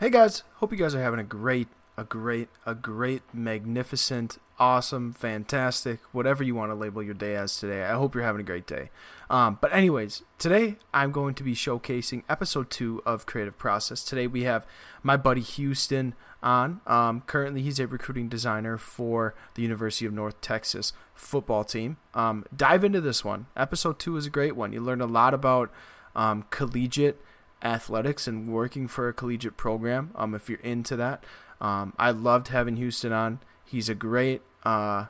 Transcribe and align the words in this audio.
Hey 0.00 0.08
guys, 0.08 0.44
hope 0.54 0.72
you 0.72 0.78
guys 0.78 0.94
are 0.94 1.02
having 1.02 1.20
a 1.20 1.24
great, 1.24 1.68
a 1.98 2.04
great, 2.04 2.48
a 2.64 2.74
great, 2.74 3.20
magnificent, 3.34 4.38
awesome, 4.58 5.12
fantastic, 5.12 6.00
whatever 6.10 6.42
you 6.42 6.54
want 6.54 6.70
to 6.70 6.74
label 6.74 7.02
your 7.02 7.12
day 7.12 7.36
as 7.36 7.58
today. 7.58 7.84
I 7.84 7.92
hope 7.96 8.14
you're 8.14 8.24
having 8.24 8.40
a 8.40 8.44
great 8.44 8.66
day. 8.66 8.88
Um, 9.28 9.58
but 9.60 9.74
anyways, 9.74 10.22
today 10.38 10.76
I'm 10.94 11.12
going 11.12 11.34
to 11.34 11.42
be 11.42 11.54
showcasing 11.54 12.22
episode 12.30 12.70
two 12.70 13.02
of 13.04 13.26
Creative 13.26 13.58
Process. 13.58 14.02
Today 14.02 14.26
we 14.26 14.44
have 14.44 14.66
my 15.02 15.18
buddy 15.18 15.42
Houston 15.42 16.14
on. 16.42 16.80
Um, 16.86 17.20
currently, 17.26 17.60
he's 17.60 17.78
a 17.78 17.86
recruiting 17.86 18.30
designer 18.30 18.78
for 18.78 19.34
the 19.54 19.60
University 19.60 20.06
of 20.06 20.14
North 20.14 20.40
Texas 20.40 20.94
football 21.12 21.62
team. 21.62 21.98
Um, 22.14 22.46
dive 22.56 22.84
into 22.84 23.02
this 23.02 23.22
one. 23.22 23.48
Episode 23.54 23.98
two 23.98 24.16
is 24.16 24.24
a 24.24 24.30
great 24.30 24.56
one. 24.56 24.72
You 24.72 24.80
learn 24.80 25.02
a 25.02 25.06
lot 25.06 25.34
about 25.34 25.70
um, 26.16 26.46
collegiate 26.48 27.20
athletics 27.62 28.26
and 28.26 28.52
working 28.52 28.88
for 28.88 29.08
a 29.08 29.12
collegiate 29.12 29.56
program. 29.56 30.10
Um, 30.14 30.34
if 30.34 30.48
you're 30.48 30.60
into 30.60 30.96
that, 30.96 31.24
um, 31.60 31.92
I 31.98 32.10
loved 32.10 32.48
having 32.48 32.76
Houston 32.76 33.12
on. 33.12 33.40
He's 33.64 33.88
a 33.88 33.94
great. 33.94 34.42
Uh, 34.64 35.06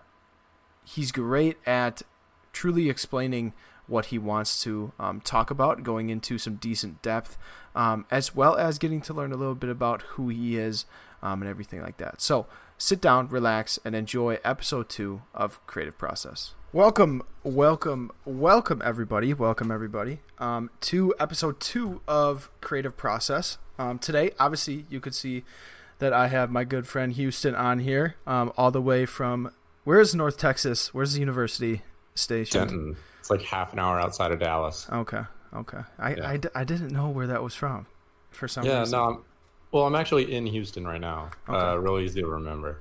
he's 0.84 1.12
great 1.12 1.56
at 1.66 2.02
truly 2.52 2.88
explaining 2.88 3.52
what 3.86 4.06
he 4.06 4.18
wants 4.18 4.62
to 4.62 4.92
um, 4.98 5.20
talk 5.20 5.50
about, 5.50 5.82
going 5.82 6.10
into 6.10 6.38
some 6.38 6.54
decent 6.56 7.02
depth, 7.02 7.36
um, 7.74 8.06
as 8.10 8.34
well 8.34 8.56
as 8.56 8.78
getting 8.78 9.00
to 9.00 9.12
learn 9.12 9.32
a 9.32 9.36
little 9.36 9.56
bit 9.56 9.70
about 9.70 10.02
who 10.02 10.28
he 10.28 10.56
is 10.56 10.84
um, 11.22 11.42
and 11.42 11.50
everything 11.50 11.82
like 11.82 11.96
that. 11.96 12.20
So 12.20 12.46
sit 12.82 12.98
down, 12.98 13.28
relax, 13.28 13.78
and 13.84 13.94
enjoy 13.94 14.38
episode 14.42 14.88
two 14.88 15.20
of 15.34 15.64
Creative 15.66 15.96
Process. 15.98 16.54
Welcome, 16.72 17.22
welcome, 17.44 18.10
welcome, 18.24 18.80
everybody. 18.82 19.34
Welcome, 19.34 19.70
everybody, 19.70 20.20
um, 20.38 20.70
to 20.82 21.14
episode 21.20 21.60
two 21.60 22.00
of 22.08 22.50
Creative 22.62 22.96
Process. 22.96 23.58
Um, 23.78 23.98
today, 23.98 24.30
obviously, 24.40 24.86
you 24.88 24.98
could 24.98 25.14
see 25.14 25.44
that 25.98 26.14
I 26.14 26.28
have 26.28 26.50
my 26.50 26.64
good 26.64 26.86
friend 26.86 27.12
Houston 27.12 27.54
on 27.54 27.80
here, 27.80 28.14
um, 28.26 28.50
all 28.56 28.70
the 28.70 28.80
way 28.80 29.04
from 29.04 29.52
where 29.84 30.00
is 30.00 30.14
North 30.14 30.38
Texas? 30.38 30.94
Where's 30.94 31.12
the 31.12 31.20
university 31.20 31.82
station? 32.14 32.60
Denton. 32.60 32.96
It's 33.18 33.28
like 33.28 33.42
half 33.42 33.74
an 33.74 33.78
hour 33.78 34.00
outside 34.00 34.32
of 34.32 34.38
Dallas. 34.38 34.86
Okay, 34.90 35.20
okay. 35.54 35.80
I, 35.98 36.14
Yeah. 36.14 36.28
I, 36.30 36.36
d- 36.38 36.48
I 36.54 36.64
didn't 36.64 36.90
know 36.92 37.10
where 37.10 37.26
that 37.26 37.42
was 37.42 37.54
from 37.54 37.84
for 38.30 38.48
some 38.48 38.64
Yeah, 38.64 38.80
reason. 38.80 38.98
no. 38.98 39.04
I'm, 39.04 39.24
well, 39.72 39.86
I'm 39.86 39.94
actually 39.94 40.32
in 40.34 40.46
Houston 40.46 40.86
right 40.86 41.00
now. 41.00 41.30
Uh, 41.48 41.74
Okay. 41.74 41.78
really 41.78 42.04
easy 42.04 42.20
to 42.20 42.26
remember. 42.26 42.80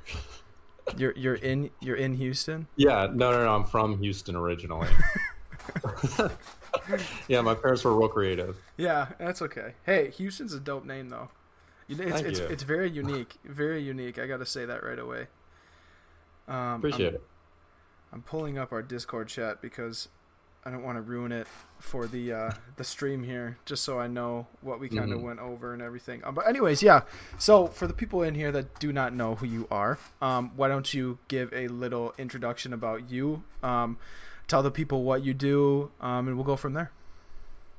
You're 0.98 1.14
you're 1.16 1.36
in 1.36 1.70
you're 1.80 1.96
in 1.98 2.16
Houston. 2.16 2.68
Yeah, 2.76 3.08
no, 3.14 3.32
no, 3.32 3.46
no. 3.46 3.56
I'm 3.56 3.64
from 3.64 4.00
Houston 4.00 4.36
originally. 4.36 4.88
yeah, 7.28 7.42
my 7.42 7.54
parents 7.54 7.84
were 7.84 7.96
real 7.96 8.08
creative. 8.10 8.58
Yeah, 8.78 9.10
that's 9.20 9.42
okay. 9.44 9.74
Hey, 9.86 10.10
Houston's 10.12 10.54
a 10.54 10.60
dope 10.60 10.86
name 10.86 11.10
though. 11.10 11.30
It's 11.88 12.00
Thank 12.00 12.26
it's, 12.28 12.40
you. 12.40 12.46
it's 12.46 12.64
very 12.64 12.90
unique, 12.90 13.36
very 13.44 13.82
unique. 13.82 14.20
I 14.20 14.28
got 14.28 14.38
to 14.38 14.46
say 14.46 14.66
that 14.66 14.84
right 14.84 15.00
away. 15.00 15.28
Um, 16.48 16.76
Appreciate 16.76 17.10
I'm, 17.10 17.16
it. 17.16 17.24
I'm 18.14 18.22
pulling 18.22 18.58
up 18.58 18.72
our 18.72 18.82
Discord 18.82 19.28
chat 19.28 19.62
because 19.62 20.08
I 20.66 20.72
don't 20.72 20.84
want 20.84 20.98
to 20.98 21.02
ruin 21.02 21.32
it 21.32 21.48
for 21.80 22.06
the 22.06 22.34
uh, 22.34 22.52
the 22.76 22.84
stream 22.84 23.24
here, 23.24 23.58
just 23.66 23.84
so 23.84 23.98
I 24.00 24.08
know 24.08 24.48
what 24.62 24.80
we 24.80 24.90
kind 24.90 25.12
of 25.14 25.20
Mhm. 25.20 25.24
went 25.24 25.40
over 25.40 25.74
and 25.74 25.82
everything. 25.82 26.22
Um, 26.26 26.36
but 26.36 26.48
anyways, 26.48 26.84
yeah. 26.84 27.02
So 27.38 27.68
for 27.68 27.88
the 27.88 27.94
people 27.94 28.22
in 28.24 28.36
here 28.36 28.52
that 28.52 28.78
do 28.80 28.92
not 28.92 29.14
know 29.14 29.36
who 29.36 29.46
you 29.46 29.68
are, 29.72 29.98
um, 30.22 30.52
why 30.58 30.68
don't 30.68 30.94
you 30.94 31.18
give 31.30 31.54
a 31.54 31.70
little 31.70 32.14
introduction 32.18 32.74
about 32.74 33.10
you? 33.10 33.44
Um, 33.64 33.98
tell 34.48 34.62
the 34.62 34.72
people 34.72 35.04
what 35.04 35.24
you 35.24 35.34
do, 35.34 35.92
um, 36.02 36.28
and 36.28 36.36
we'll 36.36 36.46
go 36.46 36.58
from 36.58 36.74
there. 36.74 36.92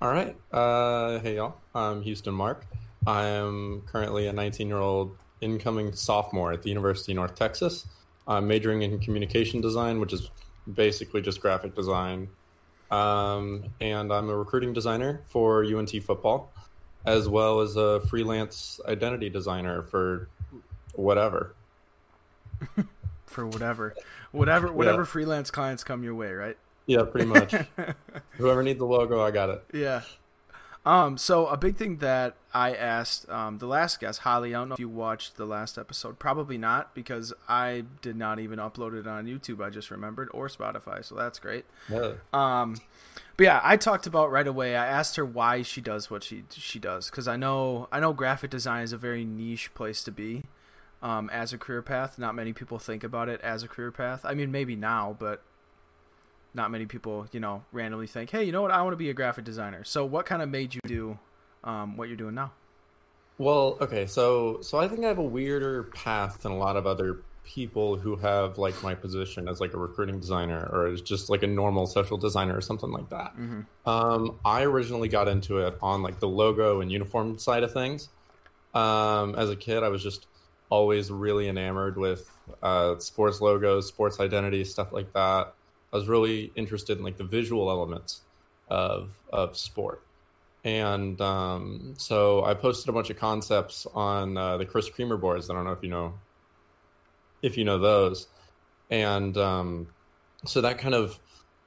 All 0.01 0.09
right. 0.11 0.35
Uh, 0.51 1.19
hey, 1.19 1.37
y'all. 1.37 1.57
I'm 1.75 2.01
Houston 2.03 2.33
Mark. 2.33 2.65
I 3.07 3.25
am 3.27 3.83
currently 3.87 4.27
a 4.27 4.33
19 4.33 4.69
year 4.69 4.79
old 4.79 5.17
incoming 5.43 5.93
sophomore 5.93 6.53
at 6.53 6.63
the 6.63 6.71
University 6.71 7.13
of 7.13 7.17
North 7.17 7.35
Texas. 7.35 7.87
I'm 8.27 8.47
majoring 8.49 8.81
in 8.83 8.99
communication 9.01 9.61
design, 9.61 10.01
which 10.01 10.13
is 10.15 10.31
basically 10.73 11.21
just 11.21 11.41
graphic 11.43 11.75
design. 11.75 12.29
Um, 12.91 13.65
and 13.81 14.13
I'm 14.13 14.29
a 14.29 14.37
recruiting 14.37 14.73
designer 14.73 15.21
for 15.29 15.65
UNT 15.65 15.91
football, 16.03 16.51
as 17.07 17.29
well 17.29 17.61
as 17.61 17.77
a 17.77 18.01
freelance 18.01 18.81
identity 18.87 19.31
designer 19.31 19.83
for 19.83 20.29
whatever. 20.95 21.55
for 23.27 23.47
whatever, 23.47 23.95
whatever, 24.33 24.73
whatever 24.73 25.03
Yeah. 25.03 25.05
freelance 25.07 25.51
clients 25.51 25.85
come 25.85 26.03
your 26.03 26.15
way, 26.15 26.33
right? 26.33 26.57
Yeah, 26.87 27.05
pretty 27.05 27.27
much. 27.27 27.55
Whoever 28.33 28.63
needs 28.65 28.79
the 28.81 28.87
logo, 28.87 29.21
I 29.21 29.31
got 29.31 29.51
it. 29.51 29.65
Yeah. 29.73 30.03
Um. 30.85 31.19
So 31.19 31.47
a 31.47 31.57
big 31.57 31.77
thing 31.77 31.99
that 31.99 32.37
I 32.55 32.75
asked 32.75 33.29
um, 33.29 33.59
the 33.59 33.67
last 33.67 34.01
guest, 34.01 34.21
Holly. 34.21 34.55
I 34.55 34.59
don't 34.59 34.71
know 34.71 34.75
if 34.75 34.81
you 34.81 34.89
watched 34.89 35.37
the 35.37 35.45
last 35.45 35.77
episode. 35.77 36.19
Probably 36.19 36.59
not 36.59 36.95
because 36.95 37.33
I 37.49 37.85
did 38.03 38.17
not 38.17 38.39
even 38.39 38.59
upload 38.59 38.99
it 38.99 39.07
on 39.07 39.27
YouTube. 39.27 39.65
I 39.65 39.71
just 39.71 39.91
remembered 39.91 40.29
or 40.33 40.49
Spotify. 40.49 41.05
So 41.05 41.15
that's 41.15 41.39
great. 41.39 41.65
Yeah. 41.91 42.15
Um, 42.33 42.77
but 43.37 43.45
yeah, 43.45 43.61
I 43.63 43.77
talked 43.77 44.07
about 44.07 44.31
right 44.31 44.47
away. 44.47 44.77
I 44.77 44.87
asked 44.87 45.17
her 45.17 45.25
why 45.25 45.63
she 45.63 45.81
does 45.81 46.11
what 46.11 46.23
she 46.25 46.45
she 46.51 46.79
does 46.79 47.11
because 47.11 47.29
I 47.29 47.37
know 47.37 47.89
I 47.93 48.01
know 48.01 48.13
graphic 48.13 48.51
design 48.51 48.83
is 48.83 48.93
a 48.93 48.99
very 48.99 49.25
niche 49.25 49.73
place 49.75 50.03
to 50.05 50.11
be 50.11 50.45
um, 51.03 51.31
as 51.31 51.53
a 51.53 51.59
career 51.59 51.83
path. 51.83 52.19
Not 52.19 52.35
many 52.35 52.53
people 52.53 52.79
think 52.79 53.05
about 53.05 53.29
it 53.29 53.41
as 53.43 53.63
a 53.63 53.69
career 53.69 53.93
path. 53.93 54.25
I 54.25 54.35
mean, 54.35 54.51
maybe 54.51 54.77
now, 54.77 55.17
but 55.19 55.43
not 56.55 56.71
many 56.71 56.87
people, 56.87 57.27
you 57.33 57.41
know, 57.41 57.65
randomly 57.73 58.07
think, 58.07 58.31
"Hey, 58.31 58.45
you 58.45 58.53
know 58.53 58.63
what? 58.63 58.71
I 58.71 58.83
want 58.83 58.93
to 58.93 58.97
be 58.97 59.11
a 59.11 59.15
graphic 59.15 59.45
designer." 59.45 59.85
So, 59.85 60.05
what 60.05 60.27
kind 60.27 60.43
of 60.43 60.49
made 60.49 60.75
you 60.75 60.81
do 60.87 61.19
um, 61.65 61.97
what 61.97 62.09
you're 62.09 62.17
doing 62.17 62.35
now? 62.35 62.53
Well, 63.39 63.79
okay, 63.81 64.07
so 64.07 64.61
so 64.61 64.79
I 64.79 64.89
think 64.89 65.05
I 65.05 65.09
have 65.09 65.19
a 65.19 65.23
weirder 65.25 65.85
path 65.85 66.43
than 66.43 66.53
a 66.53 66.59
lot 66.59 66.77
of 66.77 66.87
other 66.87 67.23
people 67.43 67.97
who 67.97 68.17
have 68.17 68.59
like 68.59 68.81
my 68.83 68.95
position 68.95 69.49
as 69.49 69.61
like 69.61 69.73
a 69.75 69.79
recruiting 69.79 70.21
designer 70.21 70.69
or 70.73 70.87
as 70.87 71.01
just 71.01 71.31
like 71.31 71.43
a 71.43 71.47
normal 71.47 71.87
social 71.87 72.19
designer 72.19 72.57
or 72.57 72.61
something 72.61 72.91
like 72.93 73.09
that. 73.09 73.33
Um, 73.87 74.39
I 74.45 74.63
originally 74.63 75.09
got 75.09 75.27
into 75.27 75.59
it 75.59 75.77
on 75.83 76.03
like 76.03 76.21
the 76.21 76.29
logo 76.29 76.81
and 76.81 76.93
uniform 76.93 77.39
side 77.39 77.63
of 77.63 77.73
things. 77.73 78.09
Um, 78.75 79.35
as 79.37 79.51
a 79.51 79.57
kid, 79.57 79.83
I 79.83 79.89
was 79.89 80.03
just 80.03 80.27
always 80.69 81.11
really 81.11 81.49
enamored 81.49 81.97
with 81.97 82.31
uh, 82.63 82.99
sports 82.99 83.41
logos, 83.41 83.89
sports 83.89 84.21
identity, 84.21 84.65
stuff 84.65 84.93
like 84.93 85.13
that. 85.15 85.55
I 85.93 85.97
was 85.97 86.09
really 86.09 86.53
interested 86.55 86.99
in 86.99 87.05
like 87.05 87.17
the 87.17 87.25
visual 87.25 87.71
elements 87.71 88.21
of 88.69 89.11
of 89.33 89.57
sport. 89.57 90.03
And 90.63 91.21
um, 91.21 91.95
so 91.97 92.45
I 92.45 92.55
posted 92.55 92.89
a 92.91 92.93
bunch 92.93 93.09
of 93.11 93.17
concepts 93.17 93.87
on 93.95 94.37
uh, 94.37 94.59
the 94.59 94.67
Chris 94.67 94.91
Creamer 94.91 95.17
boards. 95.17 95.49
I 95.49 95.55
don't 95.55 95.65
know 95.65 95.73
if 95.73 95.83
you 95.83 95.89
know 95.89 96.15
if 97.43 97.57
you 97.57 97.65
know 97.65 97.79
those. 97.79 98.29
And 98.91 99.37
um, 99.39 99.87
so 100.45 100.61
that 100.61 100.79
kind 100.79 100.95
of 100.95 101.19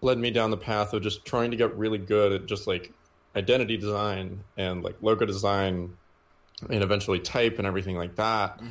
led 0.02 0.18
me 0.18 0.30
down 0.32 0.52
the 0.52 0.58
path 0.58 0.94
of 0.94 1.02
just 1.02 1.26
trying 1.26 1.52
to 1.52 1.58
get 1.58 1.76
really 1.78 1.98
good 1.98 2.34
at 2.34 2.46
just 2.46 2.68
like 2.68 2.92
identity 3.36 3.78
design 3.78 4.44
and 4.58 4.84
like 4.84 4.96
logo 5.02 5.26
design 5.26 5.98
and 6.70 6.84
eventually 6.84 7.20
type 7.20 7.58
and 7.58 7.66
everything 7.66 7.96
like 7.98 8.16
that. 8.16 8.62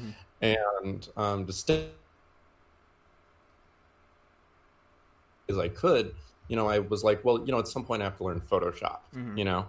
And 0.41 1.09
um, 1.17 1.47
to 1.47 1.53
stay 1.53 1.89
as 5.49 5.59
I 5.59 5.69
could, 5.69 6.15
you 6.49 6.57
know, 6.57 6.69
I 6.69 6.79
was 6.81 7.03
like, 7.05 7.25
well, 7.25 7.39
you 7.45 7.53
know, 7.53 7.59
at 7.59 7.69
some 7.69 7.85
point 7.85 8.03
I 8.03 8.05
have 8.07 8.17
to 8.19 8.25
learn 8.25 8.41
Photoshop, 8.41 8.99
Mhm. 9.15 9.39
you 9.39 9.45
know? 9.45 9.67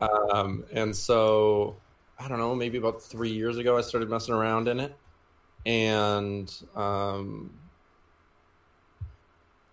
Um, 0.00 0.64
and 0.72 0.94
so 0.94 1.76
I 2.18 2.28
don't 2.28 2.38
know, 2.38 2.54
maybe 2.54 2.78
about 2.78 3.02
three 3.02 3.30
years 3.32 3.56
ago, 3.58 3.76
I 3.76 3.80
started 3.80 4.08
messing 4.10 4.34
around 4.34 4.68
in 4.68 4.80
it. 4.80 4.94
And 5.66 6.52
um, 6.76 7.50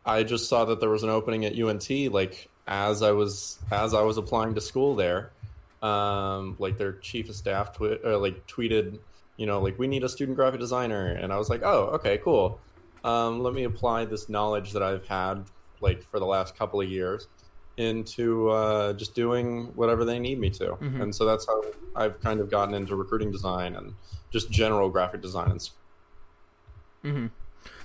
I 0.05 0.23
just 0.23 0.47
saw 0.49 0.65
that 0.65 0.79
there 0.79 0.89
was 0.89 1.03
an 1.03 1.09
opening 1.09 1.45
at 1.45 1.53
UNT, 1.59 1.89
like 2.11 2.49
as 2.67 3.01
I 3.01 3.11
was 3.11 3.59
as 3.71 3.93
I 3.93 4.01
was 4.01 4.17
applying 4.17 4.55
to 4.55 4.61
school 4.61 4.95
there. 4.95 5.31
Um, 5.83 6.55
like 6.59 6.77
their 6.77 6.93
chief 6.93 7.27
of 7.29 7.35
staff 7.35 7.75
twi- 7.75 7.97
uh, 8.05 8.17
like 8.19 8.45
tweeted, 8.47 8.99
you 9.37 9.47
know, 9.47 9.59
like 9.61 9.77
we 9.79 9.87
need 9.87 10.03
a 10.03 10.09
student 10.09 10.35
graphic 10.37 10.59
designer, 10.59 11.07
and 11.07 11.33
I 11.33 11.37
was 11.37 11.49
like, 11.49 11.61
oh, 11.63 11.85
okay, 11.95 12.19
cool. 12.19 12.59
Um, 13.03 13.41
let 13.41 13.53
me 13.53 13.63
apply 13.63 14.05
this 14.05 14.29
knowledge 14.29 14.71
that 14.73 14.83
I've 14.83 15.07
had 15.07 15.45
like 15.79 16.03
for 16.03 16.19
the 16.19 16.25
last 16.25 16.55
couple 16.55 16.79
of 16.81 16.89
years 16.89 17.27
into 17.77 18.49
uh, 18.49 18.93
just 18.93 19.15
doing 19.15 19.71
whatever 19.75 20.05
they 20.05 20.19
need 20.19 20.39
me 20.39 20.49
to, 20.51 20.73
Mhm. 20.73 21.01
and 21.01 21.15
so 21.15 21.25
that's 21.25 21.47
how 21.47 21.63
I've 21.95 22.19
kind 22.21 22.39
of 22.39 22.51
gotten 22.51 22.75
into 22.75 22.95
recruiting 22.95 23.31
design 23.31 23.75
and 23.75 23.95
just 24.29 24.51
general 24.51 24.89
graphic 24.89 25.21
design 25.21 25.49
and 25.51 25.59
s- 25.59 25.71
hmm 27.01 27.27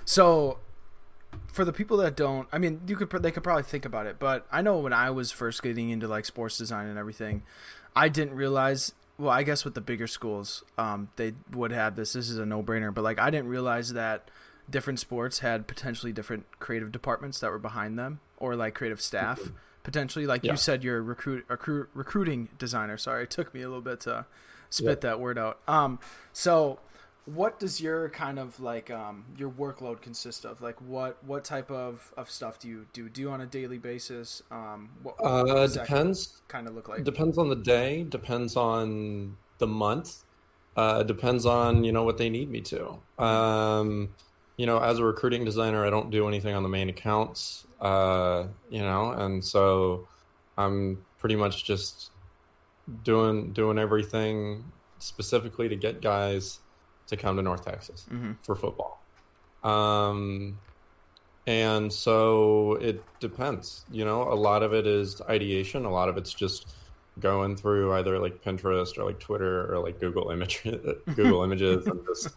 So, 0.05 0.59
for 1.47 1.65
the 1.65 1.73
people 1.73 1.97
that 1.97 2.15
don't, 2.15 2.47
I 2.51 2.57
mean, 2.59 2.81
you 2.87 2.95
could 2.95 3.09
they 3.23 3.31
could 3.31 3.43
probably 3.43 3.63
think 3.63 3.85
about 3.85 4.05
it, 4.05 4.17
but 4.19 4.45
I 4.51 4.61
know 4.61 4.77
when 4.77 4.93
I 4.93 5.09
was 5.09 5.31
first 5.31 5.63
getting 5.63 5.89
into 5.89 6.07
like 6.07 6.25
sports 6.25 6.57
design 6.57 6.87
and 6.87 6.97
everything, 6.99 7.43
I 7.95 8.09
didn't 8.09 8.35
realize. 8.35 8.93
Well, 9.19 9.31
I 9.31 9.41
guess 9.41 9.65
with 9.65 9.73
the 9.73 9.81
bigger 9.81 10.05
schools, 10.05 10.63
um, 10.77 11.09
they 11.15 11.33
would 11.51 11.71
have 11.71 11.95
this. 11.95 12.13
This 12.13 12.29
is 12.29 12.37
a 12.37 12.45
no 12.45 12.61
brainer, 12.61 12.93
but 12.93 13.03
like 13.03 13.17
I 13.17 13.31
didn't 13.31 13.47
realize 13.47 13.93
that 13.93 14.29
different 14.69 14.99
sports 14.99 15.39
had 15.39 15.67
potentially 15.67 16.11
different 16.11 16.45
creative 16.59 16.91
departments 16.91 17.39
that 17.39 17.51
were 17.51 17.59
behind 17.59 17.97
them, 17.97 18.19
or 18.37 18.55
like 18.55 18.75
creative 18.75 19.01
staff 19.01 19.39
potentially. 19.83 20.25
Like 20.27 20.43
Yeah. 20.43 20.51
you 20.51 20.57
said, 20.57 20.83
you're 20.83 20.97
a 20.97 21.01
recruit, 21.01 21.47
recru- 21.47 21.87
recruiting 21.93 22.49
designer. 22.57 22.97
Sorry, 22.97 23.23
it 23.23 23.29
took 23.31 23.53
me 23.53 23.61
a 23.61 23.67
little 23.67 23.81
bit 23.81 24.01
to 24.01 24.25
spit 24.69 25.01
that 25.01 25.19
word 25.19 25.37
out. 25.37 25.59
Um, 25.67 25.99
so 26.33 26.79
what 27.25 27.59
does 27.59 27.81
your 27.81 28.07
kind 28.09 28.39
of 28.39 28.57
like 28.61 28.89
um 28.89 29.25
your 29.37 29.49
workload 29.49 30.01
consist 30.01 30.45
of? 30.45 30.61
Like 30.61 30.79
what 30.81 31.21
what 31.25 31.43
type 31.43 31.69
of 31.71 32.13
of 32.17 32.29
stuff 32.29 32.59
do 32.59 32.67
you 32.67 32.85
do? 32.93 33.09
Do 33.09 33.21
you 33.21 33.29
on 33.31 33.41
a 33.41 33.45
daily 33.45 33.77
basis? 33.77 34.41
Um, 34.51 34.89
what, 35.03 35.21
what 35.21 35.29
Uh, 35.29 35.67
depends. 35.67 36.41
kind 36.47 36.67
of 36.67 36.75
look 36.75 36.87
like? 36.89 37.03
Depends 37.03 37.37
on 37.37 37.49
the 37.49 37.55
day. 37.55 38.03
Depends 38.03 38.55
on 38.55 39.37
the 39.57 39.67
month. 39.67 40.23
Uh, 40.75 41.03
depends 41.03 41.45
on 41.45 41.83
you 41.83 41.91
know 41.91 42.03
what 42.03 42.17
they 42.17 42.29
need 42.29 42.49
me 42.49 42.61
to. 42.61 42.97
Um, 43.23 44.09
you 44.57 44.65
know, 44.65 44.79
as 44.79 44.99
a 44.99 45.03
recruiting 45.03 45.45
designer, 45.45 45.85
I 45.85 45.89
don't 45.89 46.09
do 46.09 46.27
anything 46.27 46.53
on 46.55 46.63
the 46.63 46.69
main 46.69 46.89
accounts. 46.89 47.65
Uh, 47.79 48.47
you 48.69 48.81
know, 48.81 49.11
and 49.11 49.43
so 49.43 50.07
I'm 50.57 51.05
pretty 51.19 51.35
much 51.35 51.63
just 51.63 52.11
doing 53.03 53.51
doing 53.53 53.77
everything 53.77 54.63
specifically 54.99 55.69
to 55.69 55.75
get 55.75 56.01
guys 56.01 56.59
to 57.07 57.15
come 57.17 57.35
to 57.37 57.41
North 57.41 57.63
Texas 57.65 58.05
Mhm. 58.11 58.35
for 58.41 58.55
football. 58.55 58.99
Um, 59.63 60.57
and 61.45 61.91
so 61.93 62.73
it 62.81 63.03
depends. 63.19 63.85
You 63.91 64.05
know, 64.05 64.23
a 64.23 64.33
lot 64.35 64.63
of 64.63 64.73
it 64.73 64.85
is 64.87 65.21
ideation. 65.29 65.85
A 65.85 65.91
lot 65.91 66.09
of 66.09 66.17
it's 66.17 66.33
just 66.33 66.75
going 67.19 67.55
through 67.55 67.93
either 67.93 68.19
like 68.19 68.43
Pinterest 68.43 68.97
or 68.97 69.03
like 69.05 69.19
Twitter 69.19 69.73
or 69.73 69.79
like 69.79 69.99
Google 69.99 70.29
image 70.31 70.63
Google 71.15 71.43
Images 71.45 71.85
and 71.87 71.99
just 72.05 72.29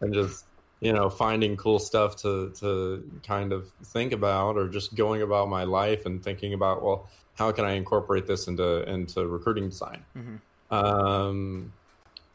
and 0.00 0.12
just 0.14 0.44
you 0.80 0.92
know 0.92 1.10
finding 1.10 1.56
cool 1.56 1.78
stuff 1.78 2.16
to 2.16 2.50
to 2.50 3.08
kind 3.26 3.52
of 3.52 3.68
think 3.84 4.12
about 4.12 4.56
or 4.56 4.68
just 4.68 4.94
going 4.94 5.22
about 5.22 5.48
my 5.48 5.64
life 5.64 6.06
and 6.06 6.22
thinking 6.22 6.54
about 6.54 6.82
well 6.82 7.08
how 7.34 7.52
can 7.52 7.64
I 7.64 7.72
incorporate 7.72 8.26
this 8.26 8.48
into 8.48 8.82
into 8.88 9.26
recruiting 9.26 9.68
design. 9.68 10.04
Mhm. 10.16 10.40
Um, 10.70 11.72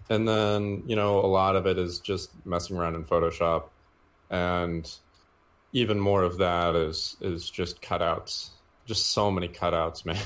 and 0.10 0.28
then 0.28 0.84
you 0.88 0.96
know 0.96 1.20
a 1.20 1.28
lot 1.28 1.56
of 1.56 1.68
it 1.68 1.78
is 1.78 2.00
just 2.00 2.32
messing 2.46 2.78
around 2.78 2.96
in 2.96 3.04
Photoshop, 3.04 3.66
and 4.30 4.90
even 5.74 6.00
more 6.00 6.24
of 6.24 6.38
that 6.38 6.76
is 6.76 7.18
is 7.22 7.50
just 7.50 7.82
cutouts. 7.82 8.50
Just 8.86 9.12
so 9.12 9.32
many 9.32 9.48
cutouts, 9.48 10.06
man. 10.06 10.18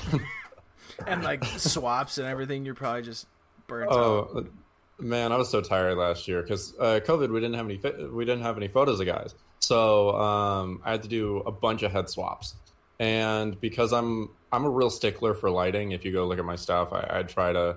and 1.06 1.22
like 1.22 1.44
swaps 1.44 2.18
and 2.18 2.26
everything. 2.26 2.64
You're 2.64 2.74
probably 2.74 3.02
just 3.02 3.26
burnt 3.66 3.92
out. 3.92 4.46
Man, 4.98 5.32
I 5.32 5.36
was 5.36 5.48
so 5.48 5.60
tired 5.60 5.96
last 5.96 6.28
year 6.28 6.42
because 6.42 6.74
uh, 6.78 7.00
COVID. 7.04 7.30
We 7.30 7.40
didn't 7.40 7.54
have 7.54 7.66
any 7.66 8.08
we 8.08 8.24
didn't 8.24 8.42
have 8.42 8.56
any 8.56 8.68
photos 8.68 9.00
of 9.00 9.06
guys, 9.06 9.34
so 9.60 10.10
um, 10.16 10.80
I 10.84 10.92
had 10.92 11.02
to 11.02 11.08
do 11.08 11.38
a 11.38 11.52
bunch 11.52 11.82
of 11.82 11.92
head 11.92 12.08
swaps. 12.08 12.54
And 12.98 13.60
because 13.60 13.92
I'm 13.92 14.30
I'm 14.52 14.64
a 14.64 14.70
real 14.70 14.90
stickler 14.90 15.34
for 15.34 15.50
lighting. 15.50 15.92
If 15.92 16.04
you 16.04 16.12
go 16.12 16.26
look 16.26 16.38
at 16.38 16.44
my 16.44 16.56
stuff, 16.56 16.92
I, 16.92 17.06
I 17.10 17.22
try 17.22 17.52
to 17.52 17.76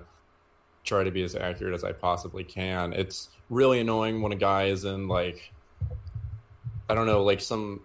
try 0.84 1.04
to 1.04 1.10
be 1.10 1.22
as 1.22 1.36
accurate 1.36 1.74
as 1.74 1.84
I 1.84 1.92
possibly 1.92 2.44
can. 2.44 2.92
It's 2.92 3.28
really 3.48 3.78
annoying 3.80 4.20
when 4.22 4.32
a 4.32 4.36
guy 4.36 4.64
is 4.64 4.84
in 4.84 5.08
like 5.08 5.52
I 6.88 6.94
don't 6.94 7.06
know, 7.06 7.22
like 7.22 7.40
some 7.40 7.82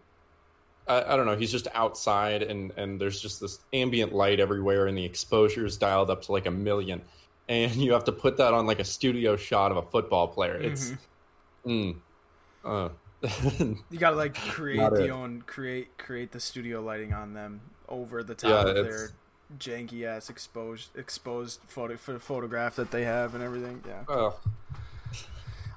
I, 0.88 1.13
I 1.13 1.16
don't 1.16 1.25
know, 1.25 1.36
he's 1.36 1.51
just 1.51 1.68
outside 1.74 2.42
and 2.42 2.72
and 2.75 3.00
there's 3.00 3.22
just 3.22 3.40
this 3.40 3.60
ambient 3.72 4.13
light 4.13 4.40
everywhere 4.40 4.88
and 4.88 4.98
the 4.98 5.06
exposure 5.06 5.66
is 5.66 5.78
dialed 5.78 6.10
up 6.10 6.24
to 6.24 6.31
like 6.31 6.48
a 6.48 6.51
million 6.51 7.01
and 7.50 7.76
you 7.76 7.94
have 7.94 8.04
to 8.06 8.12
put 8.12 8.38
that 8.38 8.54
on 8.54 8.66
like 8.68 8.80
a 8.80 8.84
studio 8.86 9.36
shot 9.36 9.72
of 9.72 9.78
a 9.78 9.82
football 9.84 10.28
player. 10.28 10.56
It's 10.56 10.94
mm, 11.66 11.96
uh, 12.66 12.90
You 13.60 13.98
gotta 13.98 14.16
like 14.16 14.36
create 14.36 14.78
Not 14.78 14.94
the 14.94 15.06
it. 15.06 15.10
own 15.10 15.42
create 15.48 15.98
create 15.98 16.32
the 16.32 16.40
studio 16.40 16.82
lighting 16.82 17.14
on 17.14 17.34
them 17.34 17.62
over 17.90 18.24
the 18.24 18.36
top 18.36 18.50
Yeah, 18.66 18.72
of 18.72 18.78
it's- 18.78 18.86
their 18.86 19.10
janky 19.58 20.04
ass 20.04 20.30
exposed 20.30 20.96
exposed 20.98 21.62
photo 21.68 21.96
ph- 21.96 22.20
photograph 22.20 22.76
that 22.76 22.92
they 22.92 23.06
have 23.06 23.34
and 23.34 23.42
everything. 23.44 23.82
Yeah, 23.88 24.04
oh, 24.10 24.38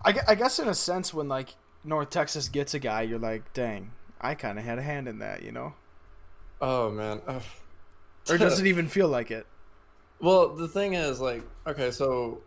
I, 0.04 0.14
I 0.28 0.34
guess 0.34 0.58
in 0.58 0.68
a 0.68 0.74
sense 0.74 1.14
when 1.14 1.28
like 1.28 1.54
North 1.84 2.10
Texas 2.10 2.48
gets 2.48 2.74
a 2.74 2.78
guy, 2.78 3.02
you're 3.02 3.18
like, 3.18 3.52
dang, 3.52 3.92
I 4.20 4.34
kind 4.34 4.58
of 4.58 4.64
had 4.64 4.78
a 4.78 4.82
hand 4.82 5.08
in 5.08 5.20
that, 5.20 5.42
you 5.42 5.52
know? 5.52 5.74
oh 6.60 6.90
man. 6.90 7.20
Ugh. 7.26 7.42
Or 8.28 8.36
does 8.38 8.60
it 8.60 8.66
even 8.72 8.88
feel 8.88 9.08
like 9.08 9.30
it? 9.30 9.46
Well, 10.20 10.54
the 10.54 10.68
thing 10.68 10.94
is, 10.94 11.18
like, 11.20 11.42
okay, 11.66 11.90
so 11.90 12.42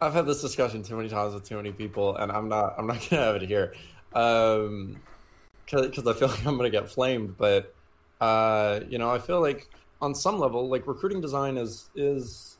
I've 0.00 0.14
had 0.14 0.26
this 0.26 0.40
discussion 0.40 0.82
too 0.82 0.96
many 0.96 1.08
times 1.08 1.34
with 1.34 1.46
too 1.46 1.56
many 1.56 1.70
people, 1.70 2.16
and 2.16 2.32
I'm 2.32 2.48
not, 2.48 2.74
I'm 2.78 2.86
not 2.86 3.06
gonna 3.10 3.22
have 3.22 3.36
it 3.36 3.42
here, 3.42 3.74
um, 4.14 5.00
because 5.66 6.06
I 6.06 6.12
feel 6.14 6.28
like 6.28 6.46
I'm 6.46 6.56
gonna 6.56 6.70
get 6.70 6.88
flamed. 6.90 7.36
But, 7.36 7.74
uh, 8.20 8.80
you 8.88 8.98
know, 8.98 9.10
I 9.10 9.18
feel 9.18 9.40
like 9.40 9.68
on 10.00 10.14
some 10.14 10.38
level, 10.38 10.68
like 10.68 10.86
recruiting 10.86 11.20
design 11.20 11.58
is 11.58 11.90
is, 11.94 12.56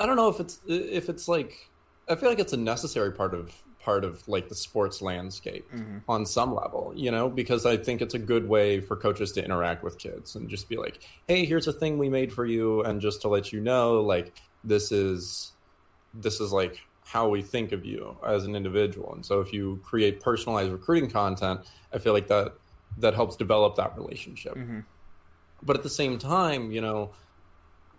I 0.00 0.06
don't 0.06 0.16
know 0.16 0.28
if 0.28 0.40
it's 0.40 0.60
if 0.66 1.08
it's 1.10 1.28
like, 1.28 1.70
I 2.08 2.16
feel 2.16 2.30
like 2.30 2.38
it's 2.38 2.54
a 2.54 2.58
necessary 2.58 3.12
part 3.12 3.34
of 3.34 3.54
part 3.84 4.04
of 4.04 4.26
like 4.26 4.48
the 4.48 4.54
sports 4.54 5.02
landscape 5.02 5.70
mm-hmm. 5.70 5.98
on 6.08 6.24
some 6.24 6.54
level, 6.54 6.92
you 6.96 7.10
know, 7.10 7.28
because 7.28 7.66
I 7.66 7.76
think 7.76 8.00
it's 8.00 8.14
a 8.14 8.18
good 8.18 8.48
way 8.48 8.80
for 8.80 8.96
coaches 8.96 9.32
to 9.32 9.44
interact 9.44 9.84
with 9.84 9.98
kids 9.98 10.36
and 10.36 10.48
just 10.48 10.68
be 10.68 10.76
like, 10.76 11.00
hey, 11.28 11.44
here's 11.44 11.66
a 11.68 11.72
thing 11.72 11.98
we 11.98 12.08
made 12.08 12.32
for 12.32 12.46
you. 12.46 12.82
And 12.82 13.00
just 13.00 13.20
to 13.22 13.28
let 13.28 13.52
you 13.52 13.60
know, 13.60 14.00
like, 14.00 14.32
this 14.64 14.90
is, 14.90 15.52
this 16.14 16.40
is 16.40 16.50
like 16.50 16.80
how 17.04 17.28
we 17.28 17.42
think 17.42 17.72
of 17.72 17.84
you 17.84 18.16
as 18.26 18.46
an 18.46 18.56
individual. 18.56 19.12
And 19.12 19.24
so 19.24 19.40
if 19.40 19.52
you 19.52 19.78
create 19.84 20.20
personalized 20.20 20.72
recruiting 20.72 21.10
content, 21.10 21.60
I 21.92 21.98
feel 21.98 22.14
like 22.14 22.28
that, 22.28 22.54
that 22.98 23.14
helps 23.14 23.36
develop 23.36 23.76
that 23.76 23.94
relationship. 23.98 24.54
Mm-hmm. 24.54 24.80
But 25.62 25.76
at 25.76 25.82
the 25.82 25.90
same 25.90 26.18
time, 26.18 26.72
you 26.72 26.80
know, 26.80 27.10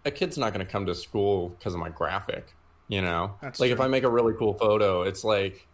a 0.04 0.10
kid's 0.10 0.38
not 0.38 0.52
going 0.52 0.66
to 0.66 0.72
come 0.72 0.88
to 0.88 0.96
school 0.96 1.50
because 1.50 1.76
of 1.76 1.80
my 1.80 1.90
graphic, 1.90 2.56
you 2.88 3.02
know? 3.02 3.36
That's 3.42 3.60
like 3.60 3.72
if. 3.72 3.80
I 3.80 3.88
make 3.88 4.04
a 4.04 4.10
really 4.10 4.34
cool 4.34 4.56
photo, 4.56 5.04
it's 5.04 5.24
like, 5.24 5.68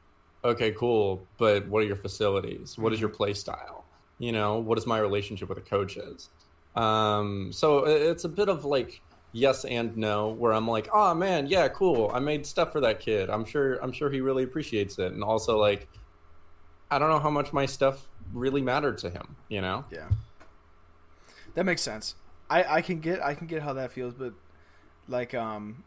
okay, 0.43 0.71
cool, 0.71 1.27
but 1.37 1.67
what 1.67 1.83
are 1.83 1.85
your 1.85 1.95
facilities? 1.95 2.77
What 2.77 2.93
is 2.93 2.99
your 2.99 3.09
play 3.09 3.33
style? 3.33 3.85
You 4.19 4.31
know, 4.31 4.59
what 4.59 4.77
is 4.77 4.85
my 4.85 4.99
relationship 4.99 5.49
with 5.49 5.57
the 5.57 5.69
coaches? 5.69 6.29
Um, 6.75 7.51
so 7.51 7.85
it's 7.85 8.23
a 8.23 8.29
bit 8.29 8.49
of 8.49 8.65
like 8.65 9.01
yes 9.33 9.65
and 9.65 9.95
no, 9.97 10.29
where 10.29 10.53
I'm 10.53 10.67
like, 10.67 10.89
oh 10.93 11.13
man, 11.13 11.47
yeah, 11.47 11.67
cool, 11.69 12.11
I 12.13 12.19
made 12.19 12.45
stuff 12.45 12.71
for 12.71 12.81
that 12.81 12.99
kid. 12.99 13.29
I'm 13.29 13.45
sure, 13.45 13.75
I'm 13.83 13.91
sure 13.91 14.09
he 14.09 14.21
really 14.21 14.43
appreciates 14.43 14.99
it, 14.99 15.11
and 15.11 15.23
also 15.23 15.57
like, 15.57 15.87
I 16.89 16.99
don't 16.99 17.09
know 17.09 17.19
how 17.19 17.29
much 17.29 17.53
my 17.53 17.65
stuff 17.65 18.09
really 18.33 18.61
mattered 18.61 18.97
to 18.99 19.09
him. 19.09 19.35
You 19.49 19.61
know? 19.61 19.85
Yeah, 19.91 20.09
that 21.55 21.65
makes 21.65 21.81
sense. 21.81 22.15
I 22.49 22.77
I 22.77 22.81
can 22.81 22.99
get 22.99 23.23
I 23.23 23.33
can 23.33 23.47
get 23.47 23.61
how 23.61 23.73
that 23.73 23.91
feels, 23.91 24.13
but 24.13 24.33
like 25.07 25.33
um, 25.33 25.83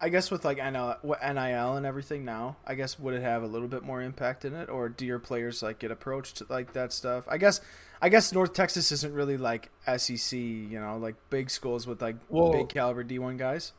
I 0.00 0.08
guess 0.08 0.30
with 0.30 0.44
like 0.44 0.56
NIL 0.56 1.76
and 1.76 1.86
everything 1.86 2.24
now, 2.24 2.56
I 2.66 2.74
guess 2.74 2.98
would 2.98 3.14
it 3.14 3.22
have 3.22 3.42
a 3.42 3.46
little 3.46 3.68
bit 3.68 3.82
more 3.82 4.00
impact 4.00 4.44
in 4.44 4.54
it, 4.54 4.68
or 4.70 4.88
do 4.88 5.04
your 5.04 5.18
players 5.18 5.62
like 5.62 5.78
get 5.78 5.90
approached 5.90 6.42
like 6.48 6.72
that 6.72 6.92
stuff? 6.92 7.24
I 7.28 7.36
guess 7.36 7.60
I 8.00 8.08
guess 8.08 8.32
North 8.32 8.54
Texas 8.54 8.92
isn't 8.92 9.12
really 9.12 9.36
like 9.36 9.70
SEC, 9.96 10.32
you 10.38 10.80
know, 10.80 10.96
like 10.96 11.16
big 11.28 11.50
schools 11.50 11.86
with 11.86 12.00
like 12.00 12.16
Well- 12.28 12.52
big 12.52 12.68
caliber 12.68 13.02
D 13.04 13.18
one 13.18 13.36
guys. 13.36 13.72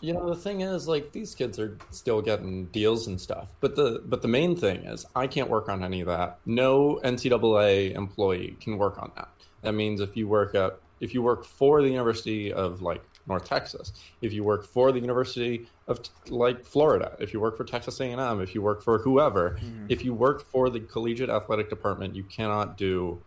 You 0.00 0.12
know, 0.12 0.28
the 0.28 0.36
thing 0.36 0.60
is, 0.60 0.86
like, 0.86 1.12
these 1.12 1.34
kids 1.34 1.58
are 1.58 1.78
still 1.90 2.20
getting 2.20 2.66
deals 2.66 3.06
and 3.06 3.18
stuff. 3.18 3.48
But 3.60 3.76
the 3.76 4.02
but 4.04 4.20
the 4.20 4.28
main 4.28 4.54
thing 4.54 4.84
is, 4.84 5.06
I 5.16 5.26
can't 5.26 5.48
work 5.48 5.70
on 5.70 5.82
any 5.82 6.02
of 6.02 6.06
that. 6.08 6.38
No 6.44 7.00
NCAA 7.02 7.94
employee 7.94 8.58
can 8.60 8.76
work 8.76 8.98
on 9.02 9.10
that. 9.16 9.28
That 9.62 9.72
means 9.72 10.02
if 10.02 10.14
you 10.14 10.28
work 10.28 10.54
at 10.54 10.78
if 11.00 11.14
you 11.14 11.22
work 11.22 11.46
for 11.46 11.80
the 11.80 11.88
University 11.88 12.52
of 12.52 12.82
like 12.82 13.02
North 13.26 13.44
Texas, 13.44 13.92
if 14.20 14.32
you 14.32 14.44
work 14.44 14.64
for 14.64 14.92
the 14.92 15.00
University 15.00 15.66
of 15.88 16.00
like 16.28 16.64
Florida, 16.64 17.16
if 17.18 17.32
you 17.32 17.40
work 17.40 17.56
for 17.56 17.64
Texas 17.64 18.00
A&M, 18.00 18.40
if 18.40 18.54
you 18.54 18.62
work 18.62 18.82
for 18.82 18.98
whoever, 18.98 19.58
if 19.88 20.04
you 20.04 20.14
work 20.14 20.44
for 20.44 20.70
the 20.70 20.80
collegiate 20.80 21.30
athletic 21.30 21.68
department, 21.68 22.14
you 22.14 22.22
cannot 22.24 22.76
do 22.76 23.20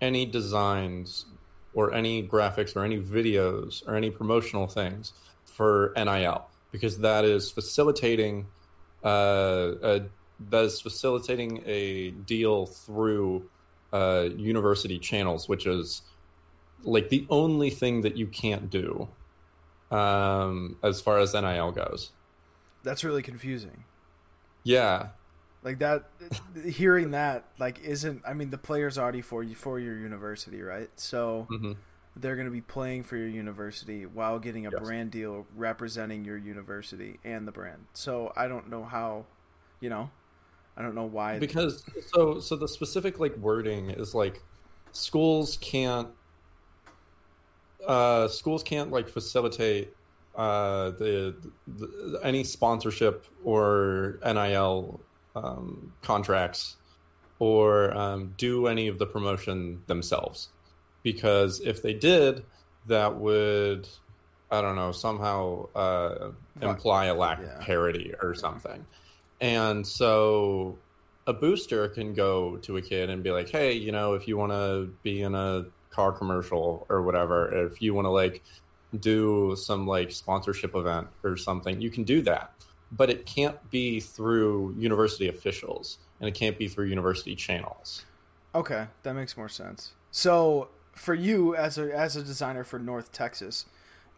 any 0.00 0.26
designs 0.26 1.26
or 1.74 1.92
any 1.92 2.26
graphics 2.26 2.76
or 2.76 2.84
any 2.84 2.98
videos 2.98 3.86
or 3.86 3.94
any 3.96 4.10
promotional 4.10 4.66
things 4.66 5.12
for 5.44 5.92
NIL 5.96 6.46
because 6.72 6.98
that 6.98 7.24
is 7.24 7.50
facilitating 7.50 8.46
uh, 9.04 9.72
a, 9.82 10.00
that 10.50 10.64
is 10.64 10.80
facilitating 10.80 11.62
a 11.64 12.10
deal 12.10 12.66
through 12.66 13.48
uh, 13.92 14.28
university 14.36 14.98
channels, 14.98 15.48
which 15.48 15.66
is 15.66 16.02
like 16.86 17.10
the 17.10 17.26
only 17.30 17.70
thing 17.70 18.02
that 18.02 18.16
you 18.16 18.28
can't 18.28 18.70
do 18.70 19.08
um, 19.90 20.78
as 20.84 21.00
far 21.00 21.18
as 21.18 21.34
NIL 21.34 21.72
goes. 21.72 22.12
That's 22.82 23.04
really 23.04 23.22
confusing. 23.22 23.84
Yeah, 24.64 25.12
Like 25.62 25.78
that, 25.80 26.04
hearing 26.64 27.10
that 27.10 27.44
like 27.58 27.80
isn't. 27.80 28.22
I 28.26 28.34
mean, 28.34 28.50
the 28.50 28.58
players 28.58 28.98
already 28.98 29.22
for 29.22 29.42
you 29.42 29.54
for 29.54 29.78
your 29.80 29.96
university, 29.96 30.62
right? 30.62 30.90
So 30.96 31.48
hmm 31.48 31.86
they're 32.16 32.36
going 32.36 32.46
to 32.48 32.52
be 32.52 32.62
playing 32.62 33.04
for 33.04 33.16
your 33.16 33.28
university 33.28 34.06
while 34.06 34.38
getting 34.38 34.66
a 34.66 34.70
Yes. 34.70 34.72
brand 34.72 35.12
deal 35.12 35.46
representing 35.56 36.24
your 36.24 36.38
university 36.38 37.20
and 37.24 37.48
the 37.48 37.52
brand. 37.52 37.86
So 37.94 38.32
I 38.36 38.48
don't 38.48 38.70
know 38.70 38.84
how, 38.84 39.26
you 39.80 39.90
know, 39.90 40.10
I 40.76 40.82
don't 40.82 40.94
know 40.96 41.06
why. 41.06 41.40
because 41.40 41.84
so 42.00 42.40
so 42.40 42.56
the 42.56 42.68
specific 42.68 43.18
like 43.18 43.36
wording 43.36 43.90
is 43.90 44.14
like 44.14 44.42
schools 44.92 45.58
can't 45.60 46.08
uh 47.86 48.28
schools 48.28 48.62
can't 48.62 48.90
like 48.90 49.08
facilitate 49.08 49.94
uh, 50.36 50.90
the, 50.90 51.34
the 51.66 52.20
any 52.22 52.44
sponsorship 52.44 53.24
or 53.42 54.18
NIL 54.22 55.00
um, 55.34 55.94
contracts 56.02 56.76
or 57.38 57.96
um, 57.96 58.34
do 58.36 58.66
any 58.66 58.88
of 58.88 58.98
the 58.98 59.06
promotion 59.06 59.82
themselves 59.86 60.50
because 61.02 61.60
if 61.60 61.82
they 61.82 61.94
did, 61.94 62.44
that 62.88 63.16
would 63.16 63.88
I 64.50 64.60
don't 64.60 64.76
know 64.76 64.92
somehow 64.92 65.68
uh, 65.74 66.32
imply 66.60 67.06
a 67.06 67.14
lack 67.14 67.38
yeah. 67.40 67.58
of 67.58 67.60
parity 67.60 68.12
or 68.20 68.34
something, 68.34 68.84
and 69.40 69.86
so 69.86 70.78
a 71.26 71.32
booster 71.32 71.88
can 71.88 72.12
go 72.12 72.56
to 72.58 72.76
a 72.76 72.82
kid 72.82 73.08
and 73.08 73.22
be 73.22 73.30
like, 73.30 73.48
hey, 73.48 73.72
you 73.72 73.92
know, 73.92 74.14
if 74.14 74.28
you 74.28 74.36
want 74.36 74.52
to 74.52 74.90
be 75.02 75.22
in 75.22 75.34
a 75.34 75.66
car 75.96 76.12
commercial 76.12 76.86
or 76.88 77.02
whatever, 77.02 77.66
if 77.66 77.82
you 77.82 77.94
want 77.94 78.04
to 78.04 78.10
like 78.10 78.42
do 79.00 79.56
some 79.56 79.86
like 79.86 80.12
sponsorship 80.12 80.76
event 80.76 81.08
or 81.24 81.36
something, 81.36 81.80
you 81.80 81.90
can 81.90 82.04
do 82.04 82.22
that. 82.22 82.52
But 82.92 83.10
it 83.10 83.26
can't 83.26 83.58
be 83.70 83.98
through 84.00 84.76
university 84.78 85.28
officials 85.28 85.98
and 86.20 86.28
it 86.28 86.34
can't 86.34 86.56
be 86.56 86.68
through 86.68 86.86
university 86.86 87.34
channels. 87.34 88.04
Okay, 88.54 88.86
that 89.02 89.14
makes 89.14 89.36
more 89.36 89.48
sense. 89.48 89.92
So, 90.10 90.68
for 90.92 91.14
you 91.14 91.56
as 91.56 91.76
a 91.76 91.94
as 91.94 92.16
a 92.16 92.22
designer 92.22 92.64
for 92.64 92.78
North 92.78 93.12
Texas, 93.12 93.66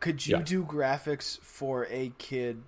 could 0.01 0.27
you 0.27 0.37
yeah. 0.37 0.43
do 0.43 0.65
graphics 0.65 1.41
for 1.41 1.87
a 1.91 2.13
kid 2.19 2.63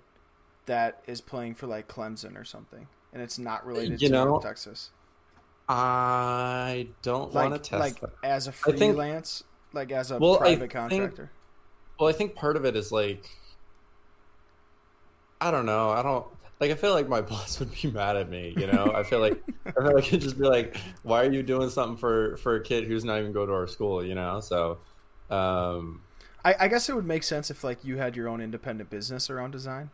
that 0.65 1.01
is 1.05 1.21
playing 1.21 1.55
for 1.55 1.67
like 1.67 1.87
Clemson 1.87 2.35
or 2.37 2.43
something? 2.43 2.87
and 3.13 3.21
it's 3.21 3.37
not 3.37 3.65
related 3.65 4.01
you 4.01 4.07
to 4.07 4.13
know, 4.13 4.39
Texas. 4.39 4.91
I 5.67 6.87
don't 7.01 7.33
like, 7.33 7.49
want 7.49 7.63
to 7.63 7.69
test 7.69 7.79
like 7.79 7.99
that. 8.01 8.11
as 8.23 8.47
a 8.47 8.51
freelance, 8.51 9.39
think, 9.39 9.73
like 9.73 9.91
as 9.91 10.11
a 10.11 10.17
well, 10.17 10.37
private 10.37 10.69
contractor. 10.69 11.15
Think, 11.15 11.29
well, 11.99 12.09
I 12.09 12.13
think 12.13 12.35
part 12.35 12.57
of 12.57 12.65
it 12.65 12.75
is 12.75 12.91
like 12.91 13.29
I 15.41 15.49
don't 15.49 15.65
know. 15.65 15.89
I 15.89 16.03
don't 16.03 16.25
like. 16.59 16.71
I 16.71 16.75
feel 16.75 16.93
like 16.93 17.09
my 17.09 17.21
boss 17.21 17.59
would 17.59 17.71
be 17.71 17.89
mad 17.89 18.15
at 18.15 18.29
me. 18.29 18.53
You 18.55 18.67
know, 18.67 18.91
I 18.95 19.03
feel 19.03 19.19
like 19.19 19.41
I 19.65 19.71
feel 19.71 19.95
like 19.95 20.03
he'd 20.03 20.21
just 20.21 20.37
be 20.37 20.45
like, 20.45 20.77
"Why 21.01 21.25
are 21.25 21.31
you 21.31 21.41
doing 21.41 21.69
something 21.69 21.97
for 21.97 22.37
for 22.37 22.55
a 22.55 22.63
kid 22.63 22.85
who's 22.85 23.03
not 23.03 23.19
even 23.19 23.33
go 23.33 23.45
to 23.45 23.51
our 23.51 23.67
school?" 23.67 24.05
You 24.05 24.15
know, 24.15 24.39
so. 24.39 24.77
Um, 25.29 26.01
I, 26.43 26.55
I 26.61 26.67
guess 26.67 26.89
it 26.89 26.95
would 26.95 27.05
make 27.05 27.23
sense 27.23 27.49
if 27.49 27.63
like 27.63 27.85
you 27.85 27.97
had 27.97 28.15
your 28.15 28.27
own 28.27 28.41
independent 28.41 28.89
business 28.89 29.29
around 29.29 29.51
design. 29.51 29.89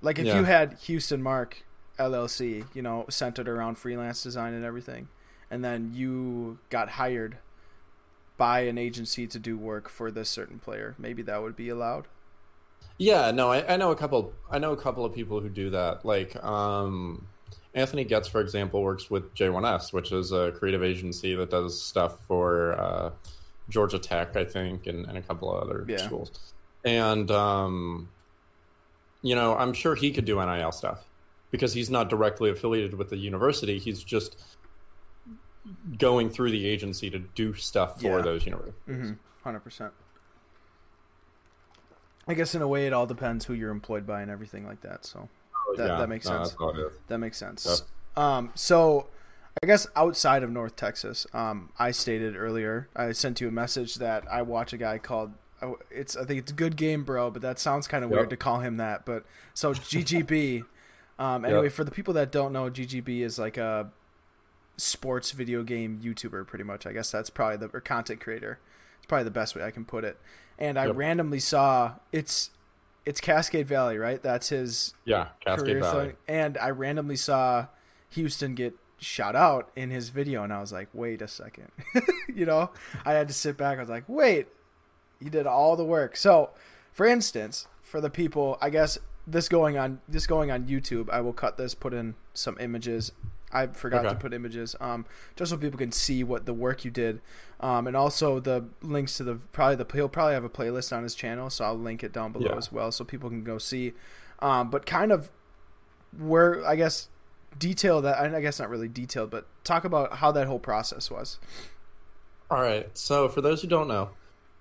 Like 0.00 0.18
if 0.18 0.26
yeah. 0.26 0.38
you 0.38 0.44
had 0.44 0.74
Houston 0.82 1.22
Mark 1.22 1.64
LLC, 1.98 2.64
you 2.74 2.82
know, 2.82 3.06
centered 3.08 3.48
around 3.48 3.76
freelance 3.76 4.22
design 4.22 4.54
and 4.54 4.64
everything, 4.64 5.08
and 5.50 5.64
then 5.64 5.92
you 5.94 6.58
got 6.70 6.90
hired 6.90 7.38
by 8.38 8.60
an 8.60 8.78
agency 8.78 9.26
to 9.26 9.38
do 9.38 9.58
work 9.58 9.90
for 9.90 10.10
this 10.10 10.30
certain 10.30 10.58
player, 10.58 10.94
maybe 10.96 11.20
that 11.22 11.42
would 11.42 11.56
be 11.56 11.68
allowed. 11.68 12.06
Yeah, 12.96 13.30
no, 13.32 13.50
I, 13.50 13.74
I 13.74 13.76
know 13.76 13.90
a 13.90 13.96
couple. 13.96 14.32
I 14.50 14.58
know 14.58 14.72
a 14.72 14.76
couple 14.76 15.04
of 15.04 15.14
people 15.14 15.40
who 15.40 15.48
do 15.48 15.70
that. 15.70 16.04
Like 16.04 16.42
um, 16.42 17.26
Anthony 17.74 18.04
Getz, 18.04 18.28
for 18.28 18.40
example, 18.40 18.82
works 18.82 19.10
with 19.10 19.34
J1S, 19.34 19.92
which 19.92 20.12
is 20.12 20.32
a 20.32 20.52
creative 20.52 20.82
agency 20.82 21.34
that 21.34 21.50
does 21.50 21.80
stuff 21.80 22.24
for 22.26 22.72
uh, 22.80 23.10
Georgia 23.68 23.98
Tech, 23.98 24.36
I 24.36 24.44
think, 24.44 24.86
and, 24.86 25.06
and 25.06 25.18
a 25.18 25.22
couple 25.22 25.52
of 25.52 25.62
other 25.62 25.84
yeah. 25.88 25.98
schools. 25.98 26.52
And 26.84 27.30
um, 27.30 28.08
you 29.22 29.34
know, 29.34 29.56
I'm 29.56 29.72
sure 29.72 29.94
he 29.94 30.12
could 30.12 30.24
do 30.24 30.44
NIL 30.44 30.72
stuff 30.72 31.07
because 31.50 31.72
he's 31.72 31.90
not 31.90 32.08
directly 32.08 32.50
affiliated 32.50 32.94
with 32.94 33.10
the 33.10 33.16
university. 33.16 33.78
He's 33.78 34.02
just 34.02 34.36
going 35.98 36.30
through 36.30 36.50
the 36.50 36.66
agency 36.66 37.10
to 37.10 37.18
do 37.18 37.54
stuff 37.54 38.00
for 38.00 38.18
yeah. 38.18 38.22
those 38.22 38.46
universities. 38.46 38.74
100 38.86 39.16
mm-hmm. 39.18 39.56
percent. 39.58 39.92
I 42.26 42.34
guess 42.34 42.54
in 42.54 42.60
a 42.60 42.68
way, 42.68 42.86
it 42.86 42.92
all 42.92 43.06
depends 43.06 43.46
who 43.46 43.54
you're 43.54 43.70
employed 43.70 44.06
by 44.06 44.20
and 44.20 44.30
everything 44.30 44.66
like 44.66 44.82
that. 44.82 45.06
So 45.06 45.28
oh, 45.54 45.74
that, 45.76 45.88
yeah. 45.88 45.96
that 45.96 46.08
makes 46.08 46.26
no, 46.26 46.44
sense. 46.44 46.56
That 47.08 47.18
makes 47.18 47.38
sense. 47.38 47.66
Yep. 48.16 48.22
Um, 48.22 48.52
so 48.54 49.06
I 49.62 49.66
guess 49.66 49.86
outside 49.96 50.42
of 50.42 50.50
North 50.50 50.76
Texas, 50.76 51.26
um, 51.32 51.70
I 51.78 51.90
stated 51.90 52.36
earlier, 52.36 52.88
I 52.94 53.12
sent 53.12 53.40
you 53.40 53.48
a 53.48 53.50
message 53.52 53.94
that 53.96 54.30
I 54.30 54.42
watch 54.42 54.72
a 54.74 54.76
guy 54.76 54.98
called. 54.98 55.32
Oh, 55.60 55.78
it's 55.90 56.16
I 56.16 56.24
think 56.24 56.40
it's 56.40 56.52
a 56.52 56.54
good 56.54 56.76
game, 56.76 57.02
bro, 57.02 57.30
but 57.30 57.42
that 57.42 57.58
sounds 57.58 57.88
kind 57.88 58.04
of 58.04 58.10
yep. 58.10 58.18
weird 58.18 58.30
to 58.30 58.36
call 58.36 58.60
him 58.60 58.76
that. 58.76 59.06
But 59.06 59.24
so 59.54 59.72
GGB. 59.72 60.64
Um, 61.18 61.44
anyway, 61.44 61.64
yep. 61.64 61.72
for 61.72 61.84
the 61.84 61.90
people 61.90 62.14
that 62.14 62.30
don't 62.30 62.52
know, 62.52 62.70
GGB 62.70 63.20
is 63.20 63.38
like 63.38 63.56
a 63.56 63.90
sports 64.76 65.32
video 65.32 65.62
game 65.62 66.00
YouTuber, 66.02 66.46
pretty 66.46 66.64
much. 66.64 66.86
I 66.86 66.92
guess 66.92 67.10
that's 67.10 67.30
probably 67.30 67.56
the 67.56 67.70
or 67.74 67.80
content 67.80 68.20
creator. 68.20 68.58
It's 68.98 69.06
probably 69.06 69.24
the 69.24 69.30
best 69.30 69.56
way 69.56 69.62
I 69.62 69.70
can 69.70 69.84
put 69.84 70.04
it. 70.04 70.18
And 70.58 70.78
I 70.78 70.86
yep. 70.86 70.96
randomly 70.96 71.40
saw 71.40 71.94
it's 72.12 72.50
it's 73.04 73.20
Cascade 73.20 73.66
Valley, 73.66 73.98
right? 73.98 74.22
That's 74.22 74.48
his 74.50 74.94
yeah 75.04 75.28
Cascade 75.40 75.80
Valley. 75.80 76.06
Thing. 76.06 76.16
And 76.28 76.58
I 76.58 76.70
randomly 76.70 77.16
saw 77.16 77.66
Houston 78.10 78.54
get 78.54 78.74
shot 78.98 79.36
out 79.36 79.70
in 79.76 79.90
his 79.90 80.08
video, 80.08 80.42
and 80.42 80.52
I 80.52 80.60
was 80.60 80.72
like, 80.72 80.88
wait 80.92 81.22
a 81.22 81.28
second, 81.28 81.70
you 82.34 82.44
know, 82.44 82.70
I 83.04 83.12
had 83.12 83.28
to 83.28 83.34
sit 83.34 83.56
back. 83.56 83.78
I 83.78 83.80
was 83.80 83.88
like, 83.88 84.04
wait, 84.08 84.48
he 85.20 85.30
did 85.30 85.46
all 85.46 85.76
the 85.76 85.84
work. 85.84 86.16
So, 86.16 86.50
for 86.92 87.06
instance, 87.06 87.66
for 87.82 88.00
the 88.00 88.10
people, 88.10 88.58
I 88.60 88.70
guess 88.70 88.98
this 89.30 89.48
going 89.48 89.76
on 89.78 90.00
this 90.08 90.26
going 90.26 90.50
on 90.50 90.64
YouTube. 90.64 91.10
I 91.10 91.20
will 91.20 91.32
cut 91.32 91.56
this, 91.56 91.74
put 91.74 91.94
in 91.94 92.14
some 92.34 92.56
images. 92.60 93.12
I 93.50 93.68
forgot 93.68 94.04
okay. 94.04 94.14
to 94.14 94.20
put 94.20 94.34
images, 94.34 94.76
um, 94.78 95.06
just 95.34 95.50
so 95.50 95.56
people 95.56 95.78
can 95.78 95.90
see 95.90 96.22
what 96.22 96.44
the 96.44 96.52
work 96.52 96.84
you 96.84 96.90
did, 96.90 97.22
um, 97.60 97.86
and 97.86 97.96
also 97.96 98.40
the 98.40 98.66
links 98.82 99.16
to 99.16 99.24
the 99.24 99.36
probably 99.52 99.76
the 99.76 99.86
he'll 99.94 100.08
probably 100.08 100.34
have 100.34 100.44
a 100.44 100.50
playlist 100.50 100.94
on 100.94 101.02
his 101.02 101.14
channel, 101.14 101.48
so 101.48 101.64
I'll 101.64 101.78
link 101.78 102.04
it 102.04 102.12
down 102.12 102.32
below 102.32 102.50
yeah. 102.50 102.56
as 102.56 102.70
well, 102.70 102.92
so 102.92 103.04
people 103.04 103.30
can 103.30 103.44
go 103.44 103.56
see. 103.56 103.94
Um, 104.40 104.70
but 104.70 104.84
kind 104.84 105.12
of 105.12 105.30
where 106.18 106.64
I 106.66 106.76
guess 106.76 107.08
detail 107.58 108.02
that 108.02 108.18
I 108.18 108.40
guess 108.40 108.58
not 108.58 108.68
really 108.68 108.88
detailed, 108.88 109.30
but 109.30 109.46
talk 109.64 109.84
about 109.84 110.14
how 110.18 110.32
that 110.32 110.46
whole 110.46 110.58
process 110.58 111.10
was. 111.10 111.38
All 112.50 112.60
right. 112.60 112.88
So 112.96 113.28
for 113.28 113.40
those 113.40 113.62
who 113.62 113.68
don't 113.68 113.88
know, 113.88 114.10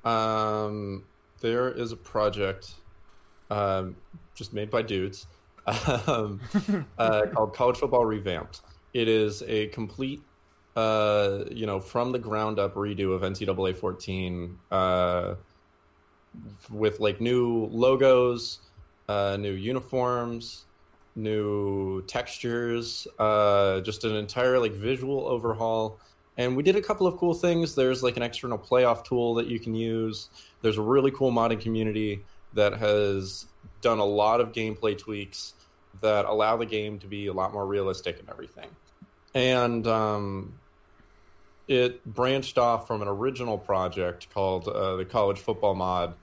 um, 0.10 1.04
there 1.42 1.70
is 1.70 1.92
a 1.92 1.98
project 1.98 2.74
um, 3.50 3.96
just 4.38 4.54
made 4.54 4.70
by 4.70 4.82
dudes, 4.82 5.28
um, 6.08 6.40
uh, 6.98 7.24
called 7.34 7.54
College 7.54 7.78
Football 7.78 8.06
Revamped. 8.06 8.62
It 8.94 9.08
is 9.08 9.44
a 9.48 9.68
complete, 9.68 10.22
uh, 10.76 11.40
you 11.52 11.66
know, 11.66 11.80
from 11.80 12.12
the 12.12 12.20
ground 12.20 12.60
up 12.60 12.76
redo 12.76 13.14
of 13.14 13.22
NCAA 13.24 13.76
14 13.76 14.58
uh, 14.72 15.36
with 16.70 17.00
like 17.00 17.20
new 17.20 17.68
logos, 17.72 18.60
uh, 19.10 19.38
new 19.40 19.52
uniforms, 19.52 20.66
new 21.16 22.04
textures, 22.04 23.08
uh, 23.20 23.82
just 23.82 24.04
an 24.04 24.16
entire 24.16 24.60
like 24.60 24.74
visual 24.74 25.28
overhaul. 25.28 26.00
And 26.38 26.56
we 26.56 26.62
did 26.62 26.76
a 26.76 26.82
couple 26.82 27.08
of 27.08 27.18
cool 27.18 27.34
things. 27.34 27.74
There's 27.74 28.04
like 28.04 28.16
an 28.16 28.24
external 28.24 28.60
playoff 28.60 29.04
tool 29.04 29.34
that 29.36 29.48
you 29.48 29.60
can 29.60 29.74
use. 29.74 30.30
There's 30.62 30.78
a 30.78 30.82
really 30.82 31.10
cool 31.10 31.32
modding 31.32 31.60
community 31.60 32.24
that 32.54 32.74
has 32.74 33.48
done 33.88 34.00
a 34.00 34.06
lot 34.06 34.42
of 34.42 34.52
gameplay 34.52 34.98
tweaks 34.98 35.54
that 36.02 36.26
allow 36.26 36.58
the 36.58 36.66
game 36.66 37.00
to 37.00 37.08
be 37.08 37.28
a 37.28 37.34
lot 37.34 37.54
more 37.54 37.66
realistic 37.66 38.20
and 38.20 38.30
everything. 38.30 38.68
And 39.34 39.88
um, 39.88 40.60
it 41.70 42.04
branched 42.04 42.58
off 42.58 42.86
from 42.86 43.02
an 43.02 43.08
original 43.08 43.58
project 43.58 44.28
called 44.34 44.68
uh, 44.68 44.98
the 44.98 45.06
College 45.06 45.40
Football 45.40 45.76
Mod 45.76 46.16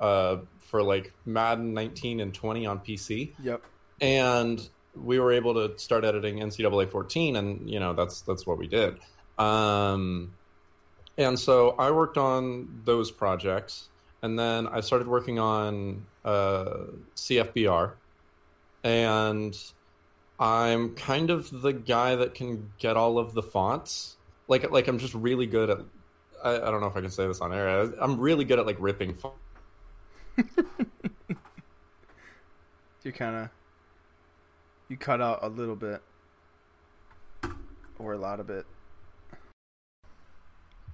uh, 0.00 0.38
for 0.60 0.82
like 0.82 1.12
Madden 1.26 1.74
19 1.74 2.20
and 2.20 2.32
20 2.32 2.64
on 2.64 2.78
PC. 2.78 3.32
Yep. 3.42 3.62
And 4.00 4.66
we 4.94 5.18
were 5.18 5.32
able 5.32 5.52
to 5.68 5.78
start 5.78 6.02
editing 6.06 6.38
NCAA 6.38 6.90
14, 6.90 7.36
and 7.36 7.68
you 7.68 7.78
know 7.78 7.92
that's 7.92 8.22
that's 8.22 8.46
what 8.46 8.56
we 8.56 8.68
did. 8.68 8.96
Um, 9.36 10.32
and 11.18 11.38
so 11.38 11.74
I 11.78 11.90
worked 11.90 12.16
on 12.16 12.80
those 12.84 13.10
projects 13.10 13.90
and 14.26 14.36
then 14.38 14.66
I 14.66 14.80
started 14.80 15.06
working 15.06 15.38
on 15.38 16.04
uh, 16.24 16.78
CFBR, 17.14 17.92
and 18.82 19.56
I'm 20.40 20.96
kind 20.96 21.30
of 21.30 21.62
the 21.62 21.72
guy 21.72 22.16
that 22.16 22.34
can 22.34 22.72
get 22.78 22.96
all 22.96 23.18
of 23.18 23.34
the 23.34 23.42
fonts. 23.42 24.16
Like, 24.48 24.68
like 24.72 24.88
I'm 24.88 24.98
just 24.98 25.14
really 25.14 25.46
good 25.46 25.70
at. 25.70 25.78
I, 26.44 26.56
I 26.56 26.70
don't 26.72 26.80
know 26.80 26.88
if 26.88 26.96
I 26.96 27.02
can 27.02 27.10
say 27.10 27.28
this 27.28 27.40
on 27.40 27.54
air. 27.54 27.68
I, 27.68 27.88
I'm 28.00 28.20
really 28.20 28.44
good 28.44 28.58
at 28.58 28.66
like 28.66 28.78
ripping. 28.80 29.14
Font. 29.14 29.34
you 33.04 33.12
kind 33.12 33.36
of 33.36 33.48
you 34.88 34.96
cut 34.96 35.22
out 35.22 35.38
a 35.42 35.48
little 35.48 35.76
bit 35.76 36.02
or 38.00 38.12
a 38.12 38.18
lot 38.18 38.40
of 38.40 38.50
it. 38.50 38.66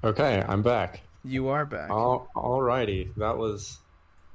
Okay, 0.05 0.45
I'm 0.47 0.61
back. 0.61 1.01
You 1.25 1.49
are 1.49 1.65
back. 1.65 1.91
All 1.91 2.29
alrighty, 2.35 3.15
that 3.17 3.37
was 3.39 3.79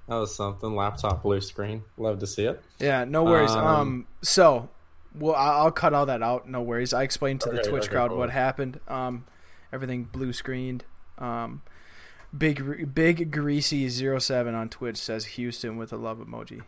that 0.07 0.15
was 0.15 0.33
something. 0.33 0.75
Laptop 0.75 1.23
blue 1.23 1.41
screen. 1.41 1.83
Love 1.97 2.19
to 2.19 2.27
see 2.27 2.45
it. 2.45 2.61
Yeah, 2.79 3.03
no 3.03 3.23
worries. 3.23 3.51
Um, 3.51 3.65
um 3.65 4.07
so, 4.21 4.69
well, 5.13 5.35
I'll 5.35 5.71
cut 5.71 5.93
all 5.93 6.05
that 6.05 6.23
out. 6.23 6.47
No 6.47 6.61
worries. 6.61 6.93
I 6.93 7.03
explained 7.03 7.41
to 7.41 7.49
okay, 7.49 7.57
the 7.57 7.69
Twitch 7.69 7.83
okay, 7.83 7.91
crowd 7.91 8.09
cool. 8.09 8.19
what 8.19 8.29
happened. 8.29 8.79
Um, 8.87 9.25
everything 9.73 10.05
blue 10.05 10.31
screened. 10.31 10.85
Um, 11.17 11.61
Big 12.35 12.93
Big 12.93 13.31
Greasy 13.31 13.89
07 13.89 14.55
on 14.55 14.69
Twitch 14.69 14.97
says 14.97 15.25
Houston 15.25 15.77
with 15.77 15.91
a 15.91 15.97
love 15.97 16.19
emoji. 16.19 16.63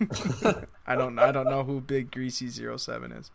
I 0.86 0.96
don't 0.96 1.18
I 1.18 1.32
don't 1.32 1.48
know 1.48 1.64
who 1.64 1.80
Big 1.80 2.10
Greasy 2.10 2.48
07 2.50 3.12
is. 3.12 3.30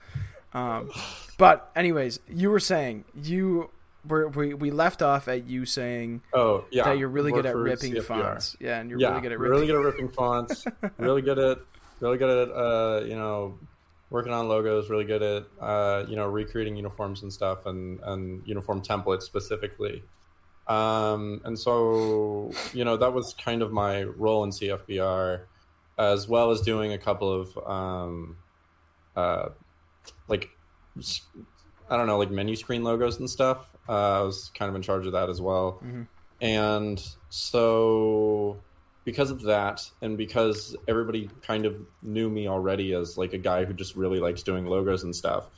Um, 0.54 0.90
but 1.38 1.72
anyways, 1.76 2.20
you 2.28 2.50
were 2.50 2.60
saying 2.60 3.06
you 3.14 3.70
were 4.10 4.28
we, 4.30 4.54
we 4.54 4.72
left 4.72 5.02
off 5.02 5.28
at 5.28 5.46
you 5.46 5.66
saying 5.66 6.22
Oh 6.34 6.66
yeah, 6.72 6.84
that 6.84 6.98
you're 6.98 7.10
really 7.10 7.32
good 7.32 7.46
at 7.46 7.56
ripping 7.56 7.94
CFBR. 7.94 8.04
fonts. 8.04 8.58
Yeah, 8.60 8.80
and 8.80 8.90
you're 8.90 9.00
yeah, 9.00 9.10
really 9.10 9.22
good 9.22 9.32
at 9.32 9.40
ripping. 9.40 9.52
really 9.52 9.68
good 9.68 9.76
at 9.76 9.86
ripping 9.86 10.10
fonts. 10.10 10.66
really 10.98 11.22
good 11.22 11.40
at 11.40 11.60
really 12.00 12.18
good 12.18 12.50
at 12.50 12.56
uh, 12.56 13.02
you 13.06 13.16
know 13.16 13.58
working 14.10 14.34
on 14.34 14.48
logos. 14.48 14.90
Really 14.90 15.06
good 15.06 15.22
at 15.22 15.46
uh, 15.62 16.06
you 16.08 16.16
know 16.16 16.28
recreating 16.28 16.76
uniforms 16.76 17.24
and 17.24 17.32
stuff 17.32 17.66
and 17.66 18.00
and 18.04 18.42
uniform 18.46 18.82
templates 18.82 19.24
specifically. 19.24 20.04
Um, 20.68 21.42
and 21.46 21.58
so 21.58 22.52
you 22.74 22.86
know 22.86 22.98
that 22.98 23.14
was 23.14 23.34
kind 23.34 23.62
of 23.62 23.72
my 23.72 24.04
role 24.04 24.44
in 24.44 24.52
CFBR, 24.52 25.42
as 25.98 26.28
well 26.28 26.52
as 26.52 26.62
doing 26.62 26.94
a 26.94 26.98
couple 26.98 27.32
of 27.32 27.58
um, 27.68 28.38
uh, 29.16 29.50
like 30.28 30.50
I 31.90 31.98
don't 31.98 32.08
know 32.08 32.18
like 32.18 32.32
menu 32.32 32.56
screen 32.56 32.84
logos 32.84 33.20
and 33.20 33.30
stuff. 33.30 33.69
Uh, 33.90 34.20
I 34.20 34.22
was 34.22 34.52
kind 34.54 34.70
of 34.70 34.76
in 34.76 34.84
charge 34.84 35.08
of 35.08 35.14
that 35.14 35.30
as 35.30 35.42
well. 35.42 35.82
Mhm. 35.84 36.08
And 36.42 37.04
so 37.30 38.62
because 39.06 39.32
of 39.32 39.42
that 39.42 39.90
and 40.02 40.18
because 40.18 40.76
everybody 40.88 41.30
kind 41.42 41.66
of 41.66 41.76
knew 42.04 42.30
me 42.30 42.48
already 42.48 42.94
as 42.94 43.18
like 43.18 43.34
a 43.34 43.40
guy 43.40 43.66
who 43.66 43.74
just 43.74 43.96
really 43.96 44.20
likes 44.20 44.44
doing 44.44 44.68
logos 44.68 45.04
and 45.04 45.16
stuff 45.16 45.50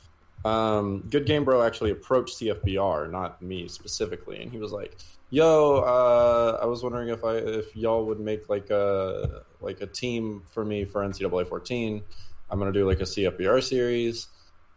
um, 0.44 1.04
good 1.10 1.26
game 1.26 1.44
bro 1.44 1.62
actually 1.62 1.90
approached 1.90 2.40
cfbr 2.40 3.10
not 3.10 3.42
me 3.42 3.68
specifically 3.68 4.40
and 4.40 4.50
he 4.50 4.58
was 4.58 4.72
like 4.72 4.96
yo 5.28 5.76
uh, 5.76 6.58
i 6.62 6.64
was 6.64 6.82
wondering 6.82 7.10
if 7.10 7.24
i 7.24 7.34
if 7.34 7.76
y'all 7.76 8.06
would 8.06 8.20
make 8.20 8.48
like 8.48 8.70
a 8.70 9.42
like 9.60 9.82
a 9.82 9.86
team 9.86 10.42
for 10.50 10.64
me 10.64 10.84
for 10.84 11.02
ncaa 11.02 11.46
14 11.46 12.02
i'm 12.50 12.58
gonna 12.58 12.72
do 12.72 12.86
like 12.86 13.00
a 13.00 13.04
cfbr 13.04 13.62
series 13.62 14.28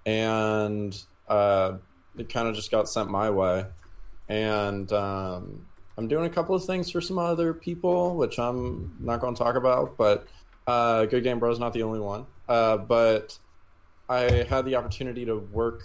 and 0.06 1.02
uh, 1.30 1.78
it 2.18 2.30
kind 2.30 2.48
of 2.48 2.56
just 2.56 2.72
got 2.72 2.88
sent 2.90 3.10
my 3.10 3.30
way 3.30 3.66
and 4.28 4.92
um, 4.92 5.66
I'm 5.98 6.08
doing 6.08 6.26
a 6.26 6.30
couple 6.30 6.56
of 6.56 6.66
things 6.66 6.92
for 6.92 7.02
some 7.02 7.18
other 7.18 7.54
people, 7.54 8.16
which 8.16 8.40
I'm 8.40 8.96
not 9.00 9.22
going 9.22 9.36
to 9.36 9.42
talk 9.42 9.56
about. 9.56 9.98
But 9.98 10.28
uh, 10.68 11.06
Good 11.06 11.24
Game 11.24 11.40
Bro 11.40 11.52
is 11.52 11.60
not 11.60 11.74
the 11.74 11.84
only 11.84 12.00
one. 12.00 12.26
Uh, 12.48 12.78
but 12.78 13.38
I 14.10 14.46
had 14.50 14.66
the 14.66 14.76
opportunity 14.76 15.26
to 15.26 15.38
work 15.38 15.84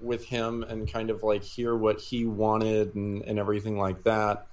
with 0.00 0.24
him 0.24 0.62
and 0.62 0.90
kind 0.90 1.10
of 1.10 1.22
like 1.22 1.42
hear 1.42 1.76
what 1.76 2.00
he 2.00 2.24
wanted 2.24 2.94
and, 2.94 3.22
and 3.22 3.38
everything 3.38 3.78
like 3.78 4.04
that. 4.04 4.46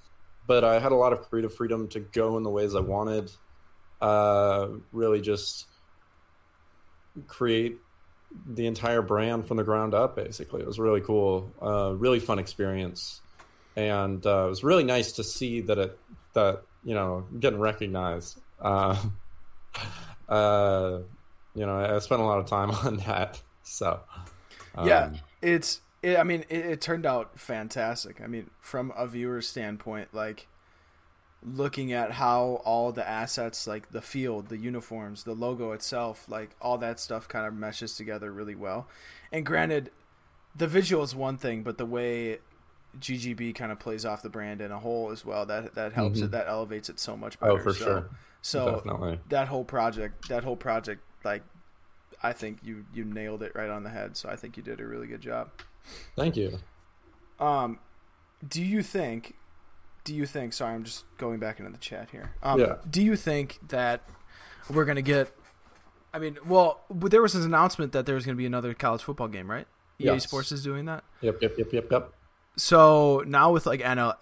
But 0.47 0.63
I 0.63 0.79
had 0.79 0.91
a 0.91 0.95
lot 0.95 1.13
of 1.13 1.21
creative 1.21 1.53
freedom 1.53 1.87
to 1.89 1.99
go 1.99 2.37
in 2.37 2.43
the 2.43 2.51
ways 2.51 2.75
I 2.75 2.81
wanted. 2.81 3.31
Uh, 4.01 4.67
really, 4.91 5.21
just 5.21 5.65
create 7.27 7.77
the 8.45 8.67
entire 8.67 9.01
brand 9.01 9.47
from 9.47 9.57
the 9.57 9.63
ground 9.63 9.93
up. 9.93 10.15
Basically, 10.15 10.61
it 10.61 10.67
was 10.67 10.79
really 10.79 11.01
cool, 11.01 11.51
uh, 11.61 11.93
really 11.95 12.19
fun 12.19 12.39
experience 12.39 13.21
and 13.75 14.25
uh, 14.25 14.45
it 14.45 14.49
was 14.49 14.63
really 14.63 14.83
nice 14.83 15.13
to 15.13 15.23
see 15.23 15.61
that 15.61 15.77
it 15.77 15.99
that 16.33 16.63
you 16.83 16.93
know 16.93 17.25
getting 17.39 17.59
recognized. 17.59 18.39
Uh, 18.59 18.97
uh, 20.29 20.99
you 21.53 21.65
know, 21.65 21.77
I 21.77 21.99
spent 21.99 22.21
a 22.21 22.25
lot 22.25 22.39
of 22.39 22.45
time 22.47 22.71
on 22.85 22.97
that. 22.97 23.41
So 23.63 23.99
um, 24.75 24.87
yeah, 24.87 25.11
it's. 25.41 25.81
It, 26.01 26.17
I 26.19 26.23
mean, 26.23 26.45
it, 26.49 26.65
it 26.65 26.81
turned 26.81 27.05
out 27.05 27.39
fantastic. 27.39 28.21
I 28.21 28.27
mean, 28.27 28.51
from 28.59 28.93
a 28.95 29.07
viewer 29.07 29.41
standpoint, 29.41 30.13
like 30.13 30.47
looking 31.45 31.93
at 31.93 32.11
how 32.13 32.61
all 32.65 32.91
the 32.91 33.07
assets, 33.07 33.67
like 33.67 33.91
the 33.91 34.01
field, 34.01 34.49
the 34.49 34.57
uniforms, 34.57 35.23
the 35.23 35.33
logo 35.33 35.71
itself, 35.73 36.25
like 36.27 36.55
all 36.59 36.77
that 36.79 36.99
stuff, 36.99 37.27
kind 37.27 37.45
of 37.45 37.53
meshes 37.53 37.95
together 37.95 38.31
really 38.31 38.55
well. 38.55 38.87
And 39.31 39.45
granted, 39.45 39.91
the 40.55 40.67
visual 40.67 41.03
is 41.03 41.15
one 41.15 41.37
thing, 41.37 41.61
but 41.63 41.77
the 41.77 41.85
way 41.85 42.39
GGB 42.99 43.53
kind 43.55 43.71
of 43.71 43.79
plays 43.79 44.05
off 44.05 44.21
the 44.21 44.29
brand 44.29 44.61
in 44.61 44.71
a 44.71 44.79
whole 44.79 45.11
as 45.11 45.25
well 45.25 45.45
that 45.45 45.75
that 45.75 45.93
helps 45.93 46.21
it 46.21 46.31
that 46.31 46.47
elevates 46.47 46.89
it 46.89 46.99
so 46.99 47.17
much 47.17 47.39
better. 47.39 47.51
oh 47.51 47.59
for 47.59 47.73
so, 47.73 47.85
sure, 47.85 48.09
So 48.41 48.71
definitely. 48.75 49.19
that 49.29 49.47
whole 49.47 49.65
project, 49.65 50.29
that 50.29 50.43
whole 50.43 50.55
project, 50.55 51.01
like 51.23 51.43
I 52.23 52.33
think 52.33 52.59
you 52.63 52.85
you 52.93 53.03
nailed 53.03 53.43
it 53.43 53.51
right 53.53 53.69
on 53.69 53.83
the 53.83 53.89
head. 53.89 54.17
So 54.17 54.29
I 54.29 54.35
think 54.35 54.57
you 54.57 54.63
did 54.63 54.79
a 54.79 54.85
really 54.85 55.07
good 55.07 55.21
job. 55.21 55.49
Thank 56.15 56.37
you. 56.37 56.57
Um, 57.39 57.79
do 58.47 58.63
you 58.63 58.81
think? 58.81 59.35
Do 60.05 60.15
you 60.15 60.25
think? 60.25 60.53
Sorry, 60.53 60.73
I'm 60.73 60.83
just 60.85 61.03
going 61.17 61.39
back 61.39 61.59
into 61.59 61.71
the 61.71 61.77
chat 61.77 62.09
here. 62.11 62.31
Um, 62.41 62.59
Yeah. 62.59 62.75
Do 62.89 63.01
you 63.03 63.15
think 63.17 63.59
that 63.67 64.07
we're 64.69 64.85
gonna 64.85 65.01
get? 65.01 65.35
I 66.13 66.19
mean, 66.19 66.37
well, 66.47 66.79
there 66.89 67.21
was 67.21 67.33
this 67.33 67.43
announcement 67.43 67.91
that 67.91 68.05
there 68.05 68.15
was 68.15 68.25
gonna 68.25 68.37
be 68.37 68.45
another 68.45 68.73
college 68.73 69.01
football 69.03 69.27
game, 69.27 69.51
right? 69.51 69.67
EA 69.99 70.05
Yes. 70.05 70.23
Sports 70.23 70.51
is 70.53 70.63
doing 70.63 70.85
that. 70.85 71.03
Yep, 71.21 71.41
yep, 71.41 71.57
yep, 71.57 71.73
yep, 71.73 71.91
yep. 71.91 72.11
So 72.57 73.21
now 73.27 73.51
with 73.51 73.65
like 73.65 73.81
NIL 73.81 74.13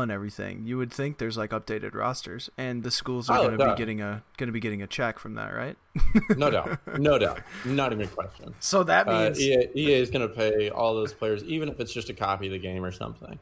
and 0.00 0.12
everything, 0.12 0.66
you 0.66 0.76
would 0.78 0.92
think 0.92 1.18
there's 1.18 1.36
like 1.36 1.50
updated 1.50 1.94
rosters, 1.94 2.48
and 2.56 2.84
the 2.84 2.92
schools 2.92 3.28
are 3.28 3.38
Oh, 3.38 3.42
going 3.48 3.58
to 3.58 3.64
be 3.70 3.74
getting 3.76 4.00
a 4.00 4.22
going 4.36 4.46
to 4.46 4.52
be 4.52 4.60
getting 4.60 4.82
a 4.82 4.86
check 4.86 5.18
from 5.18 5.34
that, 5.34 5.52
right? 5.52 5.76
No 6.36 6.48
doubt, 6.50 6.78
no 6.98 7.18
doubt, 7.18 7.40
not 7.64 7.92
even 7.92 8.04
a 8.04 8.08
question. 8.08 8.54
So 8.60 8.84
that 8.84 9.08
Uh, 9.08 9.24
means 9.24 9.40
EA, 9.40 9.66
EA 9.74 9.94
is 9.94 10.10
going 10.10 10.28
to 10.28 10.32
pay 10.32 10.70
all 10.70 10.94
those 10.94 11.12
players, 11.12 11.42
even 11.44 11.68
if 11.68 11.80
it's 11.80 11.92
just 11.92 12.08
a 12.08 12.14
copy 12.14 12.46
of 12.46 12.52
the 12.52 12.58
game 12.60 12.84
or 12.84 12.92
something. 12.92 13.36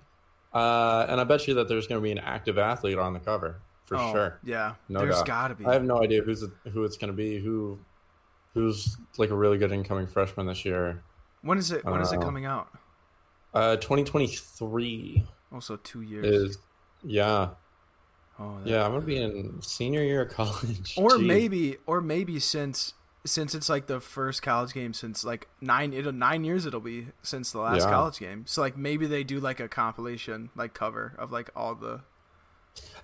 Uh, 0.52 1.06
and 1.08 1.20
I 1.20 1.24
bet 1.24 1.46
you 1.46 1.54
that 1.54 1.68
there's 1.68 1.86
going 1.86 2.00
to 2.00 2.02
be 2.02 2.10
an 2.10 2.18
active 2.18 2.58
athlete 2.58 2.98
on 2.98 3.12
the 3.12 3.20
cover 3.20 3.60
for 3.84 3.96
oh, 3.96 4.12
sure. 4.12 4.40
Yeah, 4.44 4.74
No 4.88 5.00
there's 5.00 5.22
got 5.22 5.48
to 5.48 5.54
be. 5.54 5.64
I 5.66 5.72
have 5.72 5.84
no 5.84 6.02
idea 6.02 6.22
who's 6.22 6.44
who 6.72 6.84
it's 6.84 6.96
going 6.96 7.10
to 7.10 7.16
be. 7.16 7.38
Who 7.38 7.78
who's 8.54 8.96
like 9.18 9.30
a 9.30 9.36
really 9.36 9.58
good 9.58 9.72
incoming 9.72 10.06
freshman 10.06 10.46
this 10.46 10.64
year? 10.64 11.02
When 11.42 11.58
is 11.58 11.70
it? 11.70 11.84
When 11.84 12.00
is 12.00 12.12
it 12.12 12.18
Uh, 12.18 12.22
coming 12.22 12.44
out? 12.46 12.68
Uh, 13.54 13.76
2023 13.76 15.26
Also, 15.52 15.76
two 15.76 16.02
years. 16.02 16.26
is 16.26 16.58
yeah 17.02 17.48
oh, 18.38 18.58
yeah. 18.64 18.84
I'm 18.84 18.92
gonna 18.92 19.04
be 19.04 19.16
in 19.20 19.60
senior 19.62 20.02
year 20.02 20.22
of 20.22 20.28
college. 20.34 20.94
Or 20.96 21.10
Jeez. 21.10 21.26
maybe, 21.26 21.76
or 21.86 22.00
maybe 22.00 22.38
since 22.38 22.94
since 23.24 23.54
it's 23.54 23.68
like 23.68 23.86
the 23.86 24.00
first 24.00 24.42
college 24.42 24.72
game 24.72 24.92
since 24.94 25.24
like 25.24 25.48
nine 25.60 25.92
it'll 25.92 26.12
nine 26.12 26.42
years 26.44 26.64
it'll 26.66 26.80
be 26.80 27.08
since 27.22 27.52
the 27.52 27.58
last 27.60 27.82
Yeah. 27.84 27.90
college 27.90 28.18
game. 28.18 28.44
So 28.46 28.60
like 28.62 28.76
maybe 28.76 29.06
they 29.06 29.24
do 29.24 29.40
like 29.40 29.60
a 29.60 29.68
compilation 29.68 30.50
like 30.56 30.72
cover 30.74 31.14
of 31.18 31.30
like 31.32 31.50
all 31.54 31.74
the 31.74 32.00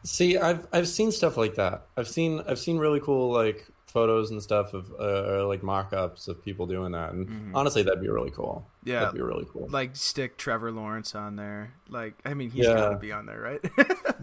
See, 0.05 0.39
I've 0.39 0.67
I've 0.73 0.89
seen 0.89 1.11
stuff 1.13 1.37
like 1.37 1.57
that. 1.57 1.87
I've 1.97 2.09
seen 2.09 2.41
I've 2.49 2.59
seen 2.59 2.79
really 2.79 3.01
cool 3.01 3.33
like 3.33 3.67
photos 3.87 4.31
and 4.31 4.43
stuff 4.43 4.75
of 4.75 4.91
uh, 5.01 5.33
or, 5.33 5.43
like 5.45 5.63
mock-ups 5.63 6.29
of 6.29 6.43
people 6.45 6.67
doing 6.67 6.93
that, 6.93 7.13
and 7.13 7.53
honestly, 7.55 7.83
that'd 7.83 8.01
be 8.01 8.09
really 8.09 8.31
cool. 8.31 8.67
Mm-hmm. 8.81 8.91
Yeah. 8.91 9.01
that'd 9.01 9.15
be 9.15 9.23
really 9.23 9.47
cool. 9.53 9.69
like 9.71 9.97
stick 9.97 10.37
Trevor 10.37 10.71
Lawrence 10.71 11.15
on 11.17 11.35
there. 11.37 11.73
Like 11.89 12.15
I 12.25 12.35
mean 12.35 12.51
he's 12.51 12.65
Yeah. 12.67 12.75
got 12.75 12.89
to 12.91 12.97
be 12.97 13.11
on 13.11 13.27
there, 13.27 13.41
right? 13.41 13.61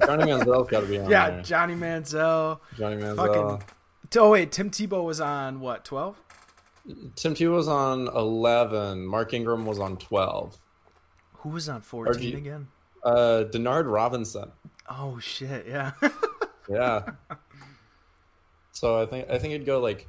Johnny 0.06 0.24
Manziel's 0.32 0.70
got 0.70 0.80
to 0.82 0.88
be 0.88 0.98
on 1.00 1.10
yeah, 1.10 1.30
there. 1.30 1.42
Johnny 1.42 1.76
Manziel. 1.76 2.60
Johnny 2.78 2.96
Manziel. 2.96 3.16
Fucking 3.60 3.68
Oh 4.16 4.32
wait, 4.32 4.52
Tim 4.52 4.70
Tebow 4.70 5.04
was 5.04 5.20
on 5.22 5.60
what 5.60 5.84
twelve? 5.86 6.20
Tim 7.16 7.34
Tebow 7.34 7.56
was 7.56 7.68
on 7.68 8.08
eleven. 8.08 9.06
Mark 9.06 9.34
Ingram 9.34 9.66
was 9.66 9.80
on 9.80 9.98
twelve. 9.98 10.58
Who 11.38 11.50
was 11.50 11.68
on 11.70 11.82
fourteen 11.82 12.36
RG. 12.36 12.38
again? 12.38 12.68
Uh, 13.04 13.44
Denard 13.52 13.92
Robinson. 13.92 14.52
Oh 14.90 15.20
shit, 15.20 15.66
yeah. 15.68 15.92
Yeah. 16.70 17.02
so 18.72 19.02
I 19.02 19.06
think 19.06 19.30
I 19.30 19.38
think 19.38 19.54
it'd 19.54 19.66
go 19.66 19.82
like 19.82 20.08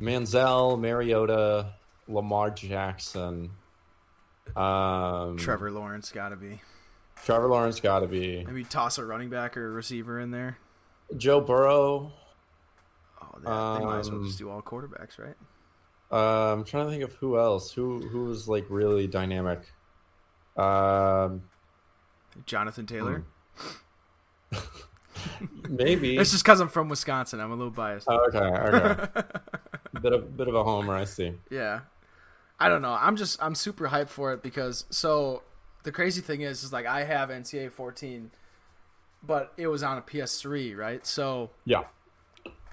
Manziel, 0.00 0.78
Mariota, 0.78 1.72
Lamar 2.06 2.50
Jackson, 2.50 3.50
um, 4.54 5.36
Trevor 5.36 5.72
Lawrence 5.72 6.12
got 6.12 6.28
to 6.28 6.36
be. 6.36 6.60
Trevor 7.24 7.48
Lawrence 7.48 7.80
got 7.80 8.00
to 8.00 8.06
be 8.06 8.44
Maybe 8.44 8.62
toss 8.62 8.98
a 8.98 9.04
running 9.04 9.30
back 9.30 9.56
or 9.56 9.66
a 9.66 9.70
receiver 9.70 10.20
in 10.20 10.30
there. 10.30 10.58
Joe 11.16 11.40
Burrow. 11.40 12.12
Oh, 13.20 13.28
they, 13.34 13.80
they 13.80 13.86
might 13.86 13.98
as 14.00 14.10
well 14.10 14.20
Um, 14.20 14.26
just 14.26 14.38
do 14.38 14.50
all 14.50 14.62
quarterbacks, 14.62 15.18
right? 15.18 15.36
Uh, 16.10 16.52
I'm 16.52 16.64
trying 16.64 16.86
to 16.86 16.90
think 16.92 17.02
of 17.02 17.12
who 17.14 17.38
else. 17.38 17.72
Who 17.72 17.98
who 18.08 18.26
was 18.26 18.46
like 18.48 18.66
really 18.68 19.06
dynamic. 19.06 19.60
Um, 20.56 21.42
Jonathan 22.44 22.86
Taylor. 22.86 23.24
maybe. 25.68 26.16
It's 26.16 26.30
just 26.30 26.44
because 26.44 26.60
I'm 26.60 26.68
from 26.68 26.88
Wisconsin. 26.88 27.40
I'm 27.40 27.50
a 27.50 27.56
little 27.56 27.70
biased. 27.72 28.06
Oh, 28.08 28.26
okay, 28.28 28.38
okay. 28.38 29.22
bit 30.02 30.12
of 30.12 30.36
bit 30.36 30.48
of 30.48 30.54
a 30.54 30.62
homer, 30.62 30.94
I 30.94 31.04
see. 31.04 31.32
yeah, 31.50 31.80
I 32.60 32.68
don't 32.68 32.82
know. 32.82 32.96
I'm 32.98 33.16
just 33.16 33.42
I'm 33.42 33.54
super 33.54 33.88
hyped 33.88 34.08
for 34.08 34.32
it 34.32 34.42
because 34.42 34.84
so 34.90 35.42
the 35.82 35.92
crazy 35.92 36.20
thing 36.20 36.42
is 36.42 36.62
is 36.62 36.72
like 36.72 36.86
I 36.86 37.04
have 37.04 37.30
NCAA 37.30 37.72
14, 37.72 38.30
but 39.22 39.52
it 39.56 39.66
was 39.66 39.82
on 39.82 39.98
a 39.98 40.02
PS3, 40.02 40.76
right? 40.76 41.04
So 41.06 41.50
Yeah. 41.64 41.84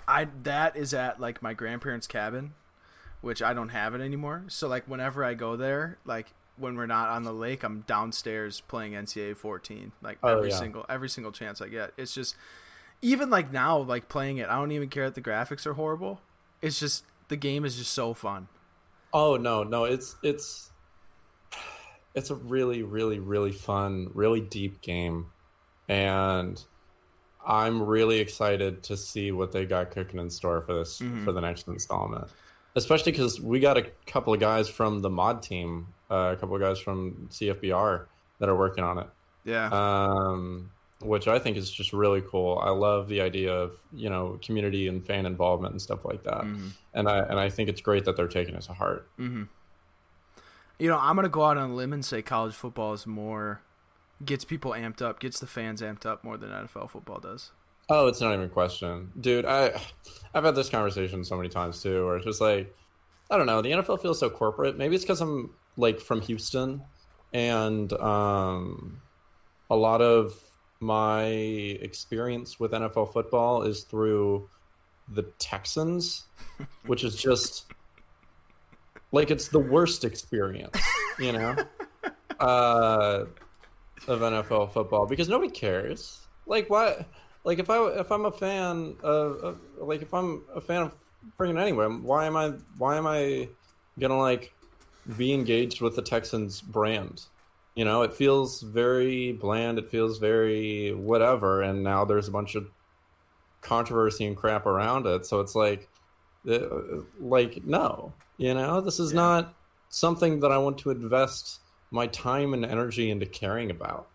I 0.07 0.27
that 0.43 0.75
is 0.75 0.93
at 0.93 1.19
like 1.19 1.41
my 1.41 1.53
grandparents' 1.53 2.07
cabin, 2.07 2.53
which 3.21 3.41
I 3.41 3.53
don't 3.53 3.69
have 3.69 3.95
it 3.95 4.01
anymore. 4.01 4.45
So 4.47 4.67
like 4.67 4.87
whenever 4.87 5.23
I 5.23 5.33
go 5.33 5.55
there, 5.55 5.97
like 6.05 6.33
when 6.57 6.75
we're 6.75 6.85
not 6.85 7.09
on 7.09 7.23
the 7.23 7.33
lake, 7.33 7.63
I'm 7.63 7.81
downstairs 7.81 8.61
playing 8.61 8.93
NCAA 8.93 9.35
14 9.37 9.91
like 10.01 10.17
Oh, 10.23 10.37
every 10.37 10.49
yeah. 10.49 10.57
single 10.57 10.85
every 10.89 11.09
single 11.09 11.31
chance 11.31 11.61
I 11.61 11.67
get. 11.67 11.91
It's 11.97 12.13
just 12.13 12.35
even 13.01 13.29
like 13.29 13.51
now 13.51 13.79
like 13.79 14.07
playing 14.09 14.37
it, 14.37 14.49
I 14.49 14.55
don't 14.55 14.71
even 14.71 14.89
care 14.89 15.05
that 15.05 15.15
the 15.15 15.21
graphics 15.21 15.65
are 15.65 15.73
horrible. 15.73 16.21
It's 16.61 16.79
just 16.79 17.03
the 17.27 17.35
game 17.35 17.65
is 17.65 17.77
just 17.77 17.91
so 17.93 18.13
fun. 18.13 18.47
Oh 19.13 19.35
no, 19.37 19.63
no, 19.63 19.83
it's 19.85 20.15
it's 20.23 20.71
it's 22.15 22.29
a 22.29 22.35
really, 22.35 22.83
really, 22.83 23.19
really 23.19 23.51
fun, 23.51 24.09
really 24.13 24.41
deep 24.41 24.81
game, 24.81 25.27
and 25.89 26.63
I'm 27.45 27.81
really 27.81 28.19
excited 28.19 28.83
to 28.83 28.95
see 28.97 29.31
what 29.31 29.51
they 29.51 29.65
got 29.65 29.91
cooking 29.91 30.19
in 30.19 30.29
store 30.29 30.61
for 30.61 30.73
this 30.73 30.99
Mhm. 30.99 31.23
for 31.25 31.31
the 31.31 31.41
next 31.41 31.67
installment. 31.67 32.25
Especially 32.75 33.11
because 33.11 33.39
we 33.41 33.59
got 33.59 33.77
a 33.77 33.83
couple 34.07 34.33
of 34.33 34.39
guys 34.39 34.67
from 34.69 35.01
the 35.01 35.09
mod 35.09 35.43
team, 35.43 35.87
uh, 36.09 36.33
a 36.33 36.37
couple 36.39 36.55
of 36.55 36.61
guys 36.61 36.79
from 36.79 37.27
CFBR 37.29 38.07
that 38.39 38.49
are 38.49 38.55
working 38.55 38.83
on 38.83 38.97
it. 38.99 39.07
Yeah. 39.45 39.69
um, 39.73 40.69
which 41.01 41.27
I 41.27 41.37
think 41.37 41.57
is 41.57 41.69
just 41.69 41.91
really 41.91 42.21
cool. 42.21 42.59
I 42.63 42.69
love 42.69 43.09
the 43.09 43.19
idea 43.19 43.53
of 43.53 43.73
you 43.91 44.09
know 44.09 44.39
community 44.41 44.87
and 44.87 45.05
fan 45.05 45.25
involvement 45.25 45.73
and 45.73 45.81
stuff 45.81 46.05
like 46.05 46.23
that, 46.23 46.43
Mhm. 46.45 46.69
and 46.93 47.09
I 47.09 47.17
and 47.19 47.37
I 47.37 47.49
think 47.49 47.67
it's 47.67 47.81
great 47.81 48.05
that 48.05 48.15
they're 48.15 48.29
taking 48.29 48.55
it 48.55 48.61
to 48.61 48.73
heart. 48.73 49.05
Mm-hmm. 49.19 49.43
You 50.79 50.87
know, 50.89 50.97
I'm 50.97 51.15
gonna 51.17 51.27
go 51.27 51.43
out 51.43 51.57
on 51.57 51.71
a 51.71 51.75
limb 51.75 51.91
and 51.91 52.05
say 52.05 52.21
college 52.21 52.53
football 52.55 52.93
is 52.93 53.05
more 53.05 53.61
gets 54.25 54.45
people 54.45 54.71
amped 54.71 55.01
up, 55.01 55.19
gets 55.19 55.39
the 55.39 55.47
fans 55.47 55.81
amped 55.81 56.05
up 56.05 56.23
more 56.23 56.37
than 56.37 56.49
NFL 56.49 56.89
football 56.89 57.19
does. 57.19 57.51
Oh, 57.89 58.07
it's 58.07 58.21
not 58.21 58.33
even 58.33 58.45
a 58.45 58.49
question, 58.49 59.11
dude. 59.19 59.45
I 59.45 59.79
I've 60.33 60.43
had 60.43 60.55
this 60.55 60.69
conversation 60.69 61.23
so 61.23 61.35
many 61.35 61.49
times 61.49 61.81
too, 61.81 62.05
where 62.05 62.17
it's 62.17 62.25
just 62.25 62.41
like 62.41 62.73
I 63.29 63.37
don't 63.37 63.45
know. 63.45 63.61
The 63.61 63.71
NFL 63.71 64.01
feels 64.01 64.19
so 64.19 64.29
corporate. 64.29 64.77
Maybe 64.77 64.95
it's 64.95 65.03
because 65.03 65.21
I'm 65.21 65.51
like 65.75 65.99
from 65.99 66.21
Houston, 66.21 66.81
and 67.33 67.91
um, 67.93 69.01
a 69.69 69.75
lot 69.75 70.01
of 70.01 70.33
my 70.79 71.23
experience 71.23 72.59
with 72.59 72.71
NFL 72.71 73.11
football 73.13 73.63
is 73.63 73.83
through 73.83 74.49
the 75.09 75.23
Texans, 75.39 76.23
which 76.85 77.03
is 77.03 77.15
just 77.15 77.65
like 79.11 79.31
it's 79.31 79.49
the 79.49 79.59
worst 79.59 80.03
experience, 80.05 80.77
you 81.19 81.31
know, 81.31 81.55
uh, 82.39 83.25
of 84.07 84.21
NFL 84.21 84.73
football 84.73 85.05
because 85.07 85.29
nobody 85.29 85.51
cares. 85.51 86.27
Like 86.45 86.69
what? 86.69 87.07
Like 87.43 87.59
if 87.59 87.69
I 87.69 87.77
if 87.99 88.11
I'm 88.11 88.25
a 88.25 88.31
fan 88.31 88.95
of, 89.03 89.37
of 89.37 89.61
like 89.77 90.01
if 90.01 90.13
I'm 90.13 90.45
a 90.53 90.61
fan 90.61 90.83
of 90.83 90.93
freaking 91.37 91.59
anywhere, 91.61 91.89
why 91.89 92.25
am 92.25 92.35
I 92.35 92.53
why 92.77 92.97
am 92.97 93.07
I 93.07 93.49
gonna 93.99 94.17
like 94.19 94.53
be 95.17 95.33
engaged 95.33 95.81
with 95.81 95.95
the 95.95 96.01
Texans 96.01 96.61
brand? 96.61 97.21
You 97.75 97.85
know, 97.85 98.03
it 98.03 98.13
feels 98.13 98.61
very 98.61 99.33
bland. 99.33 99.79
It 99.79 99.89
feels 99.89 100.19
very 100.19 100.93
whatever. 100.93 101.61
And 101.61 101.83
now 101.83 102.05
there's 102.05 102.27
a 102.27 102.31
bunch 102.31 102.55
of 102.55 102.67
controversy 103.61 104.25
and 104.25 104.37
crap 104.37 104.65
around 104.65 105.07
it. 105.07 105.25
So 105.25 105.39
it's 105.39 105.55
like, 105.55 105.89
uh, 106.49 106.59
like 107.19 107.63
no, 107.65 108.13
you 108.37 108.53
know, 108.53 108.81
this 108.81 108.99
is 108.99 109.13
Yeah. 109.13 109.15
not 109.15 109.55
something 109.89 110.39
that 110.41 110.51
I 110.51 110.57
want 110.57 110.77
to 110.79 110.91
invest 110.91 111.59
my 111.93 112.07
time 112.07 112.53
and 112.53 112.65
energy 112.65 113.11
into 113.11 113.25
caring 113.25 113.71
about. 113.71 114.09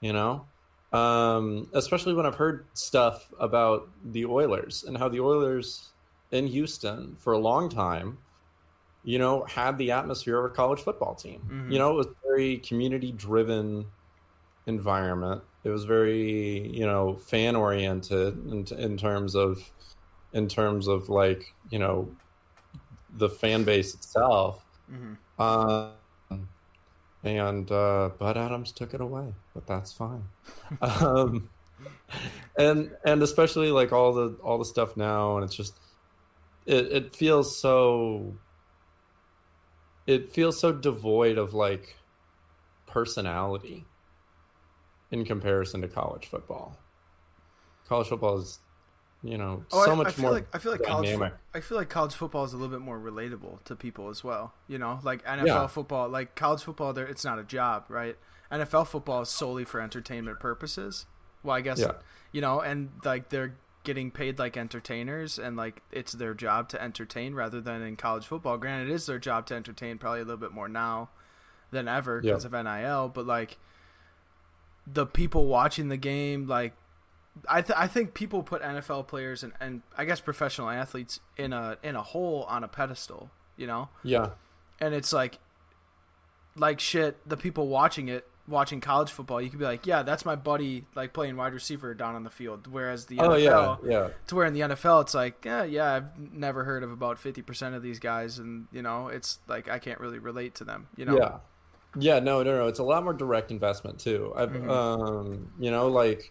You 0.00 0.12
know, 0.12 0.46
um, 0.92 1.68
especially 1.74 2.14
when 2.14 2.24
I've 2.26 2.36
heard 2.36 2.66
stuff 2.74 3.32
about 3.38 3.88
the 4.04 4.24
Oilers 4.24 4.84
and 4.84 4.96
how 4.96 5.08
the 5.08 5.20
Oilers 5.20 5.92
in 6.30 6.46
Houston 6.46 7.16
for 7.16 7.32
a 7.32 7.38
long 7.38 7.68
time, 7.68 8.18
you 9.02 9.18
know, 9.18 9.44
had 9.44 9.78
the 9.78 9.90
atmosphere 9.90 10.38
of 10.38 10.50
a 10.50 10.54
college 10.54 10.80
football 10.80 11.14
team. 11.14 11.42
Mhm. 11.50 11.72
You 11.72 11.78
know, 11.78 11.90
it 11.92 11.94
was 11.94 12.06
very 12.26 12.58
community 12.58 13.12
driven 13.12 13.86
environment. 14.66 15.42
It 15.64 15.70
was 15.70 15.84
very, 15.84 16.68
you 16.68 16.86
know, 16.86 17.16
fan 17.16 17.56
oriented 17.56 18.34
in, 18.46 18.66
in 18.78 18.96
terms 18.96 19.34
of, 19.34 19.72
in 20.32 20.46
terms 20.46 20.86
of 20.86 21.08
like, 21.08 21.54
you 21.70 21.78
know, 21.78 22.08
the 23.16 23.28
fan 23.28 23.64
base 23.64 23.94
itself. 23.94 24.64
Mm-hmm. 24.90 25.42
Um, 25.42 25.92
and 27.26 27.70
uh, 27.70 28.10
Bud 28.18 28.36
Adams 28.36 28.72
took 28.72 28.94
it 28.94 29.00
away, 29.00 29.34
but 29.54 29.66
that's 29.66 29.92
fine. 29.92 30.24
um, 30.80 31.48
and 32.58 32.90
and 33.04 33.22
especially 33.22 33.70
like 33.70 33.92
all 33.92 34.12
the 34.12 34.36
all 34.42 34.58
the 34.58 34.64
stuff 34.64 34.96
now, 34.96 35.36
and 35.36 35.44
it's 35.44 35.54
just 35.54 35.78
it 36.66 36.86
it 36.92 37.16
feels 37.16 37.60
so 37.60 38.34
it 40.06 40.32
feels 40.32 40.58
so 40.58 40.72
devoid 40.72 41.38
of 41.38 41.54
like 41.54 41.96
personality 42.86 43.84
in 45.10 45.24
comparison 45.24 45.80
to 45.82 45.88
college 45.88 46.26
football. 46.26 46.78
College 47.88 48.08
football 48.08 48.38
is, 48.38 48.58
you 49.26 49.38
know, 49.38 49.64
Oh, 49.72 49.84
so 49.84 49.92
I, 49.92 49.94
much 49.94 50.06
I 50.08 50.10
feel 50.10 50.22
more 50.22 50.32
like 50.32 50.46
I 50.54 50.58
feel 50.58 50.72
like 50.72 50.82
college. 50.82 51.06
dynamic. 51.10 51.34
I 51.54 51.60
feel 51.60 51.78
like 51.78 51.88
college 51.88 52.14
football 52.14 52.44
is 52.44 52.52
a 52.52 52.56
little 52.56 52.70
bit 52.76 52.84
more 52.84 52.98
relatable 52.98 53.62
to 53.64 53.76
people 53.76 54.08
as 54.08 54.22
well. 54.24 54.54
You 54.68 54.78
know, 54.78 55.00
like 55.02 55.24
NFL 55.24 55.46
Yeah. 55.46 55.66
football, 55.66 56.08
like 56.08 56.34
college 56.34 56.62
football. 56.62 56.92
There, 56.92 57.06
it's 57.06 57.24
not 57.24 57.38
a 57.38 57.44
job, 57.44 57.84
right? 57.88 58.16
NFL 58.52 58.86
football 58.86 59.22
is 59.22 59.28
solely 59.28 59.64
for 59.64 59.80
entertainment 59.80 60.38
purposes. 60.40 61.06
Well, 61.42 61.56
I 61.56 61.60
guess 61.60 61.78
Yeah. 61.80 61.92
you 62.32 62.40
know, 62.40 62.60
and 62.60 62.90
like 63.04 63.28
they're 63.30 63.54
getting 63.84 64.10
paid 64.10 64.38
like 64.38 64.56
entertainers, 64.56 65.38
and 65.38 65.56
like 65.56 65.82
it's 65.92 66.12
their 66.12 66.34
job 66.34 66.68
to 66.70 66.82
entertain 66.82 67.34
rather 67.34 67.60
than 67.60 67.82
in 67.82 67.96
college 67.96 68.26
football. 68.26 68.58
Granted, 68.58 68.90
it 68.90 68.94
is 68.94 69.06
their 69.06 69.18
job 69.18 69.46
to 69.46 69.54
entertain, 69.54 69.98
probably 69.98 70.20
a 70.20 70.24
little 70.24 70.36
bit 70.36 70.52
more 70.52 70.68
now 70.68 71.10
than 71.70 71.86
ever 71.88 72.20
Yeah. 72.22 72.32
because 72.32 72.44
of 72.44 72.52
NIL. 72.52 73.08
But 73.08 73.26
like 73.26 73.58
the 74.86 75.06
people 75.06 75.46
watching 75.46 75.88
the 75.88 75.96
game, 75.96 76.46
like 76.46 76.72
I 77.48 77.62
th- 77.62 77.78
I 77.78 77.86
think 77.86 78.14
people 78.14 78.42
put 78.42 78.62
NFL 78.62 79.06
players 79.08 79.42
and, 79.42 79.52
and 79.60 79.82
I 79.96 80.04
guess 80.04 80.20
professional 80.20 80.68
athletes 80.70 81.20
in 81.36 81.52
a 81.52 81.76
in 81.82 81.94
a 81.96 82.02
hole 82.02 82.44
on 82.48 82.64
a 82.64 82.68
pedestal, 82.68 83.30
you 83.56 83.66
know, 83.66 83.88
Yeah, 84.02 84.30
and 84.80 84.94
it's 84.94 85.12
like 85.12 85.38
like 86.56 86.80
shit. 86.80 87.16
The 87.28 87.36
people 87.36 87.68
watching 87.68 88.08
it, 88.08 88.26
watching 88.48 88.80
college 88.80 89.10
football, 89.10 89.42
you 89.42 89.50
could 89.50 89.58
be 89.58 89.64
like, 89.66 89.86
yeah, 89.86 90.02
that's 90.02 90.24
my 90.24 90.36
buddy, 90.36 90.84
like 90.94 91.12
playing 91.12 91.36
wide 91.36 91.52
receiver 91.52 91.92
down 91.94 92.14
on 92.14 92.24
the 92.24 92.30
field. 92.30 92.66
Whereas 92.66 93.06
the 93.06 93.18
oh 93.20 93.34
yeah, 93.36 93.50
NFL, 93.50 93.78
yeah. 93.90 94.08
to 94.28 94.34
where 94.34 94.46
in 94.46 94.54
the 94.54 94.60
NFL, 94.60 95.02
it's 95.02 95.14
like, 95.14 95.44
yeah, 95.44 95.64
yeah, 95.64 95.92
I've 95.92 96.18
never 96.32 96.64
heard 96.64 96.82
of 96.82 96.90
about 96.90 97.18
fifty 97.18 97.42
percent 97.42 97.74
of 97.74 97.82
these 97.82 97.98
guys, 97.98 98.38
and 98.38 98.66
you 98.72 98.80
know, 98.82 99.08
it's 99.08 99.38
like 99.46 99.68
I 99.68 99.78
can't 99.78 100.00
really 100.00 100.18
relate 100.18 100.54
to 100.56 100.64
them, 100.64 100.88
you 100.96 101.04
know. 101.04 101.18
Yeah. 101.18 101.38
Yeah, 101.98 102.18
no, 102.18 102.42
no, 102.42 102.56
no. 102.58 102.66
It's 102.66 102.78
a 102.78 102.82
lot 102.82 103.04
more 103.04 103.14
direct 103.14 103.50
investment 103.50 103.98
too. 103.98 104.32
I've 104.36 104.50
Mhm. 104.50 104.70
um 104.70 105.50
you 105.58 105.70
know, 105.70 105.88
like 105.88 106.30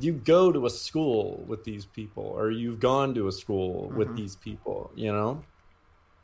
you 0.00 0.12
go 0.12 0.50
to 0.52 0.66
a 0.66 0.70
school 0.70 1.44
with 1.46 1.64
these 1.64 1.84
people 1.84 2.24
or 2.24 2.50
you've 2.50 2.80
gone 2.80 3.14
to 3.14 3.28
a 3.28 3.32
school 3.32 3.88
with 3.90 4.08
Mhm. 4.08 4.16
these 4.16 4.36
people, 4.36 4.90
you 4.94 5.12
know? 5.12 5.42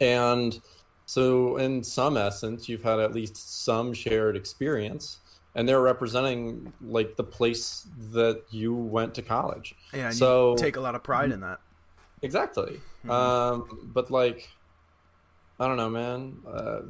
And 0.01 0.61
so 1.07 1.57
in 1.59 1.83
some 1.85 2.17
essence 2.17 2.69
you've 2.69 2.83
had 2.83 2.99
at 2.99 3.15
least 3.15 3.63
some 3.65 3.93
shared 3.95 4.37
experience 4.37 5.21
and 5.55 5.69
they're 5.69 5.83
representing 5.83 6.73
like 6.81 7.17
the 7.17 7.25
place 7.25 7.87
that 8.13 8.43
you 8.51 8.75
went 8.75 9.15
to 9.15 9.23
college. 9.23 9.75
Yeah, 9.93 10.11
So- 10.11 10.53
you 10.53 10.57
take 10.57 10.77
a 10.77 10.81
lot 10.81 10.95
of 10.95 11.03
pride 11.03 11.31
in 11.31 11.41
that. 11.41 11.61
Exactly. 12.23 12.81
Mhm. 13.05 13.11
Um, 13.11 13.91
but 13.93 14.11
like, 14.11 14.49
I 15.61 15.67
don't 15.69 15.77
know, 15.77 15.91
man. 15.91 16.39
Uh, 16.47 16.81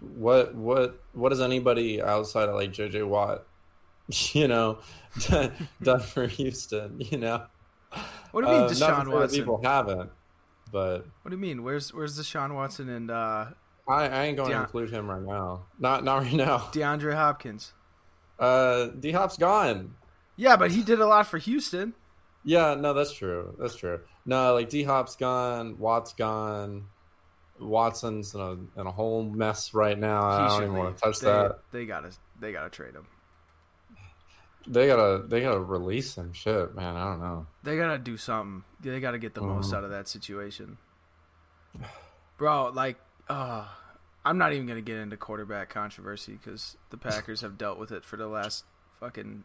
what 0.00 0.54
what 0.54 0.98
what 1.12 1.30
has 1.32 1.40
anybody 1.40 2.00
outside 2.02 2.48
of 2.48 2.54
like 2.54 2.72
JJ 2.72 3.02
Watt, 3.06 3.44
you 4.32 4.48
know, 4.48 4.78
done, 5.82 6.00
for 6.00 6.26
Houston? 6.26 7.00
You 7.00 7.18
know, 7.18 7.46
What 8.32 8.44
do 8.44 8.50
you 8.50 8.54
mean, 8.54 8.64
Uh, 8.64 8.68
Deshaun 8.68 9.12
Watson? 9.12 9.38
People 9.38 9.60
haven't, 9.62 10.10
but 10.72 11.06
What 11.22 11.30
do 11.30 11.36
you 11.36 11.40
mean? 11.40 11.62
Where's 11.62 11.92
where's 11.92 12.18
Deshaun 12.18 12.54
Watson 12.54 12.88
and 12.88 13.10
uh, 13.10 13.46
I, 13.88 14.08
I 14.08 14.24
ain't 14.24 14.36
going 14.36 14.50
to 14.50 14.60
include 14.60 14.90
him 14.90 15.08
right 15.08 15.22
now. 15.22 15.66
Not 15.78 16.04
not 16.04 16.22
right 16.22 16.32
now. 16.32 16.58
DeAndre 16.72 17.14
Hopkins? 17.14 17.72
Uh, 18.38 18.86
D 18.98 19.12
Hop's 19.12 19.36
gone. 19.36 19.94
Yeah, 20.36 20.56
but 20.56 20.70
he 20.70 20.82
did 20.82 21.00
a 21.00 21.06
lot 21.06 21.26
for 21.26 21.38
Houston. 21.38 21.94
Yeah, 22.44 22.74
no, 22.74 22.92
that's 22.92 23.12
true. 23.12 23.56
That's 23.58 23.74
true. 23.74 24.00
No, 24.24 24.54
like 24.54 24.68
D 24.68 24.82
Hop's 24.82 25.16
gone, 25.16 25.78
Watt's 25.78 26.12
gone, 26.12 26.86
Watson's 27.60 28.34
in 28.34 28.40
a 28.40 28.52
in 28.80 28.86
a 28.86 28.90
whole 28.90 29.24
mess 29.24 29.72
right 29.72 29.98
now. 29.98 30.22
I 30.22 30.48
don't 30.48 30.62
even 30.62 30.74
want 30.74 30.96
to 30.96 31.02
touch 31.04 31.20
they, 31.20 31.26
that. 31.26 31.58
They 31.72 31.86
gotta 31.86 32.10
they 32.40 32.52
gotta 32.52 32.70
trade 32.70 32.94
him. 32.94 33.06
They 34.68 34.86
gotta 34.88 35.24
they 35.26 35.40
gotta 35.42 35.60
release 35.60 36.12
some 36.14 36.32
Shit, 36.32 36.74
man. 36.74 36.96
I 36.96 37.04
don't 37.04 37.20
know. 37.20 37.46
They 37.62 37.76
gotta 37.76 37.98
do 37.98 38.16
something. 38.16 38.64
They 38.80 38.98
gotta 39.00 39.18
get 39.18 39.34
the 39.34 39.42
most 39.42 39.70
Mhm. 39.72 39.76
out 39.76 39.84
of 39.84 39.90
that 39.90 40.08
situation. 40.08 40.78
Bro, 42.38 42.70
like, 42.74 42.98
uh, 43.28 43.66
I'm 44.24 44.38
not 44.38 44.52
even 44.52 44.66
gonna 44.66 44.80
get 44.80 44.98
into 44.98 45.16
quarterback 45.16 45.70
controversy 45.70 46.32
because 46.42 46.76
the 46.90 46.96
Packers 46.96 47.40
have 47.40 47.56
dealt 47.56 47.78
with 47.78 47.92
it 47.92 48.04
for 48.04 48.16
the 48.16 48.26
last 48.26 48.64
fucking 49.00 49.44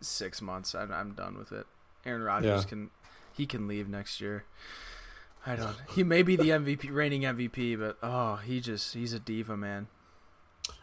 six 0.00 0.40
months. 0.40 0.74
I'm, 0.74 0.92
I'm 0.92 1.12
done 1.14 1.36
with 1.36 1.52
it. 1.52 1.66
Aaron 2.06 2.22
Rodgers 2.22 2.62
Yeah. 2.64 2.68
can 2.68 2.90
he 3.32 3.46
can 3.46 3.68
leave 3.68 3.88
next 3.88 4.20
year. 4.20 4.44
I 5.46 5.56
don't. 5.56 5.76
He 5.90 6.02
may 6.02 6.22
be 6.22 6.36
the 6.36 6.50
MVP, 6.50 6.90
reigning 6.90 7.22
MVP, 7.22 7.78
but 7.78 7.98
oh, 8.02 8.36
he 8.36 8.60
just 8.60 8.94
he's 8.94 9.12
a 9.12 9.18
diva, 9.20 9.56
man. 9.56 9.88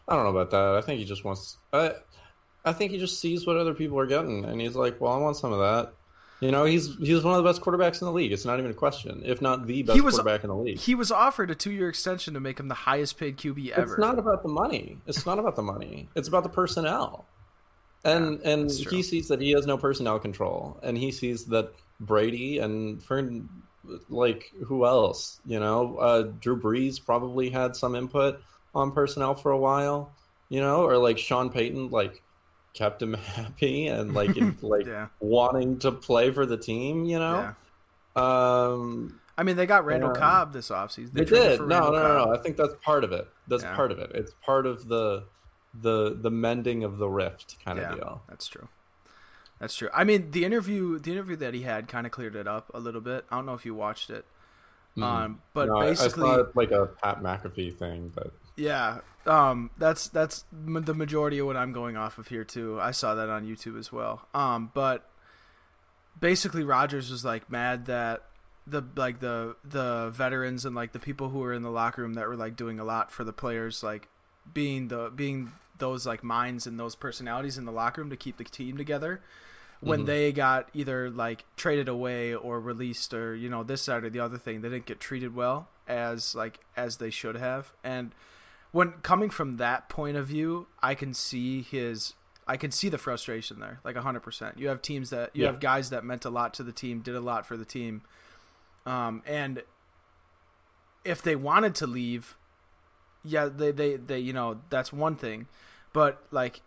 I 0.08 0.16
don't 0.16 0.24
know 0.24 0.30
about 0.38 0.52
that. 0.52 0.76
I 0.76 0.82
think 0.82 1.00
he 1.00 1.06
just 1.06 1.24
wants. 1.24 1.58
I, 1.74 1.94
I 2.66 2.74
think 2.74 2.92
he 2.92 2.98
just 2.98 3.20
sees 3.20 3.46
what 3.46 3.58
other 3.58 3.74
people 3.74 4.00
are 4.00 4.08
getting, 4.08 4.46
and 4.46 4.60
he's 4.60 4.76
like, 4.76 5.00
"Well, 5.00 5.12
I 5.14 5.18
want 5.18 5.38
some 5.38 5.54
of 5.54 5.60
that." 5.60 5.94
You 6.42 6.52
know, 6.52 6.66
he's 6.66 6.96
he's 6.98 7.24
one 7.24 7.38
of 7.38 7.44
the 7.44 7.50
best 7.50 7.62
quarterbacks 7.62 8.02
in 8.02 8.06
the 8.08 8.12
league. 8.12 8.32
It's 8.34 8.44
not 8.46 8.60
even 8.60 8.72
a 8.72 8.74
question, 8.74 9.22
if 9.24 9.42
not 9.42 9.68
the 9.68 9.84
best 9.84 10.02
was- 10.02 10.16
quarterback 10.16 10.44
in 10.44 10.50
the 10.50 10.56
league. 10.56 10.78
He 10.80 10.94
was 10.96 11.12
offered 11.12 11.50
a 11.50 11.56
two-year 11.56 11.88
extension 11.88 12.34
to 12.34 12.40
make 12.40 12.60
him 12.60 12.68
the 12.68 12.76
highest-paid 12.76 13.38
QB 13.38 13.72
ever. 13.72 13.94
It's 13.94 14.00
not 14.00 14.20
about 14.20 14.44
the 14.44 14.50
money. 14.50 14.98
It's 15.08 15.26
not 15.26 15.40
about 15.40 15.56
the 15.56 15.62
money. 15.62 16.10
It's 16.16 16.28
about 16.28 16.44
the 16.44 16.50
personnel. 16.50 17.26
And 18.04 18.42
and 18.42 18.70
he 18.70 19.02
sees 19.02 19.30
that 19.30 19.42
he 19.42 19.52
has 19.52 19.66
no 19.66 19.78
personnel 19.78 20.20
control, 20.20 20.78
and 20.84 20.98
he 20.98 21.12
sees 21.12 21.46
that 21.46 21.74
Brady 22.00 22.60
and 22.60 23.02
Fern, 23.02 23.50
like 24.10 24.52
who 24.66 24.86
else, 24.86 25.40
you 25.46 25.60
know, 25.60 25.98
uh, 25.98 26.24
Drew 26.40 26.60
Brees 26.60 27.04
probably 27.04 27.50
had 27.50 27.76
some 27.76 27.96
input 27.96 28.42
on 28.76 28.92
personnel 28.92 29.34
for 29.34 29.52
a 29.52 29.58
while, 29.58 30.12
you 30.50 30.60
know, 30.60 30.84
or 30.84 30.98
like 30.98 31.18
Sean 31.18 31.50
Payton 31.50 31.90
like 31.90 32.22
kept 32.76 33.02
him 33.02 33.14
happy 33.36 33.88
and 33.88 34.14
like 34.14 34.36
like 34.62 34.86
Yeah. 34.86 35.08
wanting 35.20 35.80
to 35.80 35.92
play 35.92 36.30
for 36.32 36.46
the 36.46 36.58
team, 36.58 37.06
you 37.06 37.18
know. 37.18 37.54
Yeah. 38.16 38.22
Um, 38.22 39.20
I 39.38 39.44
mean, 39.44 39.56
they 39.58 39.66
got 39.66 39.86
Randall. 39.86 40.12
Cobb 40.12 40.54
this 40.54 40.70
offseason. 40.70 41.12
they 41.14 41.26
traded 41.26 41.60
did. 41.60 41.62
No, 41.62 41.66
no, 41.68 41.76
Randall 41.80 41.92
no, 41.94 42.00
Cobb. 42.18 42.28
no. 42.30 42.34
I 42.36 42.38
think 42.42 42.58
that's 42.58 42.74
part 42.84 43.04
of 43.04 43.12
it. 43.12 43.28
That's 43.48 43.64
Yeah. 43.64 43.76
part 43.76 43.92
of 43.92 44.00
it. 44.00 44.12
It's 44.14 44.34
part 44.46 44.66
of 44.66 44.88
the 44.88 45.26
the 45.82 46.16
the 46.22 46.32
mending 46.32 46.84
of 46.86 46.98
the 47.00 47.10
rift 47.10 47.58
kind 47.66 47.80
of 47.80 47.96
deal. 47.98 48.22
that's 48.30 48.48
true. 48.48 48.68
That's 49.60 49.76
true. 49.76 49.90
I 49.94 50.04
mean, 50.04 50.32
the 50.32 50.44
interview, 50.46 51.00
the 51.00 51.12
interview 51.12 51.36
that 51.38 51.54
he 51.54 51.62
had, 51.62 51.88
kind 51.88 52.06
of 52.06 52.12
cleared 52.12 52.36
it 52.36 52.48
up 52.48 52.72
a 52.74 52.80
little 52.80 53.02
bit. 53.02 53.26
I 53.32 53.36
don't 53.38 53.46
know 53.46 53.54
if 53.54 53.66
you 53.66 53.74
watched 53.74 54.10
it, 54.10 54.26
um, 55.02 55.42
but 55.54 55.68
Mm-hmm. 55.70 55.74
No, 55.74 55.82
I- 55.82 55.90
basically, 55.90 56.30
I 56.30 56.36
saw 56.36 56.42
it 56.42 56.56
like 56.56 56.72
a 56.72 56.86
Pat 56.88 57.22
McAfee 57.22 57.78
thing, 57.78 58.12
but 58.16 58.32
Yeah, 58.58 59.00
um, 59.26 59.70
that's 59.78 60.08
that's 60.08 60.46
the 60.52 60.94
majority 60.94 61.40
of 61.40 61.48
what 61.48 61.58
I'm 61.58 61.74
going 61.74 61.98
off 61.98 62.18
of 62.18 62.28
here 62.28 62.44
too. 62.44 62.80
I 62.80 62.92
saw 62.92 63.16
that 63.16 63.30
on 63.30 63.46
YouTube 63.46 63.78
as 63.78 63.92
well. 63.92 64.28
Um, 64.34 64.72
but 64.74 65.10
basically, 66.20 66.64
Rodgers 66.64 67.12
was 67.12 67.26
like 67.26 67.50
mad 67.50 67.86
that 67.88 68.24
the 68.68 68.84
like 68.96 69.20
the 69.20 69.56
the 69.64 70.10
veterans 70.14 70.66
and 70.66 70.76
like 70.76 70.92
the 70.92 71.00
people 71.00 71.30
who 71.30 71.40
were 71.40 71.54
in 71.54 71.62
the 71.62 71.70
locker 71.72 72.02
room 72.02 72.14
that 72.16 72.28
were 72.28 72.36
like 72.38 72.56
doing 72.56 72.80
a 72.80 72.84
lot 72.84 73.12
for 73.12 73.24
the 73.24 73.34
players, 73.34 73.84
like 73.84 74.08
being 74.54 74.88
the 74.88 75.12
being 75.14 75.52
those 75.78 76.06
like 76.08 76.24
minds 76.24 76.66
and 76.66 76.80
those 76.80 76.96
personalities 76.96 77.58
in 77.58 77.66
the 77.66 77.72
locker 77.72 78.02
room 78.02 78.10
to 78.10 78.16
keep 78.18 78.38
the 78.38 78.44
team 78.44 78.78
together. 78.78 79.22
When 79.82 80.04
Mhm. 80.04 80.06
they 80.06 80.32
got 80.32 80.70
either 80.74 81.10
like 81.10 81.44
traded 81.58 81.90
away 81.90 82.34
or 82.34 82.60
released 82.62 83.14
or 83.14 83.36
you 83.36 83.50
know 83.50 83.64
this 83.64 83.82
side 83.82 84.04
or 84.06 84.10
the 84.10 84.22
other 84.22 84.38
thing, 84.38 84.62
they 84.62 84.70
didn't 84.70 84.86
get 84.86 85.00
treated 85.02 85.36
well 85.36 85.68
as 85.88 86.34
like 86.34 86.62
as 86.78 86.98
they 86.98 87.10
should 87.10 87.36
have. 87.36 87.74
And 87.84 88.12
when 88.76 88.92
coming 89.04 89.30
from 89.30 89.56
that 89.56 89.88
point 89.88 90.18
of 90.18 90.28
view, 90.28 90.68
I 90.84 90.96
can 90.96 91.14
see 91.14 91.62
his 91.62 92.14
I 92.46 92.58
can 92.58 92.72
see 92.72 92.90
the 92.90 92.98
frustration 92.98 93.62
there, 93.62 93.80
like 93.86 93.96
hundred 93.96 94.20
percent. 94.20 94.60
You 94.60 94.68
have 94.68 94.82
teams 94.82 95.12
that 95.12 95.34
you 95.34 95.44
Yeah. 95.44 95.52
have 95.52 95.62
guys 95.62 95.92
that 95.92 96.04
meant 96.04 96.26
a 96.26 96.30
lot 96.30 96.54
to 96.56 96.64
the 96.64 96.74
team, 96.74 97.00
did 97.00 97.16
a 97.16 97.22
lot 97.22 97.46
for 97.46 97.56
the 97.56 97.64
team, 97.64 98.02
um, 98.86 99.24
and 99.26 99.64
if 101.06 101.22
they 101.22 101.38
wanted 101.38 101.74
to 101.76 101.88
leave, 101.88 102.36
yeah, 103.24 103.46
they, 103.46 103.72
they 103.72 103.96
they 103.96 104.20
you 104.20 104.34
know 104.34 104.60
that's 104.70 104.92
one 104.92 105.16
thing, 105.16 105.48
but 105.94 106.22
like 106.32 106.60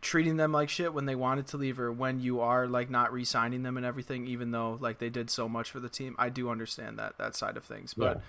treating 0.00 0.38
them 0.38 0.52
like 0.52 0.70
shit 0.70 0.94
when 0.94 1.04
they 1.04 1.14
wanted 1.14 1.46
to 1.48 1.58
leave 1.58 1.78
or 1.78 1.92
when 1.92 2.18
you 2.18 2.40
are 2.40 2.66
like 2.66 2.88
not 2.88 3.12
re-signing 3.12 3.62
them 3.62 3.76
and 3.76 3.84
everything, 3.84 4.26
even 4.26 4.52
though 4.52 4.78
like 4.80 5.00
they 5.00 5.10
did 5.10 5.28
so 5.28 5.50
much 5.50 5.70
for 5.70 5.80
the 5.80 5.90
team, 5.90 6.16
I 6.18 6.30
do 6.30 6.48
understand 6.48 6.98
that 6.98 7.18
that 7.18 7.36
side 7.36 7.58
of 7.58 7.64
things, 7.64 7.92
but. 7.92 8.16
Yeah. 8.16 8.22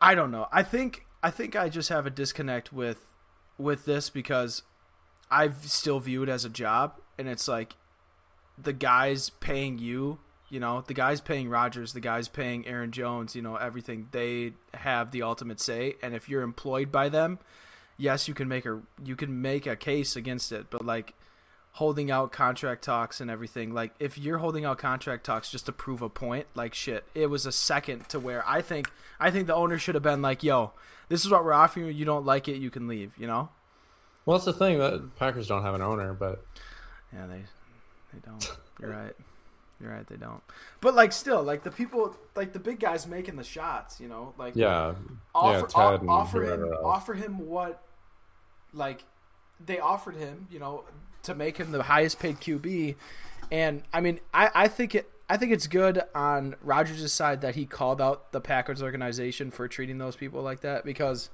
I 0.00 0.14
don't 0.14 0.30
know. 0.30 0.46
I 0.52 0.62
think 0.62 1.07
I 1.22 1.30
think 1.30 1.56
I 1.56 1.68
just 1.68 1.88
have 1.88 2.06
a 2.06 2.10
disconnect 2.10 2.72
with 2.72 3.00
with 3.56 3.84
this 3.84 4.08
because 4.08 4.62
I 5.30 5.50
still 5.62 6.00
view 6.00 6.22
it 6.22 6.28
as 6.28 6.44
a 6.44 6.48
job, 6.48 7.00
and 7.18 7.28
it's 7.28 7.48
like 7.48 7.76
the 8.56 8.72
guys 8.72 9.30
paying 9.30 9.78
you, 9.78 10.18
you 10.48 10.60
know, 10.60 10.82
the 10.86 10.94
guys 10.94 11.20
paying 11.20 11.48
Rodgers, 11.48 11.92
the 11.92 12.00
guys 12.00 12.28
paying 12.28 12.66
Aaron 12.66 12.92
Jones, 12.92 13.34
you 13.34 13.42
know, 13.42 13.56
everything. 13.56 14.08
They 14.12 14.52
have 14.74 15.10
the 15.10 15.22
ultimate 15.22 15.60
say, 15.60 15.96
and 16.02 16.14
if 16.14 16.28
you're 16.28 16.42
employed 16.42 16.92
by 16.92 17.08
them, 17.08 17.38
yes, 17.96 18.28
you 18.28 18.34
can 18.34 18.48
make 18.48 18.64
a 18.64 18.80
you 19.04 19.16
can 19.16 19.42
make 19.42 19.66
a 19.66 19.76
case 19.76 20.16
against 20.16 20.52
it, 20.52 20.66
but 20.70 20.84
like 20.84 21.14
holding 21.78 22.10
out 22.10 22.32
contract 22.32 22.82
talks 22.82 23.20
and 23.20 23.30
everything. 23.30 23.72
Like 23.72 23.92
if 24.00 24.18
you're 24.18 24.38
holding 24.38 24.64
out 24.64 24.78
contract 24.78 25.24
talks 25.24 25.48
just 25.48 25.66
to 25.66 25.72
prove 25.72 26.02
a 26.02 26.08
point, 26.08 26.48
like 26.56 26.74
shit, 26.74 27.04
it 27.14 27.26
was 27.26 27.46
a 27.46 27.52
second 27.52 28.08
to 28.08 28.18
where 28.18 28.42
I 28.48 28.62
think 28.62 28.90
I 29.20 29.30
think 29.30 29.46
the 29.46 29.54
owner 29.54 29.78
should 29.78 29.94
have 29.94 30.02
been 30.02 30.20
like, 30.20 30.42
"Yo, 30.42 30.72
this 31.08 31.24
is 31.24 31.30
what 31.30 31.44
we're 31.44 31.52
offering 31.52 31.86
you. 31.86 31.92
You 31.92 32.04
don't 32.04 32.26
like 32.26 32.48
it, 32.48 32.56
you 32.56 32.68
can 32.68 32.88
leave." 32.88 33.12
You 33.16 33.28
know? 33.28 33.50
well, 34.26 34.38
that's 34.38 34.44
the 34.44 34.52
thing 34.52 34.78
that 34.78 35.16
Packers 35.20 35.46
don't 35.46 35.62
have 35.62 35.74
an 35.74 35.80
owner, 35.80 36.12
but 36.14 36.44
Yeah, 37.12 37.26
they 37.28 37.44
they 38.12 38.20
don't. 38.26 38.56
You're 38.80 38.90
right. 38.90 39.14
You're 39.80 39.92
right. 39.92 40.06
They 40.08 40.16
don't. 40.16 40.42
But 40.80 40.96
like, 40.96 41.12
still, 41.12 41.44
like 41.44 41.62
the 41.62 41.70
people, 41.70 42.16
like 42.34 42.52
the 42.52 42.58
big 42.58 42.80
guys 42.80 43.06
making 43.06 43.36
the 43.36 43.44
shots. 43.44 44.00
You 44.00 44.08
know, 44.08 44.34
like 44.36 44.56
yeah, 44.56 44.94
offer 45.32 45.68
yeah, 45.76 45.94
and 45.94 46.10
offer 46.10 46.42
him 46.42 46.64
else. 46.64 46.80
offer 46.82 47.14
him 47.14 47.46
what 47.46 47.80
like 48.72 49.04
they 49.64 49.78
offered 49.78 50.16
him 50.16 50.46
you 50.50 50.58
know 50.58 50.84
to 51.22 51.34
make 51.34 51.56
him 51.58 51.72
the 51.72 51.82
highest 51.82 52.18
paid 52.18 52.40
QB 52.40 52.96
and 53.50 53.82
I 53.92 54.00
mean 54.00 54.20
I, 54.32 54.50
I 54.54 54.68
think 54.68 54.94
it 54.94 55.10
I 55.28 55.36
think 55.36 55.52
it's 55.52 55.66
good 55.66 56.02
on 56.14 56.56
Rodgers' 56.62 57.12
side 57.12 57.42
that 57.42 57.54
he 57.54 57.66
called 57.66 58.00
out 58.00 58.32
the 58.32 58.40
Packers 58.40 58.82
organization 58.82 59.50
for 59.50 59.68
treating 59.68 59.98
those 59.98 60.16
people 60.16 60.42
like 60.42 60.60
that 60.60 60.84
because 60.84 61.28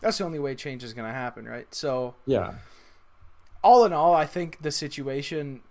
that's 0.00 0.18
the 0.18 0.24
only 0.24 0.38
way 0.38 0.54
change 0.54 0.84
is 0.84 0.92
going 0.92 1.08
to 1.08 1.14
happen 1.14 1.46
right 1.46 1.72
so 1.74 2.14
yeah, 2.26 2.54
all 3.62 3.84
in 3.84 3.92
all 3.92 4.14
I 4.14 4.26
think 4.26 4.62
the 4.62 4.70
situation 4.70 5.62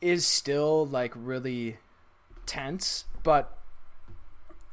is 0.00 0.26
still 0.26 0.86
like 0.86 1.12
really 1.14 1.78
tense 2.46 3.04
but 3.22 3.58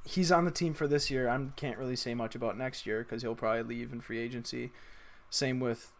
he's 0.03 0.31
on 0.31 0.45
the 0.45 0.51
team 0.51 0.73
for 0.73 0.87
this 0.87 1.09
year. 1.09 1.29
I 1.29 1.39
can't 1.55 1.77
really 1.77 1.95
say 1.95 2.13
much 2.13 2.35
about 2.35 2.57
next 2.57 2.85
year 2.85 3.03
because 3.03 3.21
he'll 3.21 3.35
probably 3.35 3.63
leave 3.63 3.93
in 3.93 4.01
free 4.01 4.19
agency. 4.19 4.71
Same 5.29 5.59
with 5.59 5.91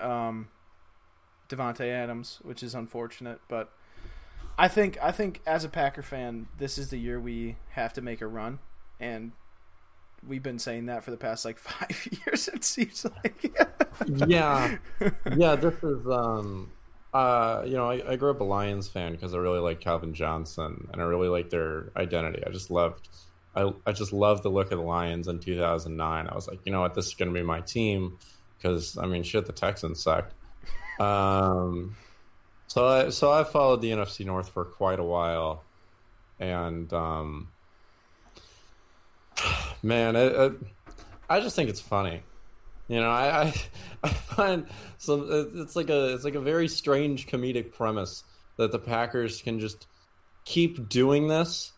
um, 0.00 0.48
Davante 1.50 1.86
Adams, 1.86 2.38
which 2.42 2.62
is 2.62 2.74
unfortunate. 2.74 3.40
But 3.48 3.70
I 4.56 4.68
think 4.68 4.98
I 5.02 5.12
think 5.12 5.42
as 5.46 5.64
a 5.64 5.68
Packer 5.68 6.02
fan, 6.02 6.46
this 6.56 6.78
is 6.78 6.88
the 6.88 6.98
year 6.98 7.20
we 7.20 7.56
have 7.70 7.92
to 7.94 8.00
make 8.00 8.22
a 8.22 8.26
run, 8.26 8.60
and 8.98 9.32
we've 10.26 10.42
been 10.42 10.58
saying 10.58 10.86
that 10.86 11.04
for 11.04 11.10
the 11.10 11.16
past 11.16 11.44
like 11.44 11.58
five 11.58 12.08
years. 12.26 12.48
It 12.48 12.64
seems 12.64 13.04
like. 13.04 13.58
yeah, 14.26 14.76
yeah. 15.36 15.56
This 15.56 15.74
is 15.82 16.06
um, 16.06 16.70
uh, 17.12 17.62
you 17.66 17.74
know, 17.74 17.90
I, 17.90 18.12
I 18.12 18.16
grew 18.16 18.30
up 18.30 18.40
a 18.40 18.44
Lions 18.44 18.88
fan 18.88 19.12
because 19.12 19.34
I 19.34 19.38
really 19.38 19.58
like 19.58 19.80
Calvin 19.80 20.14
Johnson 20.14 20.88
and 20.92 21.02
I 21.02 21.04
really 21.04 21.28
like 21.28 21.50
their 21.50 21.90
identity. 21.96 22.42
I 22.46 22.50
just 22.50 22.70
loved, 22.70 23.08
I 23.56 23.72
I 23.84 23.92
just 23.92 24.12
loved 24.12 24.44
the 24.44 24.48
look 24.48 24.70
of 24.70 24.78
the 24.78 24.84
Lions 24.84 25.26
in 25.26 25.40
2009. 25.40 26.28
I 26.28 26.34
was 26.34 26.46
like, 26.46 26.60
you 26.64 26.72
know 26.72 26.80
what, 26.80 26.94
this 26.94 27.06
is 27.06 27.14
going 27.14 27.32
to 27.32 27.34
be 27.34 27.44
my 27.44 27.60
team 27.60 28.18
because 28.56 28.96
I 28.96 29.06
mean, 29.06 29.24
shit, 29.24 29.46
the 29.46 29.52
Texans 29.52 30.02
sucked. 30.02 30.34
Um, 31.00 31.96
so 32.66 32.86
I 32.86 33.08
so 33.08 33.32
I 33.32 33.44
followed 33.44 33.80
the 33.80 33.90
NFC 33.90 34.26
North 34.26 34.50
for 34.50 34.64
quite 34.64 35.00
a 35.00 35.04
while, 35.04 35.64
and 36.38 36.92
um, 36.92 37.48
man, 39.82 40.14
it, 40.14 40.32
it, 40.32 40.52
I 41.28 41.40
just 41.40 41.56
think 41.56 41.70
it's 41.70 41.80
funny. 41.80 42.22
You 42.86 43.00
know, 43.00 43.10
I, 43.10 43.44
I 43.44 43.54
I 44.04 44.08
find 44.08 44.66
some 44.98 45.26
it's 45.54 45.74
like 45.74 45.88
a 45.88 46.14
it's 46.14 46.24
like 46.24 46.34
a 46.34 46.40
very 46.40 46.68
strange 46.68 47.26
comedic 47.26 47.72
premise 47.72 48.22
that 48.56 48.70
the 48.70 48.78
Packers 48.78 49.40
can 49.40 49.58
just 49.58 49.86
keep 50.44 50.88
doing 50.88 51.28
this 51.28 51.72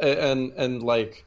and 0.00 0.52
and 0.56 0.82
like 0.82 1.24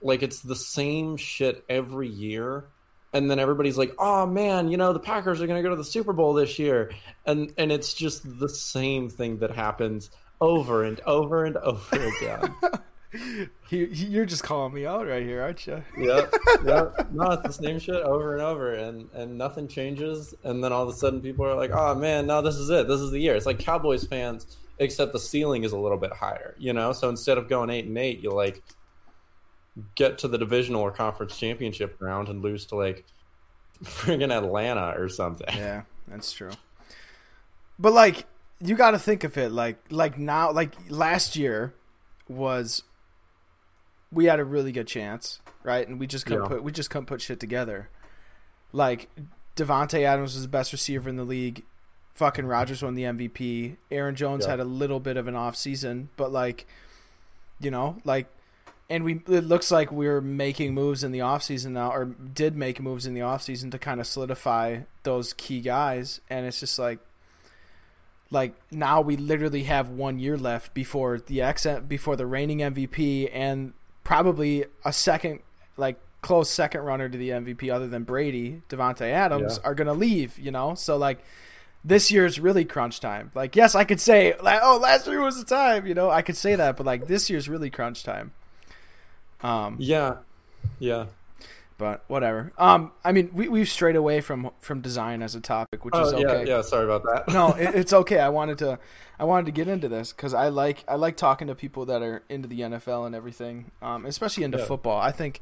like 0.00 0.22
it's 0.22 0.40
the 0.40 0.56
same 0.56 1.16
shit 1.16 1.64
every 1.68 2.08
year 2.08 2.64
and 3.12 3.30
then 3.30 3.38
everybody's 3.38 3.78
like, 3.78 3.94
"Oh 3.98 4.26
man, 4.26 4.68
you 4.68 4.76
know, 4.76 4.92
the 4.92 5.00
Packers 5.00 5.40
are 5.40 5.46
going 5.46 5.62
to 5.62 5.66
go 5.66 5.70
to 5.70 5.76
the 5.76 5.84
Super 5.84 6.12
Bowl 6.12 6.34
this 6.34 6.58
year." 6.58 6.90
And 7.26 7.52
and 7.56 7.72
it's 7.72 7.94
just 7.94 8.38
the 8.38 8.48
same 8.48 9.08
thing 9.08 9.38
that 9.38 9.50
happens 9.50 10.10
over 10.40 10.84
and 10.84 11.00
over 11.00 11.44
and 11.44 11.56
over 11.58 12.08
again. 12.08 12.54
You're 13.70 14.26
just 14.26 14.42
calling 14.42 14.74
me 14.74 14.84
out 14.84 15.06
right 15.06 15.22
here, 15.22 15.40
aren't 15.40 15.66
you? 15.66 15.82
yep, 15.96 16.32
yep. 16.64 17.10
No, 17.10 17.30
it's 17.30 17.56
the 17.56 17.64
same 17.64 17.78
shit 17.78 18.02
over 18.02 18.34
and 18.34 18.42
over, 18.42 18.74
and 18.74 19.08
and 19.14 19.38
nothing 19.38 19.66
changes. 19.66 20.34
And 20.44 20.62
then 20.62 20.72
all 20.72 20.82
of 20.82 20.90
a 20.90 20.92
sudden, 20.92 21.22
people 21.22 21.46
are 21.46 21.54
like, 21.54 21.70
"Oh 21.72 21.94
man, 21.94 22.26
no, 22.26 22.42
this 22.42 22.56
is 22.56 22.68
it. 22.68 22.86
This 22.86 23.00
is 23.00 23.10
the 23.10 23.18
year." 23.18 23.34
It's 23.34 23.46
like 23.46 23.58
Cowboys 23.58 24.06
fans, 24.06 24.58
except 24.78 25.12
the 25.12 25.18
ceiling 25.18 25.64
is 25.64 25.72
a 25.72 25.78
little 25.78 25.96
bit 25.96 26.12
higher. 26.12 26.54
You 26.58 26.74
know, 26.74 26.92
so 26.92 27.08
instead 27.08 27.38
of 27.38 27.48
going 27.48 27.70
eight 27.70 27.86
and 27.86 27.96
eight, 27.96 28.22
you 28.22 28.30
like 28.30 28.62
get 29.94 30.18
to 30.18 30.28
the 30.28 30.38
divisional 30.38 30.80
or 30.82 30.90
conference 30.90 31.36
championship 31.38 31.96
round 32.00 32.28
and 32.28 32.42
lose 32.42 32.66
to 32.66 32.76
like 32.76 33.04
friggin' 33.84 34.32
Atlanta 34.36 34.94
or 34.96 35.08
something. 35.08 35.54
Yeah, 35.56 35.82
that's 36.06 36.32
true. 36.32 36.50
But 37.78 37.92
like 37.92 38.26
you 38.60 38.74
got 38.74 38.90
to 38.92 38.98
think 38.98 39.22
of 39.24 39.36
it 39.36 39.52
like 39.52 39.78
like 39.90 40.18
now 40.18 40.50
like 40.50 40.74
last 40.88 41.36
year 41.36 41.74
was 42.28 42.82
we 44.10 44.24
had 44.24 44.40
a 44.40 44.44
really 44.44 44.72
good 44.72 44.86
chance, 44.86 45.40
right? 45.62 45.86
And 45.86 46.00
we 46.00 46.06
just 46.06 46.26
couldn't 46.26 46.42
Yeah. 46.44 46.48
put 46.48 46.62
we 46.64 46.72
just 46.72 46.90
couldn't 46.90 47.06
put 47.06 47.20
shit 47.20 47.38
together. 47.40 47.88
Like 48.72 49.08
Davante 49.56 50.02
Adams 50.02 50.34
was 50.34 50.42
the 50.42 50.48
best 50.48 50.72
receiver 50.72 51.08
in 51.08 51.16
the 51.16 51.24
league. 51.24 51.64
Fucking 52.14 52.46
Rodgers 52.46 52.82
won 52.82 52.94
the 52.96 53.04
MVP. 53.04 53.76
Aaron 53.92 54.16
Jones 54.16 54.44
Yeah. 54.44 54.52
had 54.52 54.60
a 54.60 54.64
little 54.64 54.98
bit 54.98 55.16
of 55.16 55.28
an 55.28 55.36
off 55.36 55.54
season, 55.56 56.08
but 56.16 56.32
like, 56.32 56.66
you 57.60 57.70
know, 57.70 57.98
like, 58.04 58.26
and 58.90 59.04
we 59.04 59.20
it 59.28 59.44
looks 59.44 59.70
like 59.70 59.92
we're 59.92 60.20
making 60.20 60.74
moves 60.74 61.04
in 61.04 61.12
the 61.12 61.20
off 61.20 61.42
season 61.42 61.74
now, 61.74 61.90
or 61.92 62.04
did 62.06 62.56
make 62.56 62.80
moves 62.80 63.06
in 63.06 63.14
the 63.14 63.22
off 63.22 63.42
season 63.42 63.70
to 63.72 63.78
kind 63.78 64.00
of 64.00 64.06
solidify 64.06 64.80
those 65.02 65.32
key 65.34 65.60
guys. 65.60 66.20
And 66.30 66.46
it's 66.46 66.60
just 66.60 66.78
like, 66.78 66.98
like 68.30 68.54
now 68.70 69.00
we 69.00 69.16
literally 69.16 69.64
have 69.64 69.88
one 69.90 70.18
year 70.18 70.36
left 70.36 70.74
before 70.74 71.18
the 71.18 71.40
ex 71.42 71.66
before 71.86 72.16
the 72.16 72.26
reigning 72.26 72.58
MVP 72.58 73.30
and 73.32 73.72
probably 74.04 74.64
a 74.84 74.92
second 74.92 75.40
like 75.76 75.98
close 76.20 76.50
second 76.50 76.80
runner 76.82 77.08
to 77.08 77.16
the 77.16 77.30
MVP 77.30 77.72
other 77.72 77.86
than 77.88 78.02
Brady, 78.04 78.62
Davante 78.68 79.02
Adams 79.02 79.58
Yeah. 79.62 79.68
are 79.68 79.74
gonna 79.74 79.94
leave, 79.94 80.38
you 80.38 80.50
know? 80.50 80.74
So 80.74 80.96
like 80.96 81.18
this 81.84 82.10
year's 82.10 82.40
really 82.40 82.64
crunch 82.64 83.00
time. 83.00 83.30
Like 83.34 83.54
yes, 83.54 83.74
I 83.74 83.84
could 83.84 84.00
say 84.00 84.34
like 84.42 84.60
oh 84.62 84.78
last 84.82 85.06
year 85.06 85.22
was 85.22 85.38
the 85.38 85.44
time, 85.44 85.86
you 85.86 85.94
know, 85.94 86.10
I 86.10 86.22
could 86.22 86.36
say 86.36 86.56
that, 86.56 86.76
but 86.76 86.84
like 86.86 87.06
this 87.06 87.30
year's 87.30 87.48
really 87.48 87.70
crunch 87.70 88.02
time. 88.02 88.32
Um 89.42 89.76
Yeah, 89.78 90.16
yeah. 90.78 91.06
but 91.78 92.04
whatever. 92.08 92.52
Um 92.58 92.92
I 93.04 93.12
mean 93.12 93.30
we 93.32 93.48
we've 93.48 93.68
strayed 93.68 93.96
away 93.96 94.20
from 94.20 94.50
from 94.60 94.80
design 94.80 95.22
as 95.22 95.34
a 95.34 95.40
topic, 95.40 95.84
which 95.84 95.94
is 95.94 96.12
Oh, 96.12 96.16
okay. 96.16 96.44
yeah, 96.46 96.56
yeah. 96.56 96.62
Sorry 96.62 96.84
about 96.84 97.04
that. 97.04 97.32
no, 97.32 97.52
it, 97.54 97.74
it's 97.74 97.92
okay. 97.92 98.18
I 98.18 98.28
wanted 98.30 98.58
to, 98.58 98.78
I 99.18 99.24
wanted 99.24 99.46
to 99.46 99.52
get 99.52 99.68
into 99.68 99.88
this 99.88 100.12
because 100.12 100.34
I 100.34 100.48
like, 100.48 100.84
I 100.88 100.94
like 100.96 101.16
talking 101.16 101.46
to 101.48 101.54
people 101.54 101.86
that 101.86 102.02
are 102.02 102.22
into 102.28 102.46
the 102.48 102.60
NFL 102.60 103.06
and 103.06 103.14
everything, 103.14 103.70
um, 103.82 104.06
especially 104.06 104.44
into 104.44 104.58
Yeah. 104.58 104.64
football. 104.66 104.98
I 105.00 105.10
think, 105.12 105.40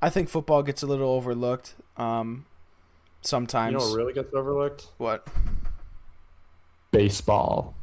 I 0.00 0.08
think 0.10 0.28
football 0.28 0.62
gets 0.62 0.82
a 0.82 0.86
little 0.86 1.10
overlooked, 1.10 1.74
um, 1.96 2.44
you 2.46 3.28
sometimes. 3.28 3.72
know 3.74 3.78
what 3.90 3.96
really 3.96 4.12
gets 4.14 4.32
overlooked? 4.34 4.86
what? 4.98 5.26
Baseball. 6.90 7.74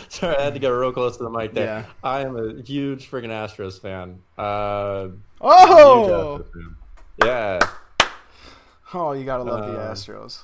Sorry, 0.08 0.36
I 0.36 0.42
had 0.42 0.54
to 0.54 0.60
get 0.60 0.68
real 0.68 0.92
close 0.92 1.16
to 1.18 1.24
the 1.24 1.30
mic 1.30 1.52
there. 1.54 1.64
Yeah. 1.66 1.84
I 2.02 2.20
am 2.20 2.36
a 2.36 2.62
huge 2.62 3.10
freaking 3.10 3.28
Astros 3.28 3.80
fan. 3.80 4.20
Uh, 4.38 5.08
Oh, 5.40 6.40
Astros 6.44 6.52
fan. 6.52 6.76
Yeah. 7.24 7.58
oh, 8.94 9.12
you 9.12 9.24
gotta 9.24 9.42
love 9.44 9.66
the 9.72 9.78
Uh, 9.80 9.92
Astros. 9.92 10.40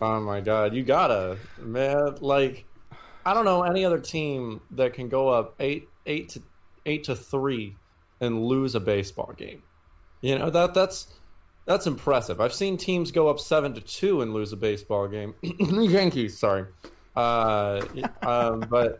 Oh 0.00 0.20
my 0.20 0.40
god, 0.40 0.74
you 0.74 0.82
gotta 0.82 1.38
man. 1.58 2.16
Like, 2.20 2.64
I 3.24 3.32
don't 3.34 3.44
know 3.44 3.62
any 3.62 3.84
other 3.84 3.98
team 3.98 4.60
that 4.72 4.92
can 4.94 5.08
go 5.08 5.28
up 5.28 5.54
eight, 5.60 5.88
eight 6.06 6.28
to 6.30 6.42
eight 6.84 7.04
to 7.04 7.16
three 7.16 7.76
and 8.20 8.44
lose 8.44 8.74
a 8.74 8.80
baseball 8.80 9.32
game. 9.36 9.62
You 10.20 10.38
know 10.38 10.50
that 10.50 10.74
that's 10.74 11.08
that's 11.64 11.86
impressive. 11.86 12.40
I've 12.40 12.52
seen 12.54 12.76
teams 12.76 13.10
go 13.10 13.28
up 13.28 13.40
seven 13.40 13.74
to 13.74 13.80
two 13.80 14.20
and 14.22 14.32
lose 14.34 14.52
a 14.52 14.56
baseball 14.56 15.08
game. 15.08 15.34
Yankees, 15.42 16.38
sorry. 16.38 16.66
Uh, 17.16 17.80
um, 18.22 18.60
but 18.68 18.98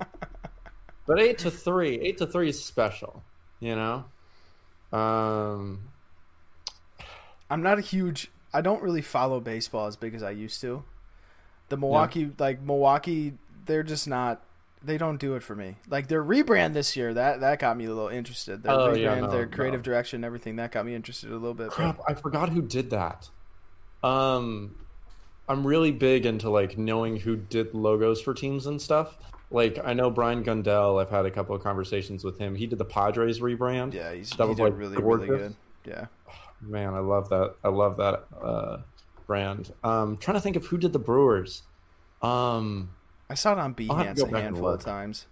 but 1.07 1.20
eight 1.20 1.38
to 1.38 1.50
three, 1.50 2.00
eight 2.00 2.18
to 2.18 2.26
three 2.26 2.48
is 2.48 2.62
special. 2.64 3.22
You 3.61 3.76
know. 3.76 4.05
Um. 4.98 5.83
I'm 7.48 7.62
not 7.62 7.79
a 7.79 7.83
huge. 7.83 8.31
I 8.52 8.61
don't 8.61 8.83
really 8.83 9.02
follow 9.02 9.38
baseball 9.40 9.87
as 9.87 9.96
big 9.96 10.14
as 10.14 10.22
I 10.22 10.31
used 10.31 10.61
to. 10.62 10.83
The 11.68 11.76
Milwaukee, 11.76 12.31
like 12.38 12.61
Milwaukee, 12.61 13.35
they're 13.66 13.83
just 13.83 14.09
not. 14.09 14.42
They 14.83 14.98
don't 14.98 15.18
do 15.18 15.35
it 15.35 15.42
for 15.42 15.55
me. 15.55 15.76
Like 15.88 16.09
their 16.09 16.22
rebrand 16.22 16.72
this 16.74 16.96
year, 16.96 17.14
that 17.14 17.40
that 17.40 17.59
got 17.59 17.76
me 17.76 17.85
a 17.87 17.88
little 17.88 18.09
interested. 18.09 18.62
Their 18.62 18.72
Oh, 18.72 18.88
rebrand, 18.92 19.00
yeah, 19.00 19.20
no, 19.20 19.31
their 19.31 19.46
creative 19.46 19.81
no. 19.81 19.85
direction, 19.85 20.24
everything 20.24 20.57
that 20.57 20.72
got 20.72 20.85
me 20.87 20.94
interested 20.94 21.31
a 21.31 21.35
little 21.35 21.55
bit. 21.55 21.70
crap 21.70 22.00
i 22.09 22.14
forgot 22.14 22.48
who 22.50 22.62
did 22.62 22.90
that 22.90 23.29
um 24.05 24.74
i'm 25.48 25.66
really 25.66 25.92
big 25.92 26.26
into 26.26 26.50
like 26.50 26.76
knowing 26.78 27.16
who 27.16 27.37
did 27.37 27.74
logos 27.74 28.20
for 28.20 28.35
teams 28.35 28.66
and 28.66 28.80
stuff. 28.80 29.16
Like 29.50 29.78
i 29.85 29.92
know 29.92 30.11
brian 30.11 30.42
gundell 30.42 31.00
i've 31.00 31.09
had 31.11 31.24
a 31.24 31.30
couple 31.30 31.54
of 31.54 31.62
conversations 31.62 32.24
with 32.24 32.37
him. 32.38 32.54
He 32.56 32.66
did 32.66 32.78
the 32.78 32.85
padres 32.85 33.38
rebrand. 33.40 33.94
Yeah, 33.94 34.12
he's 34.12 34.30
That 34.30 34.44
he 34.44 34.48
was, 34.50 34.56
did 34.56 34.62
like, 34.64 34.76
really 34.76 34.96
really 34.96 35.26
good. 35.28 35.54
Yeah, 35.85 36.06
man 36.61 36.94
i 36.94 36.98
love 36.98 37.28
that 37.28 37.54
i 37.62 37.68
love 37.68 37.98
that 37.98 38.26
uh 38.42 38.78
brand. 39.26 39.72
Um 39.85 40.16
trying 40.16 40.37
to 40.37 40.40
think 40.40 40.56
of 40.56 40.66
who 40.66 40.78
did 40.78 40.92
the 40.92 40.98
brewers. 40.98 41.62
Um 42.22 42.90
I 43.30 43.35
saw 43.35 43.52
it 43.52 43.59
on 43.59 43.74
I'll 43.90 43.96
have 43.96 44.16
to 44.16 44.24
Behance 44.24 44.32
a 44.32 44.40
handful 44.40 44.68
of 44.68 44.80
times. 44.85 45.26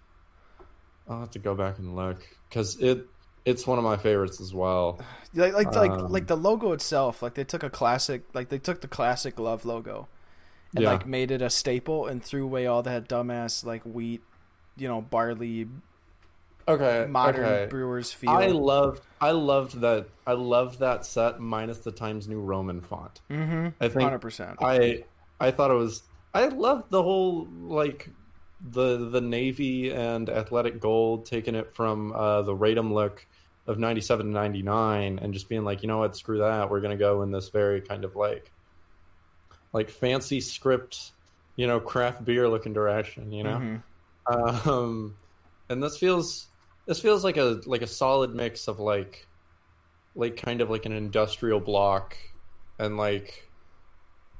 i'll 1.09 1.21
have 1.21 1.31
to 1.33 1.39
go 1.41 1.55
back 1.55 1.79
and 1.79 1.97
look 1.97 2.25
because 2.49 2.77
it 2.81 3.07
it's 3.45 3.67
one 3.67 3.79
of 3.79 3.85
my 3.85 3.97
favorites 3.97 4.41
as 4.41 4.55
well 4.55 4.99
Like 5.35 5.53
like 5.53 5.75
like 5.75 5.91
Um, 5.91 6.13
like 6.13 6.27
the 6.29 6.37
logo 6.37 6.73
itself, 6.73 7.21
like 7.23 7.35
they 7.35 7.43
took 7.45 7.65
a 7.65 7.71
classic, 7.71 8.23
like 8.35 8.49
they 8.51 8.59
took 8.59 8.81
the 8.81 8.87
classic 8.89 9.35
Glove 9.37 9.65
logo, 9.65 10.07
and 10.77 10.85
Yeah. 10.85 10.93
like 10.93 11.07
made 11.07 11.31
it 11.33 11.43
a 11.43 11.51
staple 11.51 12.07
and 12.07 12.23
threw 12.25 12.45
away 12.45 12.67
all 12.67 12.83
that 12.85 13.09
dumbass 13.09 13.65
like 13.65 13.83
wheat, 13.83 14.23
you 14.77 14.87
know, 14.89 15.01
barley 15.03 15.67
okay 16.69 17.07
modern 17.09 17.45
okay. 17.45 17.67
Brewers 17.69 18.13
feel. 18.13 18.31
I 18.31 18.47
loved 18.47 19.03
I 19.21 19.33
loved 19.33 19.81
that 19.81 20.07
I 20.27 20.33
loved 20.33 20.79
that 20.81 21.05
set 21.05 21.41
minus 21.41 21.79
the 21.79 21.93
Times 21.93 22.29
New 22.29 22.41
Roman 22.41 22.81
font. 22.81 23.21
mm-hmm. 23.31 23.69
I 23.81 23.89
think 23.89 24.03
Hundred 24.03 24.21
percent. 24.21 24.57
I 24.63 25.05
I 25.41 25.51
thought 25.51 25.71
it 25.71 25.75
was 25.75 26.05
I 26.33 26.47
loved 26.47 26.91
the 26.91 27.03
whole 27.03 27.49
like 27.61 28.09
the 28.61 29.11
the 29.11 29.21
navy 29.21 29.91
and 29.91 30.31
athletic 30.31 30.81
gold 30.81 31.27
taking 31.27 31.55
it 31.55 31.75
from 31.75 32.13
uh, 32.13 32.43
the 32.43 32.55
Radom 32.57 32.93
look 32.93 33.27
of 33.67 33.79
97 33.79 34.27
to 34.27 34.33
99 34.33 35.19
and 35.23 35.33
just 35.33 35.49
being 35.49 35.65
like 35.65 35.83
you 35.83 35.89
know 35.89 35.99
what 35.99 36.17
screw 36.17 36.39
that 36.39 36.69
we're 36.71 36.81
gonna 36.81 36.97
go 36.97 37.23
in 37.23 37.31
this 37.31 37.49
very 37.49 37.81
kind 37.81 38.05
of 38.05 38.15
like 38.15 38.51
like 39.73 39.89
fancy 39.91 40.41
script 40.41 41.13
you 41.57 41.67
know 41.67 41.81
craft 41.81 42.25
beer 42.25 42.49
looking 42.49 42.73
direction 42.73 43.33
you 43.33 43.43
know 43.43 43.81
Mhm. 44.29 44.67
um, 44.67 45.17
and 45.69 45.83
this 45.83 45.97
feels 45.97 46.49
this 46.87 47.01
feels 47.01 47.25
like 47.25 47.37
a 47.39 47.61
like 47.67 47.83
a 47.83 47.87
solid 47.87 48.35
mix 48.35 48.69
of 48.69 48.79
like 48.81 49.27
like 50.15 50.37
kind 50.37 50.61
of 50.61 50.69
like 50.71 50.85
an 50.87 50.93
industrial 50.93 51.59
block 51.61 52.17
and 52.79 52.97
like 52.99 53.49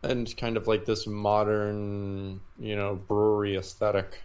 and 0.03 0.37
kind 0.37 0.57
of 0.59 0.67
like 0.69 0.85
this 0.85 1.07
modern 1.07 2.41
you 2.59 2.77
know 2.77 2.95
brewery 2.95 3.57
aesthetic 3.57 4.23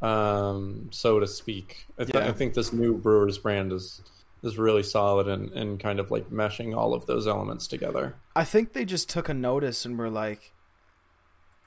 um 0.00 0.88
so 0.90 1.20
to 1.20 1.26
speak 1.26 1.86
I, 1.98 2.04
th- 2.04 2.14
Yeah. 2.14 2.26
I 2.28 2.32
think 2.32 2.54
this 2.54 2.72
new 2.72 2.96
brewers 2.96 3.36
brand 3.36 3.70
is 3.72 4.00
is 4.42 4.58
really 4.58 4.82
solid 4.82 5.28
and 5.28 5.50
and 5.52 5.80
kind 5.80 6.00
of 6.00 6.10
like 6.10 6.30
meshing 6.30 6.76
all 6.76 6.94
of 6.94 7.06
those 7.06 7.26
elements 7.26 7.66
together 7.66 8.14
I 8.34 8.44
think 8.44 8.72
they 8.72 8.84
just 8.84 9.08
took 9.08 9.28
a 9.28 9.34
notice 9.34 9.84
and 9.84 9.98
were 9.98 10.08
like, 10.08 10.52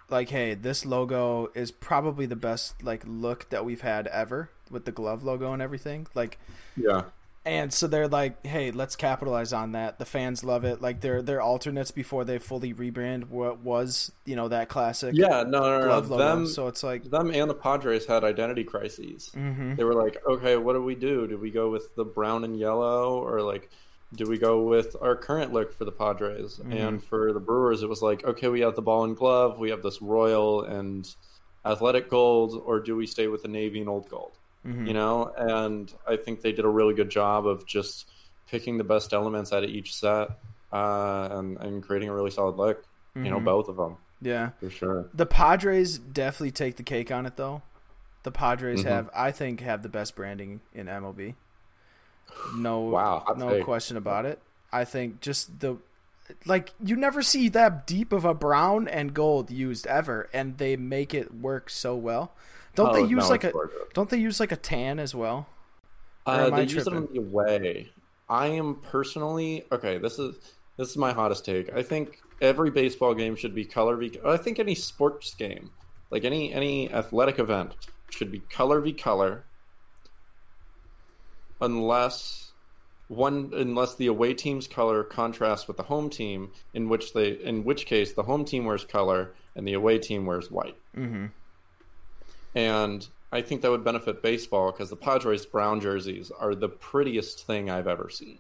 like, 0.10 0.30
hey, 0.30 0.54
this 0.54 0.86
logo 0.86 1.52
is 1.54 1.72
probably 1.72 2.26
the 2.26 2.36
best 2.36 2.82
like 2.84 3.04
look 3.06 3.50
that 3.50 3.66
we've 3.66 3.82
had 3.82 4.08
ever 4.08 4.50
with 4.72 4.86
the 4.86 4.92
glove 4.92 5.24
logo 5.24 5.54
and 5.54 5.62
everything. 5.62 6.08
Like, 6.16 6.40
yeah 6.78 7.04
and 7.46 7.74
so 7.74 7.88
they're 7.88 8.08
like, 8.08 8.46
hey, 8.46 8.72
let's 8.72 8.96
capitalize 8.96 9.52
on 9.52 9.74
that. 9.74 10.00
The 10.00 10.06
fans 10.06 10.44
love 10.44 10.64
it. 10.64 10.82
Like 10.82 11.02
their 11.02 11.22
their 11.22 11.42
alternates 11.42 11.92
before 11.92 12.24
they 12.24 12.40
fully 12.40 12.74
rebrand 12.74 13.28
what 13.30 13.60
was 13.60 14.12
you 14.26 14.36
know 14.36 14.48
that 14.48 14.70
classic 14.70 15.14
yeah 15.16 15.44
no 15.44 15.60
no 15.60 15.80
no, 15.80 16.00
no. 16.00 16.18
them 16.18 16.48
so 16.48 16.68
it's 16.68 16.84
like, 16.84 17.10
them 17.10 17.32
and 17.34 17.50
the 17.50 17.54
padres 17.54 18.06
had 18.06 18.24
identity 18.24 18.64
crises 18.64 19.32
mm-hmm. 19.36 19.76
they 19.76 19.84
were 19.84 19.94
like, 19.94 20.18
okay, 20.28 20.56
what 20.58 20.74
do 20.74 20.82
we 20.82 20.96
do? 20.96 21.28
Do 21.28 21.38
we 21.38 21.52
go 21.52 21.70
with 21.70 21.96
the 21.96 22.06
brown 22.06 22.44
and 22.44 22.58
yellow, 22.58 23.20
or 23.20 23.42
like, 23.42 23.70
do 24.16 24.26
we 24.28 24.38
go 24.38 24.62
with 24.62 24.96
our 25.02 25.16
current 25.16 25.54
look 25.54 25.74
for 25.74 25.86
the 25.86 25.92
Padres? 25.92 26.60
Mhm. 26.64 26.88
And 26.88 27.04
for 27.04 27.34
the 27.34 27.40
Brewers, 27.40 27.84
it 27.84 27.90
was 27.90 28.02
like, 28.02 28.24
okay, 28.24 28.48
we 28.48 28.62
have 28.62 28.76
the 28.76 28.82
ball 28.82 29.04
and 29.04 29.18
glove, 29.18 29.60
we 29.60 29.70
have 29.72 29.82
this 29.82 30.02
royal 30.02 30.64
and 30.64 31.08
athletic 31.66 32.10
gold, 32.10 32.62
or 32.66 32.80
do 32.80 32.96
we 32.96 33.08
stay 33.08 33.28
with 33.28 33.42
the 33.42 33.48
navy 33.48 33.80
and 33.80 33.90
old 33.90 34.10
gold? 34.10 34.38
Mhm. 34.66 34.88
You 34.88 34.94
know, 34.94 35.32
and 35.38 35.94
I 36.08 36.16
think 36.16 36.42
they 36.42 36.52
did 36.54 36.64
a 36.66 36.70
really 36.70 36.94
good 36.94 37.10
job 37.10 37.46
of 37.46 37.66
just 37.66 38.08
picking 38.48 38.78
the 38.78 38.84
best 38.84 39.14
elements 39.14 39.52
out 39.52 39.64
of 39.64 39.70
each 39.70 39.94
set 39.96 40.30
uh, 40.72 41.28
and 41.32 41.58
and 41.58 41.84
creating 41.84 42.10
a 42.10 42.14
really 42.14 42.32
solid 42.32 42.56
look. 42.56 42.84
You 43.16 43.30
know, 43.30 43.40
Mhm. 43.40 43.46
both 43.46 43.68
of 43.68 43.76
them 43.78 43.98
yeah. 44.22 44.50
for 44.60 44.70
sure. 44.72 45.06
The 45.14 45.26
Padres 45.28 46.00
definitely 46.00 46.52
take 46.52 46.78
the 46.78 46.84
cake 46.84 47.12
on 47.12 47.26
it, 47.28 47.36
though. 47.36 47.62
The 48.24 48.32
Padres 48.32 48.84
Mhm. 48.84 48.88
have, 48.88 49.10
I 49.14 49.32
think, 49.32 49.60
have 49.60 49.84
the 49.84 49.90
best 49.90 50.16
branding 50.16 50.62
in 50.74 50.88
MLB. 50.88 51.36
No, 52.56 52.80
Wow, 52.82 53.24
no 53.38 53.50
take. 53.50 53.64
question 53.66 53.98
about 53.98 54.26
it. 54.26 54.40
I 54.72 54.86
think 54.86 55.20
just 55.22 55.60
the, 55.60 55.78
like 56.46 56.74
you 56.84 56.96
never 56.96 57.22
see 57.22 57.50
that 57.50 57.86
deep 57.86 58.12
of 58.12 58.26
a 58.26 58.34
brown 58.34 58.88
and 58.88 59.14
gold 59.14 59.52
used 59.52 59.86
ever, 59.88 60.30
and 60.34 60.58
they 60.58 60.76
make 60.76 61.14
it 61.14 61.34
work 61.36 61.70
so 61.70 61.96
well. 61.96 62.32
Don't 62.76 62.90
Oh, 62.90 62.94
they 62.94 63.02
use 63.10 63.24
no, 63.24 63.30
like 63.30 63.44
a? 63.44 63.52
gorgeous. 63.52 63.78
Don't 63.94 64.10
they 64.10 64.18
use 64.18 64.40
like 64.40 64.52
a 64.52 64.56
tan 64.56 65.00
as 65.00 65.14
well? 65.14 65.48
Uh, 66.26 66.50
they 66.50 66.64
use 66.64 66.88
it 66.88 66.94
on 66.94 67.08
the 67.12 67.20
away. 67.20 67.90
I 68.30 68.48
am 68.48 68.76
personally 68.82 69.66
okay. 69.72 69.98
This 69.98 70.18
is 70.20 70.36
this 70.78 70.90
is 70.90 70.98
my 70.98 71.14
hottest 71.14 71.46
take. 71.46 71.72
I 71.74 71.84
think 71.84 72.20
every 72.42 72.72
baseball 72.72 73.14
game 73.14 73.36
should 73.36 73.54
be 73.54 73.66
color 73.66 73.96
v. 73.98 74.20
I 74.26 74.38
think 74.38 74.60
any 74.60 74.76
sports 74.76 75.36
game, 75.36 75.70
like 76.10 76.24
any 76.26 76.52
any 76.54 76.92
athletic 76.92 77.40
event, 77.40 77.76
should 78.10 78.32
be 78.32 78.40
color 78.40 78.80
v 78.80 78.94
color, 78.94 79.44
unless 81.62 82.52
one 83.08 83.52
unless 83.54 83.96
the 83.96 84.08
away 84.08 84.34
team's 84.34 84.68
color 84.68 85.04
contrasts 85.04 85.68
with 85.68 85.78
the 85.78 85.84
home 85.84 86.10
team, 86.10 86.52
in 86.74 86.90
which 86.90 87.14
they 87.14 87.32
in 87.32 87.64
which 87.64 87.86
case 87.86 88.14
the 88.14 88.24
home 88.24 88.46
team 88.46 88.66
wears 88.66 88.86
color 88.86 89.36
and 89.56 89.68
the 89.68 89.74
away 89.74 90.00
team 90.00 90.26
wears 90.26 90.50
white. 90.50 90.78
Mm-hmm. 90.98 91.28
And 92.56 93.08
I 93.32 93.42
think 93.42 93.62
that 93.62 93.72
would 93.72 93.84
benefit 93.84 94.22
baseball 94.22 94.72
because 94.72 94.90
the 94.90 94.96
Padres 94.96 95.46
brown 95.46 95.82
jerseys 95.82 96.32
are 96.32 96.56
the 96.56 96.70
prettiest 96.70 97.46
thing 97.46 97.70
I've 97.70 97.88
ever 97.88 98.10
seen. 98.10 98.40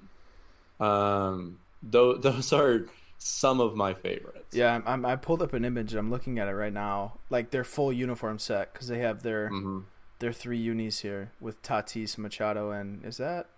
Um, 0.80 1.60
those, 1.82 2.20
those 2.22 2.54
are 2.54 2.86
some 3.18 3.60
of 3.60 3.76
my 3.76 3.94
favorites. 3.94 4.56
Yeah, 4.56 4.82
I'm, 4.86 5.06
I'm, 5.06 5.20
pulled 5.20 5.42
up 5.42 5.54
an 5.54 5.66
image. 5.66 5.94
and 5.94 6.00
I'm 6.00 6.12
looking 6.12 6.40
at 6.40 6.48
it 6.48 6.54
right 6.54 6.74
now. 6.74 7.14
Like 7.30 7.52
their 7.52 7.64
full 7.64 7.92
uniform 7.92 8.40
set 8.40 8.74
because 8.74 8.88
they 8.88 9.00
have 9.00 9.24
their 9.24 9.50
hmm 9.50 9.80
their 10.24 10.32
three 10.32 10.58
unis 10.58 11.00
here 11.00 11.34
with 11.42 11.62
Tatis, 11.62 12.18
Machado, 12.18 12.72
and 12.72 13.04
is 13.04 13.18
that 13.18 13.50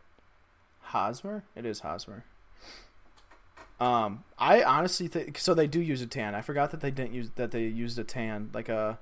Hosmer? 0.80 1.44
It 1.56 1.64
is 1.64 1.82
Hosmer. 1.82 2.26
Um, 3.80 4.24
I 4.40 4.64
honestly 4.64 5.08
think 5.08 5.38
so. 5.38 5.54
They 5.54 5.68
do 5.68 5.80
use 5.80 6.02
a 6.02 6.08
tan. 6.08 6.34
I 6.34 6.42
forgot 6.42 6.72
that 6.72 6.82
they 6.82 6.90
didn't 6.90 7.14
use 7.14 7.30
that 7.36 7.52
they 7.52 7.66
used 7.68 8.00
a 8.00 8.04
tan 8.04 8.50
like 8.52 8.68
a. 8.68 8.98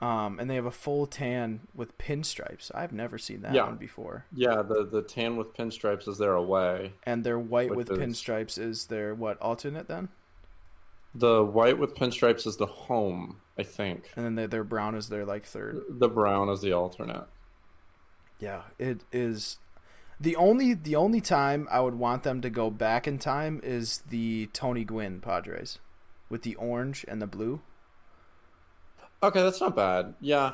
Um, 0.00 0.38
and 0.40 0.48
they 0.48 0.54
have 0.54 0.64
a 0.64 0.70
full 0.70 1.06
tan 1.06 1.60
with 1.74 1.98
pinstripes. 1.98 2.70
I've 2.74 2.92
never 2.92 3.18
seen 3.18 3.42
that 3.42 3.52
Yeah. 3.52 3.66
one 3.66 3.76
before. 3.76 4.24
Yeah, 4.34 4.62
the 4.62 4.86
the 4.90 5.02
tan 5.02 5.36
with 5.36 5.52
pinstripes 5.54 6.08
is 6.08 6.16
their 6.16 6.32
away. 6.32 6.94
And 7.04 7.22
their 7.22 7.38
white 7.38 7.74
with 7.74 7.90
is- 7.90 7.98
pinstripes 7.98 8.58
is 8.58 8.86
their 8.86 9.14
what 9.14 9.38
alternate 9.42 9.88
then? 9.88 10.08
The 11.14 11.44
white 11.44 11.76
with 11.78 11.96
pinstripes 11.96 12.46
is 12.46 12.56
the 12.56 12.66
home, 12.66 13.40
I 13.58 13.62
think. 13.64 14.10
And 14.16 14.24
then 14.24 14.36
their, 14.36 14.46
their 14.46 14.64
brown 14.64 14.94
is 14.94 15.08
their 15.08 15.24
like 15.26 15.44
third. 15.44 15.82
The 15.90 16.08
brown 16.08 16.48
is 16.48 16.60
the 16.62 16.72
alternate. 16.72 17.26
Yeah, 18.38 18.62
it 18.78 19.02
is 19.12 19.58
the 20.18 20.36
only 20.36 20.72
the 20.72 20.96
only 20.96 21.20
time 21.20 21.68
I 21.70 21.80
would 21.80 21.96
want 21.96 22.22
them 22.22 22.40
to 22.40 22.48
go 22.48 22.70
back 22.70 23.06
in 23.06 23.18
time 23.18 23.60
is 23.62 23.98
the 24.08 24.48
Tony 24.54 24.84
Gwynn 24.84 25.20
Padres 25.20 25.78
with 26.30 26.42
the 26.42 26.54
orange 26.54 27.04
and 27.08 27.20
the 27.20 27.26
blue. 27.26 27.60
Okay, 29.22 29.42
that's 29.42 29.60
not 29.60 29.76
bad. 29.76 30.14
Yeah. 30.20 30.52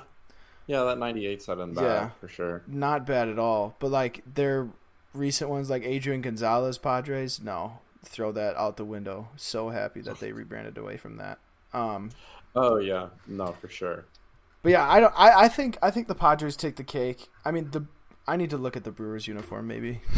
Yeah, 0.66 0.82
that 0.84 0.98
98 0.98 1.42
set 1.42 1.58
in 1.58 1.74
bad 1.74 1.82
Yeah. 1.84 2.08
for 2.20 2.28
sure. 2.28 2.62
Not 2.66 3.06
bad 3.06 3.28
at 3.28 3.38
all, 3.38 3.76
but 3.78 3.90
like 3.90 4.22
their 4.34 4.68
recent 5.14 5.48
ones 5.50 5.70
like 5.70 5.84
Adrian 5.84 6.20
Gonzalez 6.22 6.76
Padres, 6.78 7.40
no, 7.40 7.78
throw 8.04 8.32
that 8.32 8.56
out 8.56 8.76
the 8.76 8.84
window. 8.84 9.28
So 9.36 9.68
happy 9.70 10.00
that 10.02 10.18
they 10.20 10.32
rebranded 10.32 10.76
away 10.78 10.96
from 10.96 11.16
that. 11.18 11.38
Um 11.72 12.10
Oh 12.56 12.78
yeah, 12.78 13.08
no, 13.28 13.52
for 13.52 13.68
sure. 13.68 14.04
but 14.62 14.72
yeah, 14.72 14.90
I 14.90 14.98
don't 15.00 15.14
I, 15.16 15.44
I 15.44 15.48
think 15.48 15.78
I 15.82 15.90
think 15.92 16.08
the 16.08 16.14
Padres 16.16 16.56
take 16.56 16.76
the 16.76 16.84
cake. 16.84 17.28
I 17.44 17.50
mean 17.52 17.70
the 17.70 17.84
I 18.26 18.36
need 18.36 18.50
to 18.50 18.56
look 18.58 18.76
at 18.76 18.82
the 18.82 18.90
Brewers 18.90 19.28
uniform 19.28 19.66
maybe. 19.68 20.00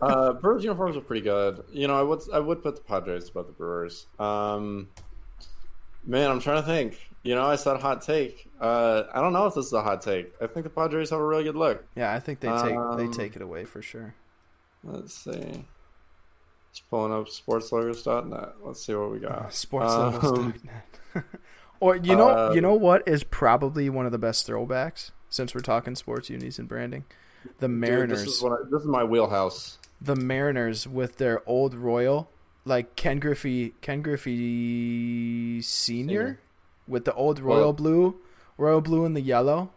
Uh, 0.00 0.32
Brewers 0.34 0.64
uniforms 0.64 0.96
are 0.96 1.00
pretty 1.00 1.22
good. 1.22 1.62
You 1.70 1.88
know, 1.88 1.98
I 1.98 2.02
would 2.02 2.20
I 2.32 2.38
would 2.38 2.62
put 2.62 2.76
the 2.76 2.82
Padres 2.82 3.28
above 3.30 3.46
the 3.46 3.52
Brewers. 3.52 4.06
Um, 4.18 4.88
man, 6.04 6.30
I'm 6.30 6.40
trying 6.40 6.60
to 6.60 6.66
think. 6.66 6.98
You 7.24 7.34
know, 7.34 7.44
I 7.44 7.56
said 7.56 7.80
hot 7.80 8.02
take. 8.02 8.48
Uh, 8.60 9.04
I 9.12 9.20
don't 9.20 9.32
know 9.32 9.46
if 9.46 9.54
this 9.54 9.66
is 9.66 9.72
a 9.72 9.82
hot 9.82 10.02
take. 10.02 10.32
I 10.40 10.46
think 10.46 10.64
the 10.64 10.70
Padres 10.70 11.10
have 11.10 11.18
a 11.18 11.26
really 11.26 11.44
good 11.44 11.56
look. 11.56 11.84
Yeah, 11.96 12.12
I 12.12 12.20
think 12.20 12.40
they 12.40 12.48
take 12.48 12.64
they 12.96 13.04
Um, 13.04 13.12
take 13.12 13.34
it 13.34 13.42
away 13.42 13.64
for 13.64 13.80
sure. 13.82 14.14
Let's 14.84 15.14
see. 15.14 15.64
Just 16.72 16.88
pulling 16.90 17.12
up 17.12 17.26
sportslogos.net. 17.28 18.54
Let's 18.62 18.84
see 18.84 18.94
what 18.94 19.10
we 19.10 19.18
got. 19.20 19.48
sportslogos.net. 19.50 21.24
or 21.80 21.96
you 21.96 22.14
know, 22.14 22.28
uh, 22.28 22.52
you 22.54 22.60
know 22.60 22.74
what 22.74 23.06
is 23.08 23.24
probably 23.24 23.88
one 23.88 24.06
of 24.06 24.12
the 24.12 24.18
best 24.18 24.46
throwbacks 24.46 25.10
since 25.30 25.54
we're 25.54 25.60
talking 25.62 25.94
sports 25.94 26.28
unis 26.30 26.58
and 26.58 26.68
branding. 26.68 27.04
The 27.58 27.68
Dude, 27.68 27.76
Mariners, 27.78 28.24
this 28.24 28.36
is 28.38 28.44
I, 28.44 28.56
this 28.70 28.82
is 28.82 28.86
my 28.88 29.04
wheelhouse. 29.04 29.78
the 30.00 30.16
Mariners 30.16 30.86
with 30.88 31.16
their 31.16 31.42
old 31.48 31.74
Royal, 31.74 32.28
like 32.64 32.96
Ken 32.96 33.18
Griffey, 33.18 33.74
Ken 33.80 34.02
Griffey 34.02 35.60
Senior, 35.62 35.62
Senior. 35.62 36.40
With 36.86 37.04
the 37.04 37.14
old 37.14 37.40
Royal 37.40 37.60
Well- 37.60 37.72
blue, 37.72 38.16
Royal 38.58 38.80
blue 38.80 39.04
and 39.04 39.16
the 39.16 39.20
yellow. 39.20 39.70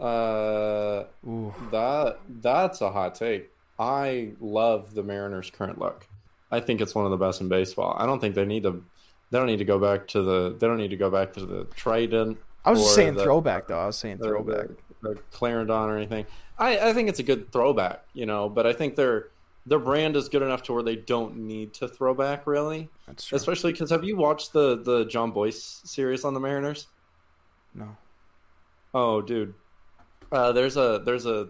Uh, 0.00 1.04
Ooh, 1.26 1.54
that 1.70 2.18
that's 2.40 2.80
a 2.80 2.90
hot 2.90 3.14
take. 3.14 3.50
I 3.78 4.32
love 4.40 4.94
the 4.94 5.02
Mariners' 5.02 5.50
current 5.50 5.78
look. 5.78 6.06
I 6.50 6.60
think 6.60 6.80
it's 6.80 6.94
one 6.94 7.04
of 7.04 7.10
the 7.10 7.16
best 7.16 7.40
in 7.40 7.48
baseball. 7.48 7.94
I 7.98 8.06
don't 8.06 8.20
think 8.20 8.34
they 8.34 8.44
need 8.44 8.64
to. 8.64 8.84
They 9.30 9.38
don't 9.38 9.46
need 9.46 9.58
to 9.58 9.64
go 9.64 9.78
back 9.78 10.08
to 10.08 10.22
the. 10.22 10.56
They 10.58 10.66
don't 10.66 10.76
need 10.78 10.90
to 10.90 10.96
go 10.96 11.08
back 11.10 11.32
to 11.34 11.46
the 11.46 11.64
Trident. 11.76 12.38
I 12.64 12.70
was 12.70 12.80
just 12.80 12.94
saying 12.94 13.14
the- 13.14 13.22
throwback 13.22 13.68
though. 13.68 13.78
I 13.78 13.86
was 13.86 13.96
saying 13.96 14.18
the- 14.18 14.24
throwback. 14.28 14.68
The, 15.02 15.08
the 15.10 15.14
Clarendon 15.32 15.88
or 15.90 15.96
anything. 15.96 16.26
I, 16.58 16.90
I 16.90 16.92
think 16.92 17.08
it's 17.08 17.18
a 17.18 17.24
good 17.24 17.50
throwback, 17.52 18.04
you 18.12 18.26
know. 18.26 18.48
But 18.48 18.66
I 18.66 18.72
think 18.72 18.94
their 18.96 19.28
their 19.66 19.78
brand 19.78 20.16
is 20.16 20.28
good 20.28 20.42
enough 20.42 20.62
to 20.64 20.72
where 20.72 20.82
they 20.82 20.96
don't 20.96 21.36
need 21.36 21.74
to 21.74 21.88
throw 21.88 22.14
back 22.14 22.46
really. 22.46 22.88
That's 23.06 23.26
true. 23.26 23.36
Especially 23.36 23.72
because 23.72 23.90
have 23.90 24.04
you 24.04 24.16
watched 24.16 24.52
the 24.52 24.82
the 24.82 25.04
Jon 25.04 25.30
Bois 25.30 25.50
series 25.52 26.24
on 26.24 26.34
the 26.34 26.40
Mariners? 26.40 26.88
no, 27.74 27.96
Oh, 28.94 29.22
dude. 29.22 29.54
Uh, 30.30 30.52
there's 30.52 30.76
a 30.76 31.02
there's 31.04 31.26
a 31.26 31.48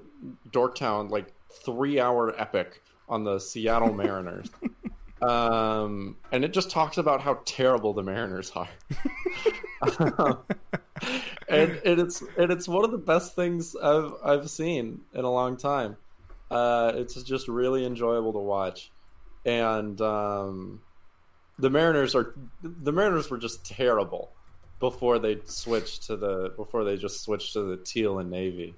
Dorktown 0.50 1.10
like 1.10 1.32
three 1.64 2.00
hour 2.00 2.38
epic 2.40 2.82
on 3.08 3.24
the 3.24 3.38
Seattle 3.38 3.92
Mariners, 3.92 4.50
um, 5.22 6.16
and 6.32 6.44
it 6.44 6.52
just 6.52 6.70
talks 6.70 6.98
about 6.98 7.20
how 7.20 7.40
terrible 7.44 7.92
the 7.94 8.02
Mariners 8.02 8.50
are. 8.54 8.68
and, 11.48 11.80
and 11.84 12.00
it's 12.00 12.22
and 12.36 12.50
it's 12.50 12.68
one 12.68 12.84
of 12.84 12.90
the 12.90 12.98
best 12.98 13.34
things 13.34 13.76
I've 13.76 14.14
I've 14.24 14.50
seen 14.50 15.00
in 15.14 15.24
a 15.24 15.30
long 15.30 15.56
time. 15.56 15.96
Uh, 16.53 16.92
it's 16.96 17.20
just 17.22 17.48
really 17.48 17.84
enjoyable 17.84 18.32
to 18.32 18.38
watch, 18.38 18.90
and 19.44 20.00
um, 20.00 20.80
the 21.59 21.70
Mariners 21.70 22.14
are 22.14 22.34
the 22.62 22.92
Mariners 22.92 23.30
were 23.30 23.38
just 23.38 23.64
terrible 23.64 24.30
before 24.80 25.18
they 25.18 25.38
switched 25.44 26.05
to 26.05 26.16
the 26.16 26.53
before 26.57 26.84
they 26.84 26.96
just 26.96 27.22
switched 27.22 27.53
to 27.55 27.62
the 27.62 27.76
teal 27.76 28.18
and 28.18 28.30
navy. 28.30 28.74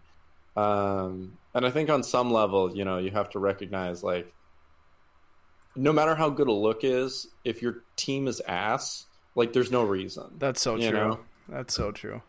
Um, 0.57 1.39
and 1.55 1.67
I 1.67 1.71
think 1.71 1.91
on 1.91 2.03
some 2.03 2.33
level, 2.33 2.77
you 2.77 2.85
know, 2.85 2.99
you 2.99 3.11
have 3.11 3.31
to 3.31 3.39
recognize 3.39 4.03
like 4.05 4.33
no 5.77 5.93
matter 5.93 6.15
how 6.15 6.31
good 6.31 6.49
a 6.49 6.53
look 6.53 6.85
is, 6.85 7.27
if 7.45 7.63
your 7.63 7.83
team 7.97 8.29
is 8.29 8.41
ass, 8.47 9.07
like 9.35 9.53
there's 9.53 9.71
no 9.71 9.83
reason. 9.83 10.25
That's 10.39 10.61
so 10.61 10.77
true. 10.77 10.91
know? 10.91 11.21
That's 11.49 11.75
so 11.75 11.91
true. 11.91 12.23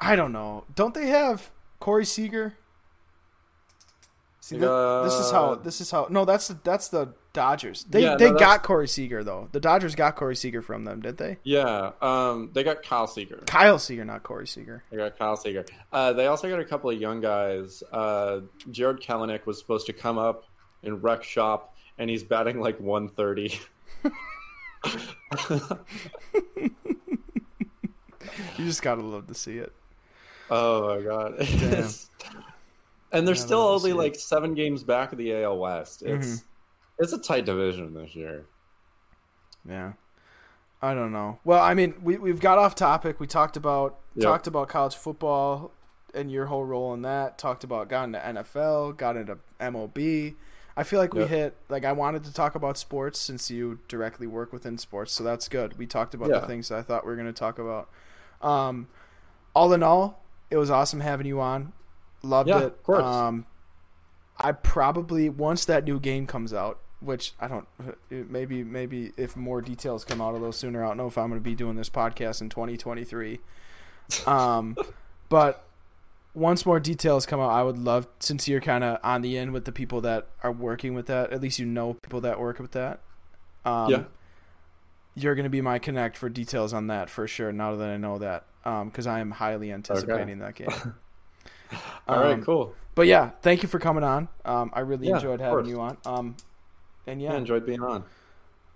I 0.00 0.14
don't 0.14 0.32
know. 0.32 0.64
Don't 0.74 0.94
they 0.94 1.08
have 1.08 1.50
Corey 1.80 2.04
Seager? 2.04 2.54
See, 4.46 4.58
th- 4.58 4.62
this 4.62 5.14
is 5.14 5.32
how. 5.32 5.44
Uh, 5.46 5.54
This 5.56 5.80
is 5.80 5.90
how. 5.90 6.06
No, 6.08 6.24
that's 6.24 6.46
the, 6.46 6.56
that's 6.62 6.86
the 6.86 7.12
Dodgers. 7.32 7.82
They 7.82 8.04
Yeah, 8.04 8.14
they 8.14 8.30
no, 8.30 8.38
got 8.38 8.62
Corey 8.62 8.86
Seager 8.86 9.24
though. 9.24 9.48
The 9.50 9.58
Dodgers 9.58 9.96
got 9.96 10.14
Corey 10.14 10.36
Seager 10.36 10.62
from 10.62 10.84
them, 10.84 11.00
did 11.00 11.16
they? 11.16 11.38
Yeah, 11.42 11.90
um, 12.00 12.50
they 12.52 12.62
got 12.62 12.84
Kyle 12.84 13.08
Seager. 13.08 13.42
Kyle 13.48 13.80
Seager, 13.80 14.04
not 14.04 14.22
Corey 14.22 14.46
Seager. 14.46 14.84
They 14.88 14.98
got 14.98 15.18
Kyle 15.18 15.36
Seager. 15.36 15.64
Uh, 15.92 16.12
they 16.12 16.28
also 16.28 16.48
got 16.48 16.60
a 16.60 16.64
couple 16.64 16.88
of 16.90 17.00
young 17.00 17.20
guys. 17.20 17.82
Uh, 17.90 18.42
Jarred 18.70 19.02
Kelenic 19.02 19.46
was 19.46 19.58
supposed 19.58 19.86
to 19.86 19.92
come 19.92 20.16
up 20.16 20.44
and 20.84 21.02
wreck 21.02 21.24
shop, 21.24 21.74
and 21.98 22.08
he's 22.08 22.22
batting 22.22 22.60
like 22.60 22.78
130. 22.78 23.58
You 28.58 28.64
just 28.64 28.82
gotta 28.82 29.02
love 29.02 29.26
to 29.26 29.34
see 29.34 29.58
it. 29.58 29.72
Oh 30.50 30.94
my 30.96 31.02
god! 31.02 31.34
And 33.16 33.26
they're 33.26 33.34
Yeah, 33.34 33.40
still 33.40 33.60
only 33.60 33.92
like 33.92 34.14
seven 34.16 34.54
games 34.54 34.84
back 34.84 35.12
of 35.12 35.18
the 35.18 35.32
AL 35.32 35.58
West. 35.58 36.02
It's 36.02 36.26
Mhm. 36.26 36.44
it's 36.98 37.12
a 37.12 37.18
tight 37.18 37.44
division 37.46 37.94
this 37.94 38.14
year. 38.14 38.44
Yeah. 39.68 39.92
I 40.82 40.94
don't 40.94 41.12
know. 41.12 41.38
Well, 41.44 41.62
I 41.62 41.74
mean, 41.74 41.94
we 42.02 42.16
we've 42.18 42.40
got 42.40 42.58
off 42.58 42.74
topic. 42.74 43.18
We 43.18 43.26
talked 43.26 43.56
about 43.56 43.98
Yep. 44.14 44.22
talked 44.24 44.46
about 44.46 44.68
college 44.68 44.94
football 44.94 45.72
and 46.14 46.30
your 46.30 46.46
whole 46.46 46.64
role 46.64 46.92
in 46.94 47.02
that. 47.02 47.38
Talked 47.38 47.64
about 47.64 47.88
got 47.88 48.04
into 48.04 48.18
NFL, 48.24 48.92
got 48.92 49.16
into 49.16 49.38
MLB. 49.60 50.36
I 50.76 50.82
feel 50.82 51.00
like 51.00 51.14
we 51.14 51.20
Yep. 51.20 51.28
hit 51.30 51.56
like 51.70 51.84
I 51.86 51.92
wanted 51.92 52.22
to 52.24 52.32
talk 52.34 52.54
about 52.54 52.76
sports 52.76 53.18
since 53.18 53.50
you 53.50 53.78
directly 53.88 54.26
work 54.26 54.52
within 54.52 54.76
sports, 54.76 55.12
so 55.12 55.24
that's 55.24 55.48
good. 55.48 55.78
We 55.78 55.86
talked 55.86 56.12
about 56.14 56.28
Yeah. 56.28 56.40
the 56.40 56.46
things 56.46 56.70
I 56.70 56.82
thought 56.82 57.04
we 57.04 57.10
were 57.10 57.16
going 57.16 57.26
to 57.26 57.32
talk 57.32 57.58
about. 57.58 57.88
Um, 58.42 58.88
all 59.54 59.72
in 59.72 59.82
all, 59.82 60.22
it 60.50 60.58
was 60.58 60.70
awesome 60.70 61.00
having 61.00 61.26
you 61.26 61.40
on. 61.40 61.72
Loved 62.22 62.48
Yeah, 62.48 62.58
it. 62.60 62.64
of 62.64 62.82
course. 62.82 63.02
Um, 63.04 63.46
I 64.38 64.52
probably 64.52 65.28
once 65.28 65.64
that 65.64 65.84
new 65.84 65.98
game 66.00 66.26
comes 66.26 66.52
out, 66.52 66.78
which 67.00 67.32
I 67.40 67.48
don't 67.48 67.66
maybe 68.10 68.62
maybe 68.64 69.12
if 69.16 69.36
more 69.36 69.60
details 69.62 70.04
come 70.04 70.20
out 70.20 70.30
a 70.30 70.38
little 70.38 70.52
sooner, 70.52 70.84
I 70.84 70.88
don't 70.88 70.96
know 70.98 71.06
if 71.06 71.16
I'm 71.16 71.28
going 71.28 71.40
to 71.40 71.44
be 71.44 71.54
doing 71.54 71.76
this 71.76 71.88
podcast 71.90 72.40
in 72.40 72.48
2023. 72.50 73.40
Um, 74.26 74.76
but 75.28 75.64
once 76.34 76.66
more 76.66 76.78
details 76.80 77.24
come 77.24 77.40
out, 77.40 77.50
I 77.50 77.62
would 77.62 77.78
love 77.78 78.08
since 78.20 78.46
you're 78.46 78.60
kind 78.60 78.84
of 78.84 78.98
on 79.02 79.22
the 79.22 79.38
end 79.38 79.52
with 79.52 79.64
the 79.64 79.72
people 79.72 80.02
that 80.02 80.26
are 80.42 80.52
working 80.52 80.94
with 80.94 81.06
that. 81.06 81.32
At 81.32 81.40
least 81.40 81.58
you 81.58 81.64
know 81.66 81.94
people 81.94 82.20
that 82.20 82.38
work 82.38 82.58
with 82.58 82.72
that. 82.72 83.00
Um, 83.64 83.90
Yeah. 83.90 84.04
You're 85.18 85.34
going 85.34 85.44
to 85.44 85.50
be 85.50 85.62
my 85.62 85.78
connect 85.78 86.18
for 86.18 86.28
details 86.28 86.74
on 86.74 86.88
that 86.88 87.08
for 87.08 87.26
sure. 87.26 87.50
Now 87.50 87.74
that 87.76 87.88
I 87.88 87.96
know 87.96 88.18
that, 88.18 88.44
because 88.84 89.06
I 89.06 89.20
am 89.20 89.30
highly 89.30 89.72
anticipating 89.72 90.40
that 90.40 90.54
game. 90.56 90.68
All 92.08 92.18
right, 92.18 92.34
Um, 92.34 92.42
cool. 92.44 92.74
But 92.94 93.06
yeah, 93.06 93.30
thank 93.42 93.62
you 93.62 93.68
for 93.68 93.78
coming 93.78 94.04
on. 94.04 94.28
Um, 94.44 94.70
I 94.72 94.80
really 94.80 95.08
Yeah, 95.08 95.16
enjoyed 95.16 95.40
having 95.40 95.66
you 95.66 95.80
on. 95.80 95.98
Um, 96.04 96.36
and 97.06 97.20
Yeah, 97.20 97.32
yeah, 97.32 97.36
enjoyed 97.36 97.66
being 97.66 97.82
on. 97.82 98.04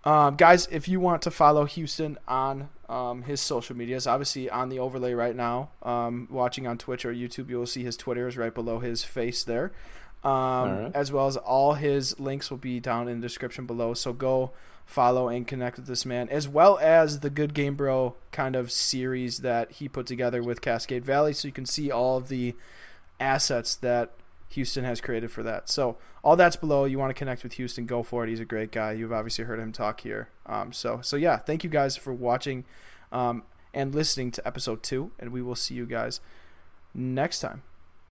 um, 0.05 0.36
guys, 0.36 0.66
if 0.70 0.88
you 0.88 1.01
want 1.01 1.22
to 1.22 1.30
follow 1.30 1.64
Houston 1.64 2.18
on 2.26 2.68
um, 2.88 3.22
his 3.22 3.41
social 3.41 3.76
medias, 3.76 4.07
obviously 4.07 4.49
on 4.51 4.68
the 4.68 4.78
overlay 4.78 5.12
right 5.14 5.36
now, 5.36 5.70
um, 5.82 6.26
watching 6.30 6.66
on 6.66 6.78
Twitch 6.78 7.05
or 7.05 7.12
YouTube, 7.12 7.49
you 7.51 7.59
will 7.59 7.66
see 7.66 7.82
his 7.84 7.97
Twitter 7.97 8.26
is 8.26 8.36
right 8.36 8.55
below 8.55 8.78
his 8.80 9.05
face 9.05 9.45
there. 9.45 9.72
Um, 10.22 10.84
right. 10.84 10.91
As 10.95 11.11
well 11.12 11.26
as 11.26 11.36
all 11.36 11.74
his 11.74 12.18
links 12.20 12.51
will 12.51 12.59
be 12.59 12.78
down 12.80 13.09
in 13.09 13.20
the 13.20 13.26
description 13.26 13.66
below. 13.66 13.95
So 13.95 14.12
go 14.12 14.53
follow 14.91 15.28
and 15.28 15.47
connect 15.47 15.76
with 15.76 15.86
this 15.86 16.05
man, 16.05 16.28
as 16.28 16.49
well 16.49 16.78
as 16.80 17.20
the 17.20 17.30
Good 17.30 17.55
Game 17.55 17.74
Bro 17.74 18.16
kind 18.32 18.57
of 18.57 18.70
series 18.70 19.38
that 19.38 19.72
he 19.72 19.88
put 19.88 20.07
together 20.07 20.43
with 20.43 20.61
Cascade 20.61 21.05
Valley. 21.05 21.32
So 21.32 21.49
you 21.49 21.53
can 21.53 21.66
see 21.66 21.91
all 21.91 22.16
of 22.16 22.28
the 22.28 22.55
assets 23.20 23.74
that 23.76 24.11
Houston 24.51 24.84
has 24.84 25.01
created 25.01 25.30
for 25.30 25.43
that. 25.45 25.68
So 25.68 25.97
all 26.24 26.36
that's 26.36 26.57
below. 26.57 26.84
You 26.84 26.99
want 26.99 27.11
to 27.11 27.18
connect 27.18 27.43
with 27.43 27.55
Houston, 27.55 27.86
go 27.86 28.03
for 28.03 28.24
it. 28.24 28.30
He's 28.30 28.41
a 28.41 28.45
great 28.45 28.72
guy. 28.72 28.93
You've 28.93 29.12
obviously 29.12 29.45
heard 29.45 29.61
him 29.61 29.72
talk 29.72 30.01
here. 30.01 30.28
Um, 30.47 30.72
so 30.72 31.01
so 31.03 31.16
yeah, 31.16 31.36
thank 31.36 31.64
you 31.64 31.70
guys 31.70 31.97
for 31.97 32.12
watching 32.12 32.64
um, 33.12 33.45
and 33.72 33.95
listening 33.95 34.30
to 34.32 34.47
episode 34.47 34.82
two, 34.82 35.12
and 35.18 35.30
we 35.30 35.41
will 35.41 35.55
see 35.55 35.74
you 35.74 35.86
guys 35.86 36.20
next 36.93 37.41
time. 37.41 37.62